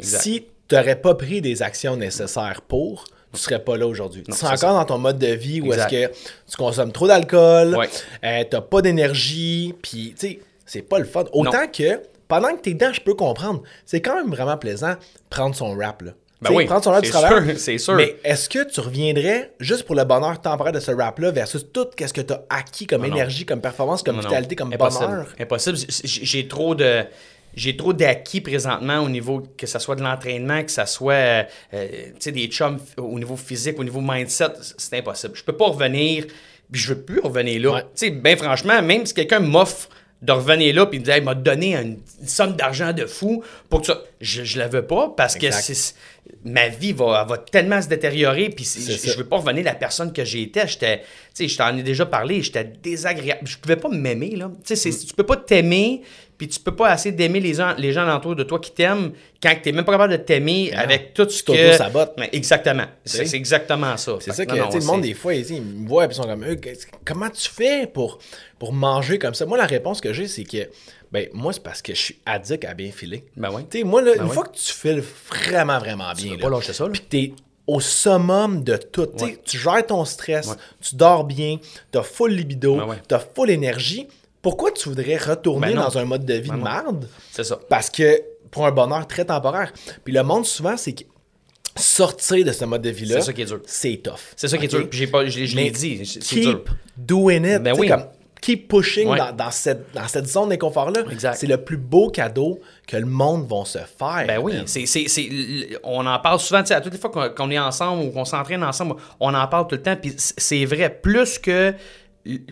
Si 0.00 0.46
tu 0.68 0.74
n'aurais 0.74 0.96
pas 1.00 1.14
pris 1.14 1.40
des 1.40 1.62
actions 1.62 1.96
nécessaires 1.96 2.62
pour, 2.66 3.04
tu 3.32 3.40
serais 3.40 3.58
pas 3.62 3.76
là 3.76 3.86
aujourd'hui. 3.86 4.22
Tu 4.24 4.32
c'est 4.32 4.46
encore 4.46 4.74
dans 4.74 4.84
ton 4.84 4.98
mode 4.98 5.18
de 5.18 5.28
vie 5.28 5.60
où 5.60 5.72
est-ce 5.72 5.86
que 5.86 6.06
tu 6.50 6.56
consommes 6.56 6.92
trop 6.92 7.06
d'alcool, 7.06 7.76
Ouais. 7.76 7.88
euh, 8.24 8.44
t'as 8.50 8.60
pas 8.60 8.82
d'énergie, 8.82 9.74
puis 9.82 10.14
tu 10.18 10.26
sais, 10.28 10.40
c'est 10.66 10.82
pas 10.82 10.98
le 10.98 11.04
fun. 11.04 11.24
Autant 11.32 11.66
que 11.72 12.00
pendant 12.28 12.54
que 12.54 12.60
t'es 12.62 12.74
dedans, 12.74 12.92
je 12.92 13.00
peux 13.00 13.14
comprendre. 13.14 13.62
C'est 13.86 14.00
quand 14.00 14.14
même 14.14 14.30
vraiment 14.30 14.56
plaisant 14.56 14.94
prendre 15.30 15.54
son 15.54 15.76
rap 15.76 16.02
là. 16.02 16.12
Ben 16.42 16.50
oui, 16.54 16.64
prendre 16.64 16.82
son 16.82 16.90
rap 16.92 17.02
du 17.02 17.08
c'est 17.10 17.12
travail. 17.12 17.44
sûr, 17.50 17.58
c'est 17.58 17.76
sûr. 17.78 17.94
Mais 17.96 18.16
est-ce 18.24 18.48
que 18.48 18.64
tu 18.64 18.80
reviendrais 18.80 19.52
juste 19.60 19.82
pour 19.82 19.94
le 19.94 20.04
bonheur 20.04 20.40
temporaire 20.40 20.72
de 20.72 20.80
ce 20.80 20.90
rap-là 20.90 21.32
versus 21.32 21.66
tout 21.70 21.86
ce 21.98 22.12
que 22.14 22.20
tu 22.22 22.32
as 22.32 22.42
acquis 22.48 22.86
comme 22.86 23.02
non. 23.02 23.08
énergie, 23.08 23.44
comme 23.44 23.60
performance, 23.60 24.02
comme 24.02 24.16
Non, 24.16 24.22
vitalité, 24.22 24.56
comme 24.56 24.72
Impossible. 24.72 25.04
bonheur? 25.06 25.26
Impossible. 25.38 25.76
J'ai 26.04 26.48
trop 26.48 26.74
de. 26.74 27.04
J'ai 27.54 27.76
trop 27.76 27.92
d'acquis 27.92 28.40
présentement 28.40 29.00
au 29.00 29.08
niveau 29.08 29.42
que 29.56 29.66
ce 29.66 29.78
soit 29.78 29.96
de 29.96 30.02
l'entraînement, 30.02 30.62
que 30.62 30.70
ce 30.70 30.84
soit 30.86 31.12
euh, 31.14 31.42
euh, 31.74 31.86
des 32.26 32.46
chums 32.46 32.78
au 32.96 33.18
niveau 33.18 33.36
physique, 33.36 33.78
au 33.78 33.84
niveau 33.84 34.00
mindset, 34.00 34.52
c'est 34.78 34.98
impossible. 34.98 35.34
Je 35.36 35.42
peux 35.44 35.56
pas 35.56 35.66
revenir, 35.66 36.26
puis 36.70 36.80
je 36.80 36.94
veux 36.94 37.02
plus 37.02 37.20
revenir 37.20 37.60
là. 37.62 37.84
Ouais. 38.00 38.10
Bien 38.10 38.36
franchement, 38.36 38.80
même 38.82 39.04
si 39.04 39.14
quelqu'un 39.14 39.40
m'offre 39.40 39.88
de 40.22 40.32
revenir 40.32 40.74
là, 40.74 40.84
puis 40.86 40.98
il 40.98 41.00
me 41.00 41.04
dit, 41.06 41.10
Hey, 41.10 41.18
il 41.20 41.24
m'a 41.24 41.34
donné 41.34 41.74
une, 41.74 41.98
une 42.20 42.28
somme 42.28 42.52
d'argent 42.54 42.92
de 42.92 43.06
fou 43.06 43.42
pour 43.70 43.80
que 43.80 43.86
ça. 43.86 44.02
Je, 44.20 44.44
je 44.44 44.58
la 44.58 44.68
veux 44.68 44.86
pas 44.86 45.14
parce 45.16 45.34
que 45.34 45.50
c'est- 45.50 45.94
ma 46.44 46.68
vie 46.68 46.92
va, 46.92 47.24
va 47.24 47.38
tellement 47.38 47.80
se 47.80 47.88
détériorer, 47.88 48.50
puis 48.50 48.64
je, 48.64 49.08
je 49.10 49.16
veux 49.16 49.24
pas 49.26 49.38
revenir 49.38 49.64
la 49.64 49.74
personne 49.74 50.12
que 50.12 50.22
j'étais. 50.24 50.68
J'étais, 50.68 50.98
tu 50.98 51.04
sais, 51.34 51.48
je 51.48 51.56
t'en 51.56 51.74
ai 51.76 51.82
déjà 51.82 52.04
parlé, 52.04 52.42
j'étais 52.42 52.64
désagréable. 52.64 53.40
Je 53.46 53.56
pouvais 53.56 53.76
pas 53.76 53.88
m'aimer, 53.88 54.36
là. 54.36 54.50
Tu 54.64 54.76
sais, 54.76 54.90
Mm. 54.90 55.06
tu 55.08 55.14
peux 55.14 55.24
pas 55.24 55.36
t'aimer, 55.38 56.02
puis 56.40 56.48
tu 56.48 56.58
peux 56.58 56.74
pas 56.74 56.88
assez 56.88 57.12
d'aimer 57.12 57.38
les 57.38 57.52
gens, 57.52 57.74
les 57.76 57.92
gens 57.92 58.00
alentour 58.04 58.34
de 58.34 58.44
toi 58.44 58.58
qui 58.58 58.70
t'aiment 58.72 59.12
quand 59.42 59.54
t'es 59.62 59.72
même 59.72 59.84
pas 59.84 59.92
capable 59.92 60.12
de 60.14 60.16
t'aimer 60.16 60.72
avec 60.72 61.12
tout 61.12 61.28
ce 61.28 61.42
Tu 61.44 61.52
que... 61.52 61.70
t'auto-sabotes. 61.72 62.14
Ouais, 62.16 62.30
exactement. 62.32 62.86
C'est 63.04 63.34
exactement 63.34 63.94
ça. 63.98 64.16
C'est 64.20 64.32
ça 64.32 64.46
que 64.46 64.56
non, 64.56 64.70
tu 64.70 64.78
le 64.78 64.84
monde, 64.86 65.02
des 65.02 65.12
fois, 65.12 65.34
ils, 65.34 65.50
ils 65.50 65.60
me 65.60 65.86
voient 65.86 66.06
et 66.06 66.08
ils 66.08 66.14
sont 66.14 66.22
comme, 66.22 66.42
comment 67.04 67.28
tu 67.28 67.46
fais 67.46 67.86
pour, 67.86 68.20
pour 68.58 68.72
manger 68.72 69.18
comme 69.18 69.34
ça? 69.34 69.44
Moi, 69.44 69.58
la 69.58 69.66
réponse 69.66 70.00
que 70.00 70.14
j'ai, 70.14 70.28
c'est 70.28 70.44
que, 70.44 70.66
ben, 71.12 71.28
moi, 71.34 71.52
c'est 71.52 71.62
parce 71.62 71.82
que 71.82 71.92
je 71.94 72.00
suis 72.00 72.18
addict 72.24 72.64
à 72.64 72.72
bien 72.72 72.90
filer. 72.90 73.22
Ben 73.36 73.50
oui. 73.52 73.66
Tu 73.70 73.80
sais, 73.80 73.84
moi, 73.84 74.00
là, 74.00 74.12
une 74.16 74.30
fois 74.30 74.44
que 74.44 74.56
tu 74.56 74.72
files 74.72 75.04
vraiment, 75.28 75.78
vraiment 75.78 76.10
bien, 76.14 76.30
veux 76.30 76.36
là, 76.38 76.42
pas 76.42 76.48
lâcher 76.48 76.72
ça, 76.72 76.84
là. 76.84 76.90
puis 76.90 77.02
que 77.02 77.06
t'es 77.08 77.32
au 77.66 77.80
summum 77.80 78.64
de 78.64 78.78
tout, 78.78 79.06
tu 79.16 79.24
Ouais. 79.24 79.38
tu 79.44 79.58
gères 79.58 79.84
ton 79.86 80.06
stress, 80.06 80.46
Ouais. 80.48 80.54
tu 80.80 80.96
dors 80.96 81.24
bien, 81.24 81.58
t'as 81.90 82.02
full 82.02 82.32
libido, 82.32 82.76
Ben 82.76 82.86
ouais. 82.86 82.96
t'as 83.06 83.18
full 83.20 83.50
énergie, 83.50 84.08
pourquoi 84.42 84.70
tu 84.72 84.88
voudrais 84.88 85.16
retourner 85.16 85.68
Ben 85.74 85.76
dans 85.76 85.98
un 85.98 86.04
mode 86.04 86.24
de 86.24 86.34
vie 86.34 86.50
Ben 86.50 86.58
de 86.58 86.62
merde? 86.62 87.08
C'est 87.30 87.44
ça. 87.44 87.58
Parce 87.68 87.90
que 87.90 88.22
pour 88.50 88.66
un 88.66 88.72
bonheur 88.72 89.06
très 89.06 89.24
temporaire. 89.24 89.72
Puis 90.04 90.12
le 90.12 90.22
monde, 90.22 90.44
souvent, 90.46 90.76
c'est 90.76 90.92
que 90.92 91.04
sortir 91.76 92.44
de 92.44 92.52
ce 92.52 92.64
mode 92.64 92.82
de 92.82 92.90
vie-là, 92.90 93.16
C'est 93.20 93.26
ça 93.26 93.32
qui 93.32 93.42
est 93.42 93.46
dur. 93.46 93.60
c'est 93.66 93.96
tough. 94.02 94.14
C'est 94.36 94.48
ça 94.48 94.58
qui 94.58 94.64
est 94.64 94.68
dur. 94.68 94.88
Puis 94.88 94.98
j'ai 94.98 95.06
pas, 95.06 95.24
je 95.26 95.38
l'ai 95.38 95.46
je 95.46 95.56
l'ai 95.56 95.64
Mais 95.64 95.70
dit, 95.70 96.04
c'est 96.04 96.18
keep 96.20 96.42
dur. 96.44 96.64
doing 96.96 97.44
it. 97.44 97.62
Ben 97.62 97.74
oui. 97.78 97.88
comme, 97.88 98.04
keep 98.40 98.68
pushing 98.68 99.06
Ouais. 99.08 99.18
dans, 99.18 99.32
dans 99.32 99.50
cette, 99.50 99.92
dans 99.94 100.08
cette 100.08 100.26
zone 100.26 100.48
d'inconfort-là. 100.48 101.02
Exact. 101.12 101.36
C'est 101.38 101.46
le 101.46 101.58
plus 101.62 101.76
beau 101.76 102.10
cadeau 102.10 102.58
que 102.86 102.96
le 102.96 103.06
monde 103.06 103.46
va 103.48 103.64
se 103.64 103.78
faire. 103.78 104.24
Ben 104.26 104.38
oui, 104.42 104.54
c'est- 104.66 105.78
on 105.84 106.04
en 106.06 106.18
parle 106.18 106.40
souvent, 106.40 106.60
tu 106.62 106.68
sais, 106.68 106.74
à 106.74 106.80
toutes 106.80 106.92
les 106.94 106.98
fois 106.98 107.30
qu'on, 107.30 107.50
est 107.50 107.58
ensemble 107.58 108.02
ou 108.04 108.10
qu'on 108.10 108.24
s'entraîne 108.24 108.64
ensemble, 108.64 108.94
on 109.20 109.32
en 109.34 109.46
parle 109.46 109.66
tout 109.68 109.76
le 109.76 109.82
temps, 109.82 109.96
puis 109.96 110.14
c- 110.16 110.34
c'est 110.38 110.64
vrai, 110.64 110.90
plus 111.02 111.38
que 111.38 111.72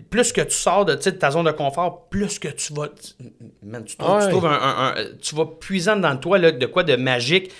plus 0.09 0.31
que 0.33 0.41
tu 0.41 0.55
sors 0.55 0.85
de, 0.85 0.95
ta 0.95 1.31
zone 1.31 1.45
de 1.45 1.51
confort, 1.51 2.07
plus 2.09 2.39
que 2.39 2.47
tu 2.47 2.73
vas, 2.73 2.87
tu, 2.89 3.25
man, 3.63 3.83
tu 3.85 3.95
trouves, 3.97 4.19
tu 4.19 4.25
Ouais. 4.25 4.31
trouves 4.31 4.45
un, 4.47 4.51
un- 4.51 4.87
un- 4.97 5.05
tu 5.21 5.35
vas 5.35 5.45
puisant 5.45 5.95
dans 5.95 6.17
toi 6.17 6.37
là, 6.37 6.51
de 6.51 6.65
quoi 6.65 6.83
de 6.83 6.95
magique, 6.95 7.51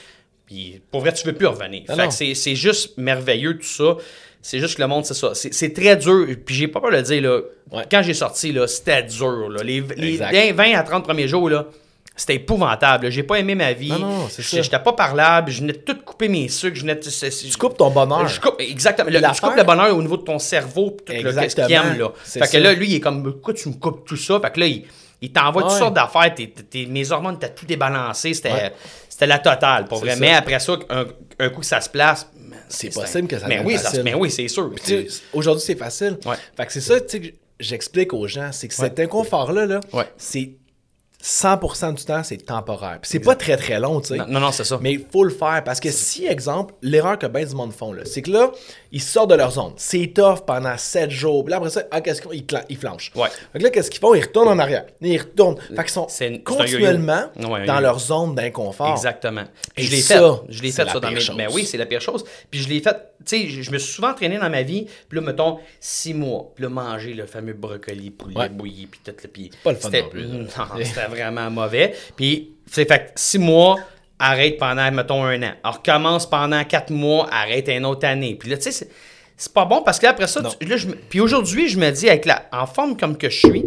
puis 0.45 0.81
pour 0.91 1.01
vrai, 1.01 1.13
tu 1.13 1.25
veux 1.25 1.33
plus 1.33 1.45
revenir. 1.47 1.83
Ah 1.87 1.95
fait 1.95 2.01
non. 2.01 2.07
que 2.07 2.13
c'est, 2.13 2.33
c'est 2.33 2.55
juste 2.55 2.97
merveilleux 2.97 3.57
tout 3.57 3.63
ça. 3.63 3.95
C'est 4.41 4.59
juste 4.59 4.77
que 4.77 4.81
le 4.81 4.87
monde, 4.87 5.05
c'est 5.05 5.13
ça. 5.13 5.33
C'est, 5.35 5.73
très 5.73 5.97
dur. 5.97 6.25
Puis 6.45 6.55
j'ai 6.55 6.67
pas 6.69 6.79
peur 6.79 6.91
de 6.91 6.95
le 6.95 7.01
dire, 7.03 7.21
là. 7.21 7.41
Ouais. 7.71 7.83
Quand 7.91 8.01
j'ai 8.01 8.13
sorti, 8.13 8.53
là, 8.53 8.67
c'était 8.67 9.03
dur. 9.03 9.49
Là. 9.49 9.61
Les, 9.63 9.81
les 9.97 10.13
Exact. 10.13 10.31
20, 10.31 10.53
20 10.53 10.75
à 10.79 10.83
30 10.83 11.03
premiers 11.03 11.27
jours, 11.27 11.49
là, 11.49 11.67
c'était 12.19 12.35
épouvantable. 12.35 13.09
J'ai 13.09 13.23
pas 13.23 13.35
aimé 13.39 13.55
ma 13.55 13.71
vie. 13.73 13.89
Non, 13.89 13.99
non, 13.99 14.27
c'est 14.29 14.41
J'étais- 14.43 14.57
ça. 14.57 14.61
J'étais 14.63 14.79
pas 14.79 14.93
parlable. 14.93 15.51
Je 15.51 15.61
venais 15.61 15.73
de 15.73 15.77
tout 15.79 15.95
couper 16.05 16.27
mes 16.27 16.47
sucres. 16.49 16.75
Je 16.75 16.81
venais 16.81 16.95
de- 16.95 17.01
Tu 17.49 17.57
coupes 17.57 17.77
ton 17.77 17.89
bonheur. 17.89 18.27
je 18.27 18.39
coupe, 18.41 18.55
exactement. 18.59 19.09
Le- 19.09 19.21
tu 19.33 19.41
coupes 19.41 19.55
le 19.55 19.63
bonheur 19.63 19.95
au 19.95 20.01
niveau 20.01 20.17
de 20.17 20.23
ton 20.23 20.37
cerveau, 20.39 20.97
tout 21.05 21.11
le 21.13 21.19
Exactement. 21.19 21.67
aime, 21.69 21.97
là. 21.97 22.09
Fait 22.23 22.39
que 22.51 22.57
là, 22.57 22.73
lui, 22.73 22.89
il 22.89 22.95
est 22.95 22.99
comme, 22.99 23.39
tu 23.55 23.69
me 23.69 23.73
coupes 23.75 24.05
tout 24.07 24.17
ça? 24.17 24.39
Fait 24.41 24.51
que 24.51 24.59
là, 24.59 24.65
il, 24.67 24.85
il 25.21 25.31
t'envoie 25.31 25.63
toutes 25.63 25.71
sortes 25.71 25.93
d'affaires. 25.95 26.33
T'es- 26.35 26.47
t'es- 26.69 26.85
mes 26.85 27.11
hormones 27.11 27.35
étaient 27.35 27.53
tout 27.53 27.65
débalancées. 27.65 28.33
C'était 28.33 28.51
Ouais. 28.51 28.73
c'était 29.07 29.27
la 29.27 29.39
totale, 29.39 29.85
pour 29.85 29.99
vrai. 29.99 30.11
ça. 30.11 30.19
Mais 30.19 30.33
après 30.33 30.59
ça, 30.59 30.77
un, 30.89 31.05
un 31.39 31.49
coup 31.49 31.61
que 31.61 31.65
ça 31.65 31.79
se 31.81 31.89
place, 31.89 32.29
C'est 32.67 32.93
possible 32.93 33.27
que 33.27 33.39
ça 33.39 33.47
Mais 33.47 33.61
oui, 33.65 33.77
ça 33.79 34.03
mais 34.03 34.13
oui, 34.13 34.29
c'est 34.29 34.47
sûr. 34.47 34.69
Aujourd'hui, 35.33 35.63
c'est 35.65 35.75
facile. 35.75 36.17
Ouais. 36.25 36.35
Fait 36.55 36.65
que 36.67 36.71
c'est 36.73 36.81
ça, 36.81 36.99
tu 37.01 37.07
sais, 37.09 37.19
que 37.19 37.27
j'explique 37.59 38.13
aux 38.13 38.27
gens, 38.27 38.49
c'est 38.51 38.67
que 38.67 38.73
cet 38.75 38.99
inconfort-là, 38.99 39.65
là, 39.65 39.79
c'est 40.17 40.51
100% 41.21 41.95
du 41.95 42.05
temps, 42.05 42.23
c'est 42.23 42.37
temporaire. 42.37 42.99
Puis 43.01 43.09
c'est 43.11 43.19
pas 43.19 43.35
très 43.35 43.57
très 43.57 43.77
long, 43.79 43.99
tu 43.99 44.07
sais. 44.09 44.17
Non, 44.17 44.25
non, 44.27 44.39
non, 44.39 44.51
c'est 44.53 44.63
ça. 44.63 44.79
Mais 44.81 44.93
il 44.93 45.05
faut 45.11 45.25
le 45.25 45.29
faire 45.31 45.61
parce 45.65 45.81
que 45.81 45.91
si, 45.91 46.25
exemple, 46.25 46.73
l'erreur 46.81 47.19
que 47.19 47.25
bien 47.27 47.45
du 47.45 47.53
monde 47.55 47.73
font, 47.73 47.91
là, 47.91 48.03
c'est 48.05 48.21
que 48.21 48.31
là, 48.31 48.51
ils 48.93 49.01
sortent 49.01 49.29
de 49.29 49.35
leur 49.35 49.51
zone. 49.51 49.73
C'est 49.75 50.13
tough 50.15 50.45
pendant 50.47 50.77
7 50.77 51.11
jours. 51.11 51.43
Puis 51.43 51.51
là, 51.51 51.57
après 51.57 51.69
ça, 51.71 51.83
ah, 51.91 51.99
qu'est-ce 51.99 52.21
qu'ils 52.21 52.45
font? 52.49 52.63
Ils, 52.69 52.77
flanchent. 52.77 53.11
Ouais. 53.15 53.27
Fait 53.51 53.59
que 53.59 53.63
là, 53.65 53.69
qu'est-ce 53.69 53.91
qu'ils 53.91 53.99
font? 53.99 54.15
Ils 54.15 54.21
retournent 54.21 54.47
en 54.47 54.59
arrière. 54.59 54.85
Ils 55.01 55.17
retournent. 55.17 55.57
Fait 55.75 55.83
qu'ils 55.83 55.89
sont 55.89 56.07
une- 56.21 56.41
continuellement. 56.41 57.25
Ouais, 57.35 57.65
dans 57.65 57.81
leur 57.81 57.99
zone 57.99 58.35
d'inconfort. 58.35 58.91
Exactement. 58.93 59.43
Et 59.75 59.83
je 59.83 59.91
l'ai 59.91 60.01
fait. 60.01 60.19
Je 60.47 60.61
l'ai 60.61 60.71
fait 60.71 60.87
ça 60.87 60.99
dans 61.01 61.11
mes. 61.11 61.19
chose. 61.19 61.35
Mais 61.35 61.47
oui, 61.51 61.65
c'est 61.65 61.77
la 61.77 61.85
pire 61.85 62.01
chose. 62.01 62.23
Puis 62.49 62.61
je 62.61 62.69
l'ai 62.69 62.79
fait. 62.79 62.95
Tu 63.25 63.37
sais, 63.37 63.61
je 63.61 63.71
me 63.71 63.77
suis 63.77 63.93
souvent 63.93 64.11
entraîné 64.11 64.37
dans 64.37 64.49
ma 64.49 64.61
vie. 64.61 64.87
Puis 65.09 65.19
là, 65.19 65.25
mettons, 65.25 65.59
six 65.81 66.13
mois. 66.13 66.49
Puis 66.55 66.63
là, 66.63 66.69
manger 66.69 67.13
le 67.13 67.25
fameux 67.25 67.51
brocoli 67.53 68.09
poulet 68.11 68.37
Ouais. 68.37 68.49
bouilli. 68.49 68.87
Puis 68.87 69.01
tout 69.03 69.11
le. 69.21 69.29
Puis 69.29 69.51
pas 69.61 69.73
le 69.73 69.77
fun 69.77 69.89
non 69.89 70.09
plus, 70.09 70.21
là. 70.23 70.29
Non, 70.69 70.83
c'était 70.83 71.08
vraiment 71.09 71.49
mauvais. 71.51 71.93
Puis, 72.15 72.51
c'est 72.65 72.87
fait 72.87 73.11
six 73.15 73.39
mois. 73.39 73.77
Arrête 74.21 74.57
pendant, 74.57 74.91
mettons, 74.91 75.23
un 75.23 75.41
an. 75.43 75.51
Alors, 75.63 75.77
recommence 75.77 76.29
pendant 76.29 76.63
quatre 76.65 76.91
mois, 76.91 77.27
arrête 77.31 77.69
une 77.69 77.85
autre 77.85 78.05
année. 78.05 78.35
Puis 78.39 78.49
là, 78.49 78.57
tu 78.57 78.63
sais, 78.63 78.71
c'est- 79.37 79.53
pas 79.53 79.63
bon 79.63 79.81
parce 79.81 79.97
que 79.97 80.05
là, 80.05 80.09
après 80.11 80.27
ça, 80.27 80.41
tu- 80.59 80.65
là, 80.67 80.75
je 80.75 80.87
puis 81.09 81.21
aujourd'hui, 81.21 81.69
je 81.69 81.79
me 81.79 81.89
dis, 81.91 82.09
avec 82.09 82.25
la, 82.25 82.45
en 82.51 82.65
forme 82.67 82.97
comme 82.97 83.17
que 83.17 83.29
je 83.29 83.37
suis, 83.47 83.65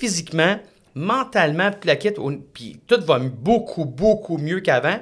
physiquement, 0.00 0.58
mentalement, 0.96 1.70
puis 1.70 1.86
la 1.88 1.94
kit, 1.96 2.10
puis 2.52 2.80
tout 2.86 3.00
va 3.04 3.18
beaucoup, 3.20 3.84
beaucoup 3.84 4.38
mieux 4.38 4.60
qu'avant. 4.60 4.98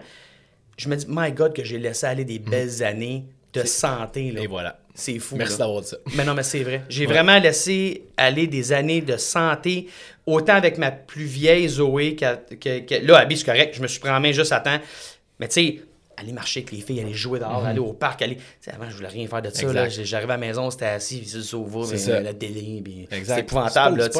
Je 0.76 0.88
me 0.88 0.96
dis, 0.96 1.06
my 1.08 1.32
God, 1.32 1.54
que 1.54 1.64
j'ai 1.64 1.78
laissé 1.78 2.06
aller 2.06 2.24
des 2.26 2.38
belles 2.38 2.82
années 2.82 3.24
de 3.54 3.64
santé. 3.64 4.30
Là. 4.32 4.42
Et 4.42 4.46
voilà. 4.46 4.78
C'est 4.94 5.18
fou. 5.18 5.36
Merci 5.36 5.56
d'avoir 5.58 5.80
dit 5.80 5.88
ça. 5.88 5.96
Mais 6.14 6.24
non, 6.24 6.34
mais 6.34 6.42
c'est 6.42 6.62
vrai. 6.62 6.82
J'ai 6.88 7.06
vraiment 7.06 7.38
laissé 7.38 8.02
aller 8.16 8.46
des 8.46 8.72
années 8.72 9.00
de 9.00 9.16
santé, 9.16 9.86
autant 10.30 10.54
avec 10.54 10.78
ma 10.78 10.90
plus 10.90 11.24
vieille 11.24 11.68
Zoé, 11.68 12.16
que, 12.16 12.54
que- 12.54 12.78
que- 12.80 13.06
là, 13.06 13.18
Abby, 13.18 13.36
c'est 13.36 13.44
correct, 13.46 13.74
je 13.76 13.82
me 13.82 13.88
suis 13.88 14.00
pris 14.00 14.10
en 14.10 14.20
main 14.20 14.32
juste 14.32 14.52
à 14.52 14.60
temps. 14.60 14.78
Mais 15.38 15.48
tu 15.48 15.54
sais, 15.54 15.80
aller 16.16 16.32
marcher 16.32 16.60
avec 16.60 16.72
les 16.72 16.80
filles, 16.82 17.00
aller 17.00 17.14
jouer 17.14 17.38
dehors, 17.38 17.64
aller 17.64 17.78
au 17.78 17.94
parc, 17.94 18.20
aller. 18.20 18.36
Avant, 18.70 18.90
je 18.90 18.94
voulais 18.96 19.08
rien 19.08 19.26
faire 19.26 19.40
de 19.40 19.48
ça. 19.48 19.66
Mhm. 19.66 19.88
J'arrivais 20.04 20.32
à 20.32 20.36
la 20.36 20.46
maison, 20.46 20.70
c'était 20.70 20.84
assis, 20.86 21.22
mais 21.90 21.96
ça. 21.98 22.20
la 22.20 22.34
télé, 22.34 22.80
puis 22.84 23.08
c'est 23.24 23.38
épouvantable. 23.40 23.98
là, 23.98 24.04
C'est 24.04 24.10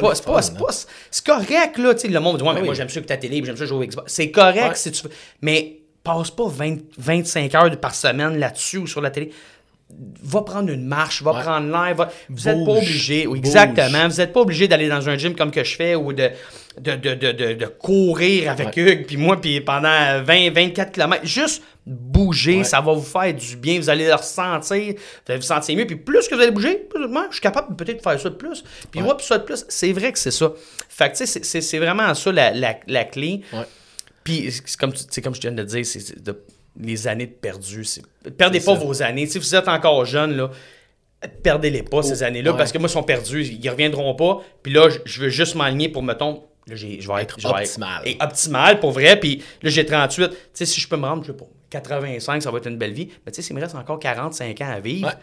pas 0.00 0.14
pas, 0.24 0.40
le 0.40 0.74
c'est 1.10 1.24
correct, 1.26 1.78
là. 1.78 1.94
tu 1.94 2.00
sais, 2.00 2.08
Le 2.08 2.18
monde 2.20 2.38
dit, 2.38 2.42
ouais, 2.42 2.54
mais 2.54 2.60
Oui. 2.60 2.66
moi, 2.66 2.74
j'aime 2.74 2.88
ça 2.88 3.00
que 3.00 3.06
ta 3.06 3.16
télé, 3.16 3.40
j'aime 3.44 3.56
ça 3.56 3.66
jouer 3.66 3.86
au 3.86 3.88
Xbox. 3.88 4.12
C'est 4.12 4.30
correct 4.32 4.68
Ouais. 4.70 4.74
si 4.74 4.90
tu 4.90 5.04
veux. 5.04 5.10
Mais 5.42 5.78
passe 6.02 6.30
pas 6.32 6.48
20 6.48 6.78
25 6.98 7.54
heures 7.54 7.80
par 7.80 7.94
semaine 7.94 8.36
là-dessus 8.36 8.78
ou 8.78 8.86
sur 8.88 9.00
la 9.00 9.10
télé 9.10 9.30
va 10.22 10.42
prendre 10.42 10.70
une 10.70 10.86
marche, 10.86 11.22
va 11.22 11.32
Ouais. 11.34 11.40
prendre 11.42 11.70
l'air. 11.70 11.94
va- 11.94 12.10
Vous 12.28 12.44
n'êtes 12.48 12.64
pas 12.64 12.72
obligé, 12.72 13.26
oui, 13.26 13.38
exactement. 13.38 14.08
Vous 14.08 14.16
n'êtes 14.16 14.32
pas 14.32 14.40
obligé 14.40 14.66
d'aller 14.66 14.88
dans 14.88 15.08
un 15.08 15.16
gym 15.16 15.34
comme 15.36 15.50
que 15.52 15.62
je 15.62 15.76
fais 15.76 15.94
ou 15.94 16.12
de, 16.12 16.30
de, 16.80 16.96
de, 16.96 17.14
de, 17.14 17.52
de- 17.54 17.66
courir 17.66 18.50
avec 18.50 18.76
Hugues, 18.76 19.06
puis 19.06 19.16
moi, 19.16 19.40
puis 19.40 19.60
pendant 19.60 20.22
20, 20.22 20.50
24 20.52 20.90
km. 20.92 21.24
Juste 21.24 21.62
bouger, 21.86 22.58
Ouais. 22.58 22.64
ça 22.64 22.80
va 22.80 22.92
vous 22.94 23.02
faire 23.02 23.32
du 23.34 23.56
bien. 23.56 23.78
Vous 23.78 23.88
allez 23.90 24.06
le 24.06 24.14
ressentir, 24.14 24.94
vous 24.94 25.30
allez 25.32 25.36
vous 25.38 25.42
sentir 25.46 25.76
mieux. 25.76 25.86
Puis 25.86 25.96
plus 25.96 26.26
que 26.26 26.34
vous 26.34 26.40
allez 26.40 26.50
bouger, 26.50 26.76
plus 26.90 27.06
moi, 27.06 27.26
je 27.28 27.34
suis 27.34 27.42
capable 27.42 27.76
peut-être 27.76 27.98
de 27.98 28.02
faire 28.02 28.18
ça 28.18 28.30
de 28.30 28.34
plus. 28.36 28.64
Puis 28.90 29.00
Ouais. 29.00 29.06
moi, 29.06 29.16
puis 29.16 29.26
ça 29.26 29.38
de 29.38 29.44
plus. 29.44 29.64
C'est 29.68 29.92
vrai 29.92 30.10
que 30.12 30.18
c'est 30.18 30.30
ça. 30.32 30.50
Fait 30.88 31.12
que, 31.12 31.16
tu 31.18 31.26
sais, 31.26 31.60
c'est- 31.60 31.78
vraiment 31.78 32.12
ça 32.14 32.32
la, 32.32 32.50
la, 32.52 32.74
la 32.88 33.04
clé. 33.04 33.42
Ouais. 33.52 33.60
Puis, 34.24 34.50
c'est 34.50 34.76
comme, 34.78 34.92
tu 34.94 35.02
sais, 35.08 35.20
comme 35.20 35.34
je 35.34 35.40
viens 35.42 35.52
de 35.52 35.62
dire, 35.62 35.84
c'est 35.84 36.22
de- 36.24 36.42
les 36.80 37.06
années 37.08 37.26
de 37.26 37.32
perdu. 37.32 37.84
Perdez 38.36 38.60
pas 38.60 38.74
ça. 38.76 38.84
vos 38.84 39.02
années. 39.02 39.26
Si 39.26 39.38
vous 39.38 39.54
êtes 39.54 39.68
encore 39.68 40.04
jeune, 40.04 40.36
là, 40.36 40.50
perdez-les 41.42 41.82
pas, 41.82 42.02
ces 42.02 42.22
années-là, 42.22 42.52
ouais. 42.52 42.58
parce 42.58 42.72
que 42.72 42.78
moi, 42.78 42.88
ils 42.88 42.92
sont 42.92 43.02
perdus. 43.02 43.44
Ils 43.44 43.68
reviendront 43.70 44.14
pas. 44.14 44.40
Puis 44.62 44.72
là, 44.72 44.88
je- 45.04 45.20
veux 45.22 45.28
juste 45.28 45.54
m'aligner 45.54 45.88
pour, 45.88 46.02
mettons, 46.02 46.44
là, 46.66 46.74
j'ai- 46.76 47.00
je 47.00 47.08
vais 47.10 47.22
être, 47.22 47.38
optimal. 47.44 48.02
et 48.04 48.16
optimal, 48.20 48.80
pour 48.80 48.90
vrai. 48.92 49.18
Puis 49.18 49.42
là, 49.62 49.70
j'ai 49.70 49.86
38. 49.86 50.30
Tu 50.30 50.36
sais, 50.52 50.66
si 50.66 50.80
je 50.80 50.88
peux 50.88 50.96
me 50.96 51.06
rendre, 51.06 51.22
je 51.22 51.32
sais 51.32 51.36
pas, 51.38 51.46
85, 51.70 52.42
ça 52.42 52.50
va 52.50 52.58
être 52.58 52.68
une 52.68 52.76
belle 52.78 52.92
vie. 52.92 53.08
Mais 53.24 53.32
tu 53.32 53.36
sais, 53.36 53.42
s'il 53.42 53.56
me 53.56 53.60
reste 53.60 53.74
encore 53.74 53.98
45 53.98 54.60
ans 54.60 54.70
à 54.70 54.80
vivre, 54.80 55.08
Ouais. 55.08 55.14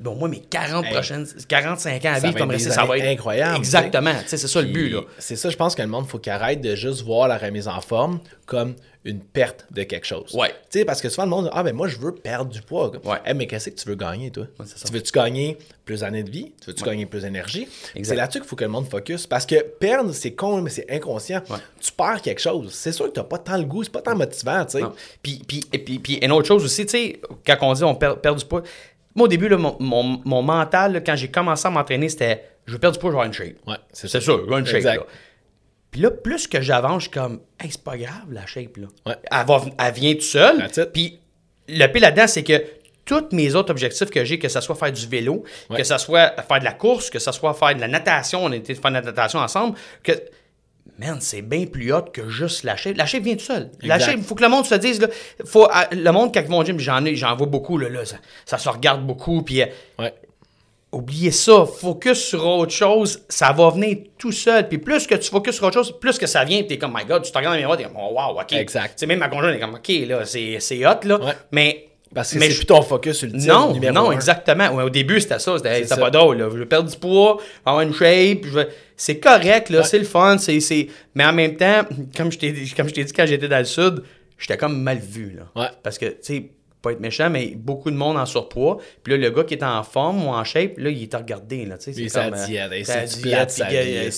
Bon, 0.00 0.14
moi, 0.16 0.28
mes 0.28 0.40
40 0.40 0.84
Hey. 0.86 0.92
prochaines, 0.92 1.26
45 1.46 2.04
ans 2.06 2.12
à 2.14 2.18
vivre 2.20 2.36
comme 2.38 2.48
des 2.48 2.58
ça 2.58 2.84
va 2.84 2.98
être 2.98 3.06
incroyables, 3.06 3.56
Exactement. 3.58 4.14
Tu 4.22 4.28
sais, 4.28 4.36
c'est 4.36 4.48
ça 4.48 4.60
le 4.60 4.68
but, 4.68 4.88
là. 4.90 5.00
C'est 5.18 5.36
ça, 5.36 5.50
je 5.50 5.56
pense 5.56 5.74
que 5.74 5.82
le 5.82 5.88
monde, 5.88 6.06
faut 6.08 6.18
qu'il 6.18 6.32
arrête 6.32 6.60
de 6.60 6.74
juste 6.74 7.02
voir 7.02 7.28
la 7.28 7.38
remise 7.38 7.68
en 7.68 7.80
forme 7.80 8.20
comme 8.46 8.74
une 9.04 9.20
perte 9.20 9.64
de 9.70 9.82
quelque 9.84 10.06
chose. 10.06 10.34
Ouais. 10.34 10.50
Tu 10.70 10.80
sais, 10.80 10.84
parce 10.84 11.00
que 11.00 11.08
souvent, 11.08 11.24
le 11.24 11.30
monde 11.30 11.44
dit 11.46 11.50
Ah, 11.54 11.62
ben 11.62 11.74
moi, 11.74 11.88
je 11.88 11.96
veux 11.96 12.12
perdre 12.14 12.50
du 12.50 12.60
poids. 12.60 12.90
Ouais. 13.04 13.16
Eh, 13.24 13.32
mais 13.32 13.46
qu'est-ce 13.46 13.70
que 13.70 13.74
tu 13.80 13.88
veux 13.88 13.94
gagner, 13.94 14.30
toi? 14.30 14.46
Tu 14.58 14.92
veux-tu 14.92 15.10
gagner 15.12 15.56
plus 15.86 16.00
d'années 16.00 16.22
de 16.22 16.30
vie? 16.30 16.52
Tu 16.60 16.66
veux-tu 16.66 16.84
gagner 16.84 17.06
plus 17.06 17.22
d'énergie? 17.22 17.66
C'est 18.02 18.14
là-dessus 18.14 18.40
qu'il 18.40 18.48
faut 18.48 18.56
que 18.56 18.64
le 18.64 18.70
monde 18.70 18.88
focus. 18.90 19.26
Parce 19.26 19.46
que 19.46 19.62
perdre, 19.62 20.12
c'est 20.12 20.32
con, 20.32 20.60
mais 20.60 20.68
c'est 20.70 20.84
inconscient. 20.90 21.40
Tu 21.80 21.92
perds 21.92 22.20
quelque 22.20 22.40
chose. 22.42 22.72
C'est 22.74 22.92
sûr 22.92 23.06
que 23.06 23.12
tu 23.12 23.20
n'as 23.20 23.24
pas 23.24 23.38
tant 23.38 23.56
le 23.56 23.64
goût, 23.64 23.82
c'est 23.84 23.92
pas 23.92 24.02
tant 24.02 24.14
motivant, 24.16 24.64
tu 24.66 24.78
sais. 24.78 24.84
Puis, 25.22 25.42
puis, 25.48 25.64
et 25.72 25.78
puis, 25.78 25.98
puis 25.98 26.14
une 26.16 26.32
autre 26.32 26.48
chose 26.48 26.62
aussi, 26.64 26.84
tu 26.84 26.90
sais, 26.92 27.20
quand 27.46 27.56
on 27.62 27.72
dit 27.72 27.84
on 27.84 27.94
perd, 27.94 28.20
perd 28.20 28.38
du 28.38 28.44
poids, 28.44 28.62
moi 29.20 29.26
au 29.26 29.28
début, 29.28 29.48
là, 29.48 29.56
mon, 29.56 29.76
mon- 29.80 30.20
mon 30.24 30.42
mental, 30.42 30.92
là, 30.94 31.00
quand 31.00 31.16
j'ai 31.16 31.30
commencé 31.30 31.66
à 31.66 31.70
m'entraîner, 31.70 32.08
c'était 32.08 32.44
je 32.66 32.72
veux 32.72 32.78
perdre 32.78 32.96
du 32.96 33.00
poids, 33.00 33.10
je 33.10 33.16
vais 33.16 33.20
avoir 33.22 33.26
une 33.26 33.32
shape. 33.32 33.56
Ouais, 33.66 33.76
c'est 33.92 34.08
ça, 34.08 34.20
je 34.20 34.30
vais 34.32 34.58
une 34.58 34.66
shape. 34.66 34.76
Exact. 34.76 34.96
Là. 34.96 35.06
Puis 35.90 36.00
là, 36.00 36.10
plus 36.10 36.46
que 36.46 36.60
j'avance, 36.60 37.04
je 37.04 37.08
suis 37.08 37.10
comme, 37.10 37.40
hey, 37.60 37.70
c'est 37.70 37.82
pas 37.82 37.96
grave 37.96 38.30
la 38.30 38.46
shape. 38.46 38.76
Là. 38.76 38.86
Ouais. 39.06 39.16
Elle, 39.30 39.46
va, 39.46 39.60
elle 39.78 39.92
vient 39.94 40.14
tout 40.14 40.20
seul. 40.20 40.58
That's 40.58 40.76
it. 40.76 40.92
Puis 40.92 41.18
le 41.68 41.86
pire 41.88 42.02
là-dedans, 42.02 42.26
c'est 42.28 42.44
que 42.44 42.62
tous 43.04 43.28
mes 43.32 43.54
autres 43.56 43.70
objectifs 43.72 44.08
que 44.10 44.24
j'ai, 44.24 44.38
que 44.38 44.48
ce 44.48 44.60
soit 44.60 44.76
faire 44.76 44.92
du 44.92 45.06
vélo, 45.08 45.42
Ouais. 45.68 45.78
que 45.78 45.84
ce 45.84 45.98
soit 45.98 46.32
faire 46.46 46.58
de 46.60 46.64
la 46.64 46.72
course, 46.74 47.10
que 47.10 47.18
ce 47.18 47.32
soit 47.32 47.54
faire 47.54 47.74
de 47.74 47.80
la 47.80 47.88
natation, 47.88 48.44
on 48.44 48.52
a 48.52 48.56
été 48.56 48.74
faire 48.74 48.90
de 48.90 48.96
la 48.96 49.02
natation 49.02 49.40
ensemble, 49.40 49.76
que. 50.02 50.12
Man, 50.98 51.16
c'est 51.20 51.40
bien 51.42 51.64
plus 51.66 51.92
hot 51.94 52.02
que 52.12 52.28
juste 52.28 52.62
la 52.62 52.76
shape. 52.76 52.96
La 52.98 53.06
shape 53.06 53.22
vient 53.22 53.34
tout 53.34 53.44
seul. 53.44 53.70
La 53.82 53.98
shape, 53.98 54.16
il 54.18 54.22
faut 54.22 54.34
que 54.34 54.42
le 54.42 54.50
monde 54.50 54.66
se 54.66 54.74
dise, 54.74 55.00
là, 55.00 55.08
faut, 55.46 55.66
à- 55.70 55.88
le 55.94 56.10
monde, 56.12 56.32
quand 56.34 56.40
ils 56.42 56.48
vont 56.48 56.58
au 56.58 56.64
gym, 56.64 56.78
j'en 56.78 57.02
ai, 57.06 57.16
j'en 57.16 57.34
vois 57.36 57.46
beaucoup, 57.46 57.78
là, 57.78 57.88
là, 57.88 58.04
ça, 58.04 58.16
ça 58.44 58.58
se 58.58 58.68
regarde 58.68 59.06
beaucoup, 59.06 59.40
puis 59.42 59.62
euh, 59.62 59.66
Ouais. 59.98 60.12
oubliez 60.92 61.30
ça, 61.30 61.64
focus 61.64 62.18
sur 62.22 62.46
autre 62.46 62.72
chose, 62.72 63.22
ça 63.30 63.52
va 63.52 63.70
venir 63.70 63.96
tout 64.18 64.32
seul. 64.32 64.68
Puis 64.68 64.76
plus 64.78 65.06
que 65.06 65.14
tu 65.14 65.30
focuses 65.30 65.54
sur 65.54 65.64
autre 65.64 65.74
chose, 65.82 65.98
plus 65.98 66.18
que 66.18 66.26
ça 66.26 66.44
vient, 66.44 66.62
t'es 66.64 66.76
comme, 66.76 66.92
my 66.94 67.04
God, 67.06 67.22
tu 67.22 67.32
te 67.32 67.38
regardes 67.38 67.54
dans 67.54 67.56
le 67.56 67.60
miroir, 67.62 67.78
t'es 67.78 67.84
comme, 67.84 67.96
oh, 67.96 68.12
wow, 68.14 68.38
ok. 68.40 68.52
Exact. 68.52 68.98
Sais, 68.98 69.06
même 69.06 69.20
ma 69.20 69.28
conjointe 69.28 69.54
est 69.56 69.60
comme, 69.60 69.74
ok, 69.76 69.88
là, 70.06 70.24
c'est 70.26 70.58
c'est 70.60 70.84
hot, 70.86 71.00
là. 71.04 71.18
Ouais. 71.18 71.32
Mais. 71.52 71.86
Parce 72.14 72.32
que 72.32 72.38
mais 72.38 72.50
c'est 72.50 72.56
plus 72.56 72.66
ton 72.66 72.82
focus 72.82 73.22
ultime. 73.22 73.46
non, 73.46 73.72
numéro 73.72 73.94
non, 73.94 74.10
un. 74.10 74.12
exactement. 74.12 74.68
Ouais, 74.74 74.82
au 74.82 74.90
début, 74.90 75.20
c'était 75.20 75.38
ça. 75.38 75.56
C'était 75.56 75.80
hey, 75.80 75.86
C'est 75.86 75.98
pas 75.98 76.10
drôle. 76.10 76.38
Là. 76.38 76.48
Je 76.50 76.56
veux 76.58 76.66
perdre 76.66 76.90
du 76.90 76.96
poids, 76.96 77.38
avoir 77.64 77.82
une 77.82 77.94
shape. 77.94 78.44
je 78.44 78.60
C'est 78.96 79.20
correct, 79.20 79.70
là, 79.70 79.84
c'est 79.84 79.98
le 79.98 80.04
fun. 80.04 80.36
c'est 80.38 80.58
c'est- 80.60 80.88
Mais 81.14 81.24
en 81.24 81.32
même 81.32 81.56
temps, 81.56 81.82
comme 82.16 82.32
je 82.32 82.38
t'ai 82.38 82.50
dit, 82.52 82.72
comme 82.74 82.88
je 82.88 82.94
t'ai 82.94 83.04
dit 83.04 83.12
quand 83.12 83.26
j'étais 83.26 83.48
dans 83.48 83.58
le 83.58 83.64
sud, 83.64 84.02
j'étais 84.38 84.56
comme 84.56 84.82
mal 84.82 84.98
vu. 84.98 85.36
Là. 85.36 85.62
Ouais. 85.62 85.68
Parce 85.82 85.98
que, 85.98 86.06
tu 86.06 86.16
sais, 86.22 86.50
pas 86.82 86.92
être 86.92 87.00
méchant, 87.00 87.28
mais 87.30 87.52
beaucoup 87.54 87.90
de 87.90 87.96
monde 87.96 88.16
en 88.16 88.26
surpoids. 88.26 88.78
Puis 89.02 89.12
là, 89.12 89.18
le 89.18 89.30
gars 89.30 89.44
qui 89.44 89.54
est 89.54 89.62
en 89.62 89.82
forme 89.82 90.24
ou 90.24 90.30
en 90.30 90.42
shape, 90.44 90.78
là, 90.78 90.90
il 90.90 91.02
est 91.02 91.14
regardé. 91.14 91.66
Là, 91.66 91.76
c'est 91.78 91.92
sa 92.08 92.24
comme, 92.24 92.34
euh, 92.38 92.46
diète, 92.46 92.70
c'est 92.70 92.80
du 92.80 92.84
sa 92.84 93.68
vie, 93.68 93.74
euh, 93.76 94.10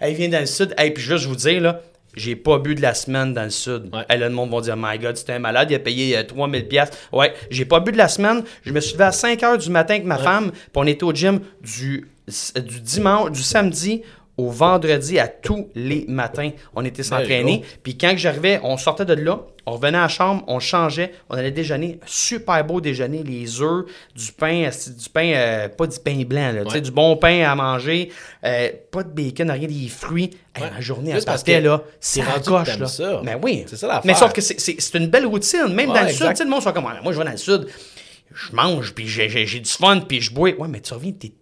Hey, 0.00 0.12
il 0.12 0.16
vient 0.16 0.28
dans 0.28 0.40
le 0.40 0.46
sud. 0.46 0.74
Hey, 0.78 0.92
puis 0.92 1.02
juste 1.02 1.26
vous 1.26 1.34
dire, 1.36 1.60
là, 1.60 1.80
j'ai 2.16 2.36
pas 2.36 2.58
bu 2.58 2.74
de 2.74 2.82
la 2.82 2.94
semaine 2.94 3.34
dans 3.34 3.44
le 3.44 3.50
sud. 3.50 3.90
Ouais. 3.92 4.04
Hey, 4.08 4.18
là, 4.18 4.28
le 4.28 4.34
monde 4.34 4.50
va 4.50 4.60
dire, 4.60 4.76
my 4.76 4.98
God, 4.98 5.16
c'était 5.16 5.34
un 5.34 5.38
malade, 5.38 5.70
il 5.70 5.74
a 5.74 5.78
payé 5.78 6.16
euh, 6.16 6.22
3000 6.22 6.68
pièces. 6.68 6.90
Ouais, 7.12 7.34
j'ai 7.50 7.64
pas 7.64 7.80
bu 7.80 7.92
de 7.92 7.98
la 7.98 8.08
semaine. 8.08 8.42
Je 8.64 8.72
me 8.72 8.80
suis 8.80 8.94
levé 8.94 9.04
à 9.04 9.12
5 9.12 9.42
heures 9.42 9.58
du 9.58 9.70
matin 9.70 9.94
avec 9.94 10.06
ma 10.06 10.18
femme, 10.18 10.50
puis 10.50 10.70
on 10.74 10.86
était 10.86 11.04
au 11.04 11.12
gym 11.12 11.40
du, 11.60 12.08
du 12.56 12.80
dimanche, 12.80 13.32
du 13.32 13.42
samedi 13.42 14.02
au 14.36 14.50
vendredi 14.50 15.18
à 15.18 15.28
tous 15.28 15.68
les 15.74 16.04
matins. 16.08 16.50
On 16.74 16.84
était 16.84 17.02
s'entraîner. 17.04 17.62
Puis 17.82 17.96
quand 17.96 18.12
j'arrivais, 18.16 18.60
on 18.64 18.76
sortait 18.76 19.04
de 19.04 19.14
là, 19.14 19.40
on 19.66 19.72
revenait 19.72 19.96
à 19.96 20.02
la 20.02 20.08
chambre, 20.08 20.42
on 20.46 20.58
changeait, 20.60 21.12
on 21.30 21.36
allait 21.36 21.50
déjeuner. 21.52 21.98
Super 22.04 22.64
beau 22.64 22.80
déjeuner, 22.80 23.22
les 23.22 23.62
œufs, 23.62 23.84
du 24.14 24.32
pain, 24.32 24.68
du 24.68 25.08
pain, 25.08 25.32
euh, 25.34 25.68
pas 25.68 25.86
du 25.86 25.98
pain 26.00 26.22
blanc, 26.26 26.52
là, 26.52 26.62
Ouais. 26.64 26.80
du 26.80 26.90
bon 26.90 27.16
pain 27.16 27.44
à 27.48 27.54
manger, 27.54 28.10
euh, 28.44 28.68
pas 28.90 29.02
de 29.04 29.08
bacon, 29.10 29.50
rien, 29.50 29.68
des 29.68 29.88
fruits. 29.88 30.30
Hey, 30.54 30.64
Ouais. 30.64 30.70
La 30.74 30.80
journée, 30.80 31.12
Juste 31.12 31.26
elle 31.28 31.34
partait, 31.34 31.60
là, 31.60 31.82
c'est 31.98 32.20
c'est 32.20 32.26
rendu 32.26 32.40
que 32.44 32.48
coche, 32.50 32.66
t'aimes 32.68 32.80
là. 32.80 32.86
ça. 32.86 33.20
Mais 33.24 33.36
oui. 33.42 33.64
C'est 33.66 33.76
ça 33.76 33.86
l'affaire. 33.86 34.02
Mais 34.04 34.14
sauf 34.14 34.32
que 34.32 34.40
c'est- 34.40 34.94
une 34.94 35.06
belle 35.08 35.26
routine, 35.26 35.66
même 35.72 35.90
Ouais, 35.90 35.94
dans 35.98 36.02
le 36.02 36.08
sud, 36.12 36.22
exact. 36.22 36.36
sais, 36.36 36.44
le 36.44 36.50
monde 36.50 36.62
sont 36.62 36.72
comme, 36.72 36.86
Ah, 36.86 37.00
moi, 37.02 37.12
je 37.12 37.18
vais 37.18 37.24
dans 37.24 37.30
le 37.30 37.36
sud, 37.36 37.66
je 38.34 38.54
mange, 38.54 38.94
puis 38.94 39.06
j'ai- 39.08 39.28
du 39.28 39.70
fun, 39.70 40.00
puis 40.00 40.20
je 40.20 40.32
bois. 40.34 40.50
Ouais, 40.58 40.68
mais 40.68 40.80
tu 40.80 40.92
reviens, 40.92 41.12
t'es 41.12 41.32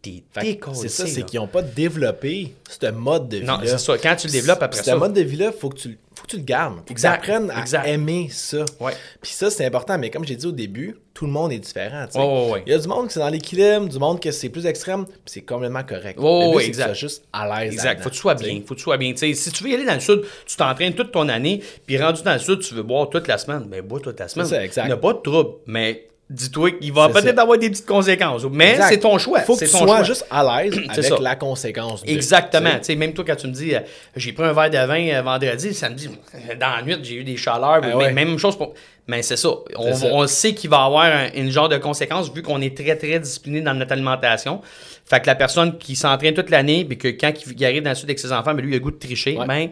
C'est 0.74 0.88
ça, 0.88 1.06
c'est 1.06 1.22
qu'ils 1.24 1.40
n'ont 1.40 1.46
pas 1.46 1.62
développé 1.62 2.54
ce 2.68 2.90
mode 2.90 3.28
de 3.28 3.38
vie-là. 3.38 3.52
Non, 3.58 3.60
c'est 3.64 3.78
ça. 3.78 3.96
Quand 3.98 4.16
tu 4.16 4.26
le 4.26 4.32
développes 4.32 4.62
après 4.62 4.78
Ce 4.78 4.84
ça. 4.84 4.96
mode 4.96 5.12
de 5.14 5.20
vie-là, 5.22 5.50
il 5.54 5.58
faut, 5.58 5.68
que 5.70 5.78
tu- 5.78 5.98
faut 6.14 6.24
que 6.24 6.30
tu 6.30 6.36
le 6.36 6.42
gardes. 6.42 6.76
Faut 6.76 6.82
Exact, 6.90 7.20
que 7.20 7.26
tu 7.26 7.30
apprennes 7.32 7.50
à 7.50 7.60
exact. 7.60 7.86
aimer 7.86 8.28
ça. 8.30 8.64
Ouais. 8.80 8.92
Puis 9.20 9.32
ça, 9.32 9.50
c'est 9.50 9.64
important. 9.64 9.98
Mais 9.98 10.10
comme 10.10 10.24
j'ai 10.24 10.36
dit 10.36 10.46
au 10.46 10.52
début, 10.52 10.96
tout 11.14 11.26
le 11.26 11.32
monde 11.32 11.52
est 11.52 11.58
différent. 11.58 12.06
Ouais. 12.14 12.62
Il 12.66 12.72
y 12.72 12.74
a 12.74 12.78
du 12.78 12.88
monde 12.88 13.08
qui 13.08 13.14
c'est 13.14 13.20
dans 13.20 13.28
l'équilibre, 13.28 13.88
du 13.88 13.98
monde 13.98 14.20
que 14.20 14.30
c'est 14.30 14.48
plus 14.48 14.66
extrême, 14.66 15.04
puis 15.04 15.14
c'est 15.26 15.42
complètement 15.42 15.82
correct. 15.84 16.18
Ouais, 16.18 16.24
Le 16.46 16.50
but, 16.50 16.56
ouais, 16.56 16.62
c'est 16.64 16.70
que 16.70 16.76
tu 16.76 16.80
exact. 16.80 16.84
sois 16.86 16.94
juste 16.94 17.24
à 17.32 17.60
l'aise. 17.64 17.72
Exact. 17.74 18.02
Faut 18.02 18.08
que 18.10 18.14
tu 18.14 18.20
sois 18.20 18.34
bien. 18.34 18.60
Faut 18.66 18.74
que 18.74 18.78
tu 18.78 18.84
sois 18.84 18.96
bien. 18.96 19.12
Si 19.16 19.50
tu 19.52 19.64
veux 19.64 19.70
y 19.70 19.74
aller 19.74 19.84
dans 19.86 19.94
le 19.94 20.00
sud, 20.00 20.22
tu 20.46 20.56
t'entraînes 20.56 20.94
toute 20.94 21.12
ton 21.12 21.28
année, 21.28 21.62
puis 21.86 21.98
rendu 22.02 22.22
dans 22.22 22.32
le 22.34 22.38
sud, 22.38 22.60
tu 22.60 22.74
veux 22.74 22.82
boire 22.82 23.08
toute 23.10 23.28
la 23.28 23.38
semaine. 23.38 23.64
Ben, 23.68 23.82
bois 23.82 24.00
toute 24.00 24.18
la 24.20 24.28
semaine. 24.28 24.46
ça, 24.46 24.64
exact. 24.64 24.84
Il 24.84 24.88
n'y 24.88 24.92
a 24.92 24.96
pas 24.96 25.12
de 25.12 25.18
trouble. 25.20 25.50
Mais 25.66 26.06
dis-toi 26.32 26.72
qu'il 26.72 26.92
va 26.92 27.08
peut-être 27.08 27.36
ça. 27.36 27.42
avoir 27.42 27.58
des 27.58 27.70
petites 27.70 27.86
conséquences. 27.86 28.44
Mais 28.50 28.78
c'est 28.88 28.98
ton 28.98 29.18
choix. 29.18 29.40
Faut 29.40 29.54
que 29.56 29.64
tu 29.64 29.70
ton 29.70 29.78
sois 29.78 29.86
choix. 29.86 30.02
juste 30.02 30.26
à 30.30 30.42
l'aise 30.64 30.74
avec 30.88 31.04
ça. 31.04 31.16
la 31.20 31.36
conséquence. 31.36 32.02
de, 32.02 32.10
Exactement. 32.10 32.70
même 32.96 33.12
toi, 33.12 33.24
quand 33.26 33.36
tu 33.36 33.46
me 33.48 33.52
dis, 33.52 33.74
euh, 33.74 33.80
j'ai 34.16 34.32
pris 34.32 34.44
un 34.44 34.52
verre 34.52 34.70
de 34.70 34.78
vin 34.86 35.08
euh, 35.08 35.22
vendredi, 35.22 35.74
samedi, 35.74 36.08
euh, 36.34 36.54
dans 36.56 36.70
la 36.76 36.82
nuit, 36.82 36.96
j'ai 37.02 37.14
eu 37.16 37.24
des 37.24 37.36
chaleurs. 37.36 37.80
Ah 37.82 37.86
mais 37.86 37.94
ouais. 37.94 38.12
Même 38.12 38.38
chose 38.38 38.56
pour. 38.56 38.74
Mais 39.06 39.22
c'est 39.22 39.36
ça. 39.36 39.48
On, 39.76 39.94
ça. 39.94 40.06
on 40.12 40.26
sait 40.26 40.54
qu'il 40.54 40.70
va 40.70 40.76
y 40.78 40.86
avoir 40.86 41.04
un- 41.04 41.30
une 41.34 41.50
genre 41.50 41.68
de 41.68 41.76
conséquence 41.76 42.32
vu 42.32 42.42
qu'on 42.42 42.60
est 42.60 42.76
très, 42.76 42.96
très 42.96 43.18
discipliné 43.18 43.60
dans 43.60 43.74
notre 43.74 43.92
alimentation. 43.92 44.60
Fait 45.04 45.20
que 45.20 45.26
la 45.26 45.34
personne 45.34 45.76
qui 45.78 45.96
s'entraîne 45.96 46.34
toute 46.34 46.50
l'année, 46.50 46.84
puis 46.84 46.96
que 46.96 47.08
quand 47.08 47.32
il, 47.46 47.52
il 47.60 47.64
arrive 47.66 47.82
dans 47.82 47.90
le 47.90 47.96
sud 47.96 48.06
avec 48.06 48.18
ses 48.20 48.32
enfants, 48.32 48.54
ben 48.54 48.62
lui, 48.62 48.70
il 48.70 48.74
a 48.74 48.78
le 48.78 48.82
goût 48.82 48.90
de 48.92 48.98
tricher, 48.98 49.36
Ouais. 49.36 49.46
ben, 49.46 49.70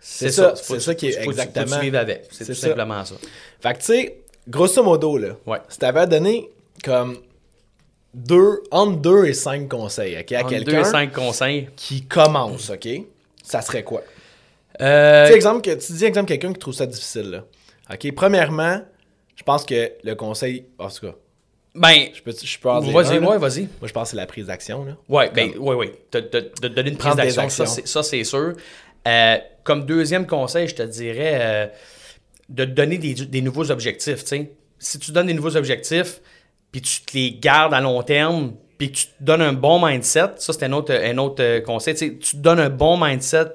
C'est 0.00 0.30
ça, 0.30 0.54
Faut- 0.54 0.74
c'est 0.74 0.80
ça 0.80 0.94
qui 0.94 1.08
est 1.08 1.18
exactement-. 1.22 1.66
C'est 2.30 2.44
tout 2.46 2.54
ça. 2.54 2.68
simplement 2.68 3.04
ça. 3.04 3.16
Fait 3.60 3.72
que 3.74 3.78
tu 3.80 3.84
sais, 3.86 4.16
grosso 4.48 4.82
modo, 4.82 5.16
là, 5.18 5.36
Ouais. 5.46 5.58
si 5.68 5.78
t'avais 5.78 6.06
donné 6.06 6.48
comme 6.84 7.18
deux, 8.14 8.62
entre 8.70 8.96
2 8.98 9.26
et 9.26 9.34
5 9.34 9.68
conseils 9.68 10.16
ok, 10.18 10.32
à 10.32 10.42
deux 10.42 10.48
quelqu'un 10.48 10.84
cinq 10.84 11.12
conseils. 11.12 11.68
qui 11.76 12.04
commence, 12.06 12.70
ok, 12.70 12.88
ça 13.42 13.60
serait 13.62 13.82
quoi? 13.84 14.02
Euh, 14.80 15.24
Tu 15.24 15.30
sais, 15.30 15.36
exemple, 15.36 15.60
que, 15.62 15.74
tu 15.74 15.92
dis 15.92 16.04
exemple 16.04 16.28
quelqu'un 16.28 16.52
qui 16.52 16.58
trouve 16.58 16.74
ça 16.74 16.86
difficile, 16.86 17.30
là. 17.30 17.44
Ok, 17.92 18.12
premièrement, 18.14 18.80
je 19.36 19.42
pense 19.42 19.64
que 19.64 19.92
le 20.04 20.14
conseil, 20.14 20.66
en 20.78 20.88
tout 20.88 21.06
cas, 21.06 21.14
ben, 21.74 22.08
je 22.14 22.22
peux, 22.22 22.32
je 22.32 22.58
peux 22.58 22.68
vas-y, 22.68 23.18
ouais, 23.18 23.38
vas-y. 23.38 23.60
Moi, 23.80 23.86
je 23.86 23.92
pense 23.92 24.04
que 24.04 24.10
c'est 24.10 24.16
la 24.16 24.26
prise 24.26 24.46
d'action, 24.46 24.84
là. 24.84 24.92
Ouais, 25.08 25.30
ben, 25.30 25.56
ouais, 25.58 25.74
ouais. 25.74 25.92
De, 26.12 26.20
de- 26.20 26.52
de 26.62 26.68
donner 26.68 26.90
une 26.90 26.96
prise 26.96 27.14
d'action, 27.14 27.48
ça, 27.48 27.62
actions. 27.62 27.66
c'est- 27.66 27.86
ça, 27.86 28.02
c'est 28.02 28.24
sûr. 28.24 28.54
Euh, 29.06 29.36
comme 29.64 29.84
deuxième 29.86 30.26
conseil, 30.26 30.66
je 30.68 30.74
te 30.74 30.82
dirais 30.82 31.38
euh, 31.40 31.66
de 32.48 32.64
te 32.64 32.70
donner 32.70 32.98
des, 32.98 33.14
des 33.14 33.42
nouveaux 33.42 33.70
objectifs. 33.70 34.22
tu 34.22 34.28
sais. 34.28 34.52
Si 34.78 34.98
tu 34.98 35.12
donnes 35.12 35.26
des 35.26 35.34
nouveaux 35.34 35.56
objectifs, 35.56 36.20
puis 36.72 36.80
tu 36.80 37.00
te 37.02 37.16
les 37.16 37.32
gardes 37.32 37.74
à 37.74 37.80
long 37.80 38.02
terme, 38.02 38.54
puis 38.78 38.92
tu 38.92 39.06
te 39.06 39.12
donnes 39.20 39.42
un 39.42 39.52
bon 39.52 39.84
mindset, 39.84 40.34
ça, 40.36 40.52
c'est 40.52 40.64
un 40.64 40.72
autre, 40.72 40.92
un 40.94 41.18
autre 41.18 41.42
euh, 41.42 41.60
conseil. 41.60 41.94
tu 41.96 42.16
te 42.18 42.36
donnes 42.36 42.60
un 42.60 42.70
bon 42.70 42.96
mindset, 43.02 43.46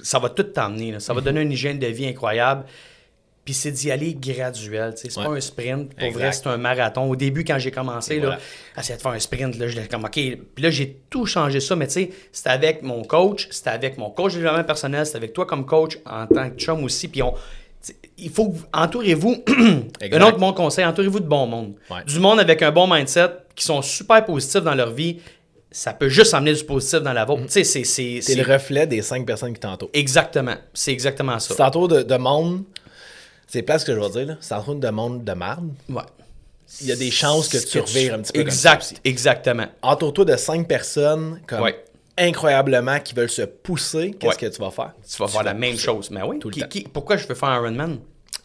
ça 0.00 0.18
va 0.18 0.30
tout 0.30 0.42
t'emmener. 0.44 0.98
Ça 0.98 1.12
Mhm. 1.12 1.18
va 1.18 1.24
donner 1.24 1.40
une 1.42 1.52
hygiène 1.52 1.78
de 1.78 1.86
vie 1.86 2.06
incroyable. 2.06 2.64
Puis 3.44 3.54
c'est 3.54 3.70
d'y 3.70 3.92
aller 3.92 4.12
graduel. 4.14 4.94
C'est 4.96 5.16
Ouais. 5.16 5.24
pas 5.24 5.30
un 5.30 5.40
sprint. 5.40 5.94
Pour 5.94 6.02
Exact. 6.02 6.18
vrai, 6.20 6.32
c'est 6.32 6.46
un 6.48 6.56
marathon. 6.56 7.08
Au 7.08 7.14
début, 7.14 7.44
quand 7.44 7.58
j'ai 7.60 7.70
commencé, 7.70 8.16
là, 8.18 8.26
voilà. 8.26 8.38
essayer 8.78 8.96
de 8.96 9.02
faire 9.02 9.12
un 9.12 9.18
sprint, 9.20 9.56
là, 9.56 9.68
j'étais 9.68 9.86
comme, 9.86 10.04
OK. 10.04 10.10
Puis 10.12 10.36
là, 10.58 10.70
j'ai 10.70 10.96
tout 11.10 11.26
changé 11.26 11.60
ça, 11.60 11.76
mais 11.76 11.86
tu 11.86 11.92
sais, 11.92 12.10
c'était 12.32 12.50
avec 12.50 12.82
mon 12.82 13.04
coach, 13.04 13.46
c'était 13.52 13.70
avec 13.70 13.98
mon 13.98 14.10
coach 14.10 14.32
de 14.32 14.38
développement 14.38 14.64
personnel, 14.64 15.06
c'était 15.06 15.18
avec 15.18 15.32
toi 15.32 15.46
comme 15.46 15.64
coach 15.64 15.96
en 16.06 16.26
tant 16.26 16.50
que 16.50 16.56
chum 16.58 16.82
aussi. 16.82 17.06
Puis 17.06 17.22
on, 17.22 17.34
il 18.18 18.30
faut 18.30 18.54
entourez-vous. 18.72 19.44
Un 20.12 20.20
autre 20.22 20.38
bon 20.38 20.52
conseil, 20.52 20.84
entourez-vous 20.84 21.20
de 21.20 21.26
bon 21.26 21.46
monde. 21.46 21.74
Ouais. 21.90 22.04
Du 22.06 22.18
monde 22.18 22.40
avec 22.40 22.62
un 22.62 22.70
bon 22.72 22.86
mindset, 22.92 23.28
qui 23.54 23.64
sont 23.64 23.82
super 23.82 24.24
positifs 24.24 24.62
dans 24.62 24.74
leur 24.74 24.90
vie. 24.92 25.18
Ça 25.70 25.92
peut 25.92 26.08
juste 26.08 26.32
amener 26.32 26.54
du 26.54 26.64
positif 26.64 27.00
dans 27.00 27.12
la 27.12 27.24
vôtre. 27.24 27.42
Tu 27.46 27.64
sais, 27.64 27.64
c'est- 27.84 28.20
c'est. 28.22 28.34
Le 28.34 28.42
reflet 28.50 28.86
des 28.86 29.02
5 29.02 29.26
personnes 29.26 29.52
qui 29.52 29.60
t'entourent. 29.60 29.90
Exactement. 29.92 30.54
C'est 30.72 30.92
exactement 30.92 31.38
ça. 31.38 31.50
Si 31.54 31.56
t'entoures 31.56 31.88
de, 31.88 32.02
de 32.02 32.16
monde, 32.16 32.64
c'est 33.46 33.62
pas 33.62 33.78
ce 33.78 33.84
que 33.84 33.94
je 33.94 34.00
veux 34.00 34.08
dire, 34.08 34.26
là. 34.26 34.36
Si 34.40 34.48
t'entoures 34.48 34.76
de 34.76 34.88
monde 34.88 35.24
de 35.24 35.32
marde, 35.32 35.68
Ouais. 35.88 36.02
il 36.80 36.86
y 36.86 36.92
a 36.92 36.96
des 36.96 37.10
chances 37.10 37.48
que 37.48 37.58
tu 37.58 37.78
revires 37.80 38.14
un 38.14 38.18
petit 38.20 38.32
peu 38.32 38.38
comme 38.40 38.48
Exact, 38.48 38.82
ça 38.82 38.94
exactement. 39.04 39.66
entoure-toi 39.82 40.24
de 40.24 40.36
cinq 40.36 40.66
personnes 40.66 41.40
comme 41.46 41.62
Ouais. 41.62 41.84
Incroyablement 42.18 42.98
qui 43.00 43.14
veulent 43.14 43.30
se 43.30 43.42
pousser, 43.42 44.12
qu'est-ce 44.18 44.32
Ouais. 44.42 44.48
que 44.50 44.54
tu 44.54 44.60
vas 44.60 44.70
faire? 44.70 44.92
Tu 45.08 45.16
vas 45.18 45.28
faire 45.28 45.42
la 45.44 45.54
même 45.54 45.76
chose. 45.76 46.10
Mais 46.10 46.22
oui, 46.22 46.38
Tout 46.38 46.50
le 46.50 46.56
temps. 46.60 46.68
qui- 46.68 46.82
pourquoi 46.92 47.16
je 47.16 47.26
veux 47.26 47.34
faire 47.34 47.48
un 47.50 47.56
Ironman? 47.62 47.98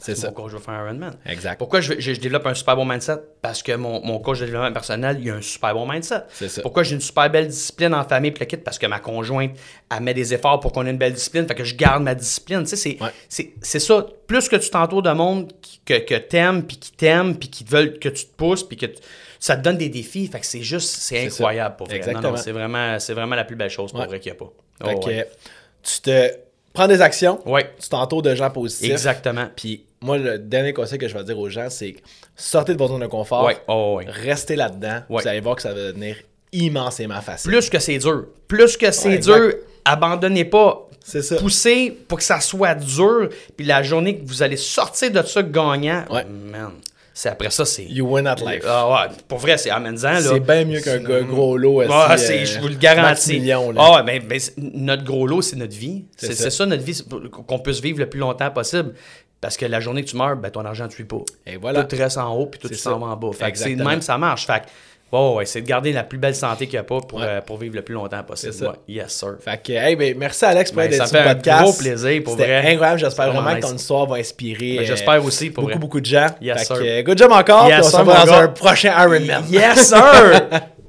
C'est 0.04 0.16
ça. 0.16 0.30
Pourquoi 0.30 0.50
je 0.50 0.56
veux 0.58 0.62
faire 0.62 0.74
un 0.74 0.86
Ironman? 0.88 1.14
Exact. 1.28 1.58
Pourquoi 1.60 1.80
je, 1.80 1.94
je- 2.00 2.14
je 2.14 2.20
développe 2.20 2.48
un 2.48 2.56
super 2.56 2.76
bon 2.76 2.86
mindset? 2.86 3.18
Parce 3.44 3.62
que 3.62 3.74
mon, 3.74 4.04
mon 4.04 4.18
coach 4.18 4.40
de 4.40 4.46
développement 4.46 4.74
personnel, 4.74 5.20
il 5.22 5.30
a 5.30 5.36
un 5.36 5.42
super 5.44 5.76
bon 5.76 5.88
mindset. 5.88 6.22
C'est 6.34 6.50
ça. 6.50 6.62
Pourquoi 6.64 6.82
j'ai 6.82 6.96
une 6.96 7.02
super 7.02 7.30
belle 7.30 7.48
discipline 7.48 7.94
en 7.94 8.04
famille 8.04 8.32
puis 8.32 8.40
le 8.44 8.48
kit? 8.48 8.58
Parce 8.58 8.80
que 8.80 8.88
ma 8.88 9.00
conjointe, 9.00 9.52
elle 9.96 10.02
met 10.02 10.16
des 10.16 10.34
efforts 10.34 10.60
pour 10.60 10.72
qu'on 10.72 10.88
ait 10.88 10.90
une 10.90 10.98
belle 10.98 11.14
discipline. 11.14 11.48
Fait 11.48 11.54
que 11.54 11.64
je 11.64 11.76
garde 11.76 12.02
ma 12.02 12.16
discipline. 12.16 12.62
Tu 12.64 12.70
sais, 12.70 12.76
c'est, 12.78 12.98
Ouais. 13.02 13.10
c'est, 13.30 13.54
c'est 13.62 13.80
ça. 13.80 14.06
Plus 14.26 14.50
que 14.50 14.56
tu 14.56 14.72
t'entoures 14.72 15.04
de 15.04 15.12
monde 15.12 15.52
qui- 15.62 15.80
que, 15.86 16.00
que 16.00 16.16
t'aimes, 16.16 16.64
puis 16.64 16.78
qui 16.78 16.92
t'aiment, 16.94 17.36
puis 17.38 17.50
qui 17.50 17.64
veulent 17.64 18.00
que 18.00 18.10
tu 18.10 18.26
te 18.26 18.34
pousses, 18.36 18.64
puis 18.64 18.78
que 18.78 18.88
tu- 18.88 19.02
ça 19.42 19.58
te 19.58 19.62
donne 19.62 19.78
des 19.78 19.90
défis. 19.90 20.28
Fait 20.28 20.40
que 20.40 20.46
c'est 20.46 20.62
juste, 20.62 20.88
c'est 21.02 21.26
incroyable 21.26 21.72
ça. 21.74 21.78
pour 21.78 21.88
vrai. 21.88 21.98
Exactement. 21.98 22.32
non, 22.32 22.38
c'est 22.38 22.52
vraiment, 22.54 22.98
c'est 23.00 23.14
vraiment 23.14 23.36
la 23.36 23.44
plus 23.44 23.58
belle 23.58 23.70
chose 23.70 23.92
pour 23.92 24.00
Ouais. 24.00 24.08
vrai 24.08 24.20
qu'il 24.22 24.32
n'y 24.32 24.38
a 24.38 24.40
pas. 24.40 24.54
Fait 24.88 24.94
Oh, 24.96 25.00
que 25.02 25.08
ouais. 25.10 25.30
tu 25.84 26.00
te 26.02 26.32
prends 26.74 26.88
des 26.88 27.02
actions, 27.02 27.42
Ouais. 27.46 27.70
tu 27.82 27.90
t'entoures 27.90 28.22
de 28.22 28.34
gens 28.36 28.50
positifs. 28.52 28.90
Exactement. 28.92 29.48
Puis 29.56 29.84
moi, 30.00 30.18
le 30.18 30.40
dernier 30.40 30.72
conseil 30.74 30.98
que 30.98 31.08
je 31.08 31.18
vais 31.18 31.24
dire 31.24 31.38
aux 31.38 31.50
gens, 31.50 31.70
c'est 31.70 31.92
que 31.94 32.00
sortez 32.36 32.74
de 32.74 32.78
votre 32.78 32.94
zone 32.94 33.02
de 33.02 33.08
confort, 33.08 33.44
Ouais. 33.46 33.58
Oh, 33.68 33.96
ouais. 33.98 34.06
restez 34.08 34.56
là-dedans, 34.56 35.02
Ouais. 35.10 35.22
vous 35.24 35.28
allez 35.28 35.42
voir 35.42 35.56
que 35.58 35.62
ça 35.64 35.74
va 35.74 35.76
devenir 35.88 36.16
immensément 36.54 37.22
facile. 37.22 37.50
Plus 37.52 37.70
que 37.70 37.80
c'est 37.80 37.98
dur. 37.98 38.26
Plus 38.48 38.78
que 38.78 38.92
c'est 38.92 39.18
dur, 39.18 39.54
abandonnez 39.86 40.46
pas. 40.46 40.88
C'est 41.04 41.24
ça. 41.24 41.38
Poussez 41.38 41.98
pour 42.08 42.20
que 42.20 42.24
ça 42.24 42.40
soit 42.40 42.76
dur. 42.76 43.30
Puis 43.58 43.66
la 43.66 43.82
journée 43.82 44.20
que 44.20 44.28
vous 44.28 44.44
allez 44.44 44.58
sortir 44.58 45.12
de 45.12 45.24
ça 45.24 45.42
gagnant, 45.42 46.06
Ouais. 46.12 46.26
man, 46.26 46.74
c'est 47.14 47.30
après 47.30 47.50
ça, 47.50 47.66
c'est. 47.66 47.84
You 47.86 48.08
win 48.08 48.28
at 48.28 48.36
life. 48.36 48.64
Ah 48.68 48.90
ouais, 48.90 49.14
pour 49.28 49.40
vrai, 49.40 49.58
c'est 49.58 49.70
amenant. 49.70 49.98
C'est 50.22 50.40
bien 50.40 50.66
mieux 50.66 50.80
qu'un 50.80 51.00
gros- 51.24 51.58
lot. 51.58 51.82
Ah, 51.90 52.16
euh, 52.18 52.46
je 52.46 52.60
vous 52.60 52.68
le 52.68 52.76
garantis. 52.76 53.34
million, 53.40 53.72
là. 53.72 53.82
Ah, 53.84 53.96
ouais, 53.98 54.04
ben, 54.04 54.28
ben, 54.28 54.40
c'est- 54.40 54.54
notre 54.58 55.04
gros 55.04 55.28
lot, 55.28 55.42
c'est 55.42 55.56
notre 55.58 55.76
vie. 55.76 56.06
C'est 56.18 56.34
ça. 56.50 56.66
notre 56.66 56.84
vie, 56.84 57.02
qu'on 57.32 57.60
puisse 57.60 57.80
vivre 57.82 58.00
le 58.00 58.10
plus 58.10 58.20
longtemps 58.20 58.52
possible. 58.52 58.94
Parce 59.42 59.58
que 59.58 59.66
la 59.66 59.80
journée 59.80 60.04
que 60.06 60.10
tu 60.10 60.16
meurs, 60.18 60.36
ben, 60.38 60.52
ton 60.52 60.64
argent 60.66 60.86
ne 60.86 60.92
suit 60.92 61.04
pas. 61.04 61.18
Et 61.48 61.58
voilà. 61.58 61.84
Tout 61.84 61.96
reste 61.96 62.18
en 62.20 62.32
haut, 62.36 62.46
puis 62.46 62.60
tout 62.60 62.72
s'en 62.76 63.00
va 63.00 63.08
en 63.08 63.16
bas. 63.18 63.32
Fait 63.34 63.52
que 63.52 63.84
même, 63.84 64.02
ça 64.02 64.18
marche. 64.20 64.46
Fait 64.46 64.62
que, 64.62 64.66
ouais, 65.12 65.36
ouais, 65.36 65.46
c'est 65.46 65.62
de 65.62 65.68
garder 65.68 65.92
la 65.94 66.04
plus 66.04 66.18
belle 66.18 66.36
santé 66.36 66.66
qu'il 66.66 66.74
n'y 66.74 66.80
a 66.80 66.84
pas 66.84 67.00
pour, 67.02 67.20
Ouais. 67.20 67.26
euh, 67.28 67.42
pour 67.42 67.58
vivre 67.58 67.76
le 67.76 67.82
plus 67.82 67.94
longtemps 67.96 68.24
possible. 68.24 68.54
Ça. 68.54 68.70
Ouais. 68.70 68.76
Yes, 68.88 69.12
sir. 69.14 69.36
Fait 69.40 69.62
que, 69.62 69.74
hey, 69.74 69.96
ben, 69.96 70.16
merci 70.18 70.46
Alex 70.46 70.72
pour 70.72 70.82
Ben, 70.82 70.92
être 70.92 70.96
ça 70.98 71.06
sur 71.08 71.18
le 71.20 71.34
podcast. 71.36 71.64
gros 71.64 71.74
plaisir, 71.74 72.24
pour 72.24 72.36
vrai. 72.36 72.72
incroyable. 72.72 73.00
J'espère 73.00 73.26
vraiment 73.28 73.42
vraiment 73.42 73.58
que 73.58 73.62
ton 73.66 73.72
nice. 73.74 73.82
histoire 73.82 74.06
va 74.08 74.16
inspirer 74.18 74.76
Ben, 74.78 74.80
euh, 74.84 74.86
j'espère 74.86 75.24
aussi, 75.26 75.50
pour 75.50 75.64
beaucoup, 75.64 75.72
vrai. 75.74 75.80
beaucoup 75.80 76.00
de 76.00 76.06
gens. 76.06 76.28
Yes, 76.42 76.60
fait 76.60 76.66
sir. 76.66 76.78
que, 76.80 77.02
good 77.04 77.18
job 77.18 77.32
encore. 77.32 77.68
Yes, 77.68 77.88
on 77.94 78.00
se 78.00 78.04
dans 78.06 78.34
un 78.34 78.48
prochain 78.48 78.94
Ironman. 78.98 79.44
Yes, 79.50 79.90
sir! 79.90 80.00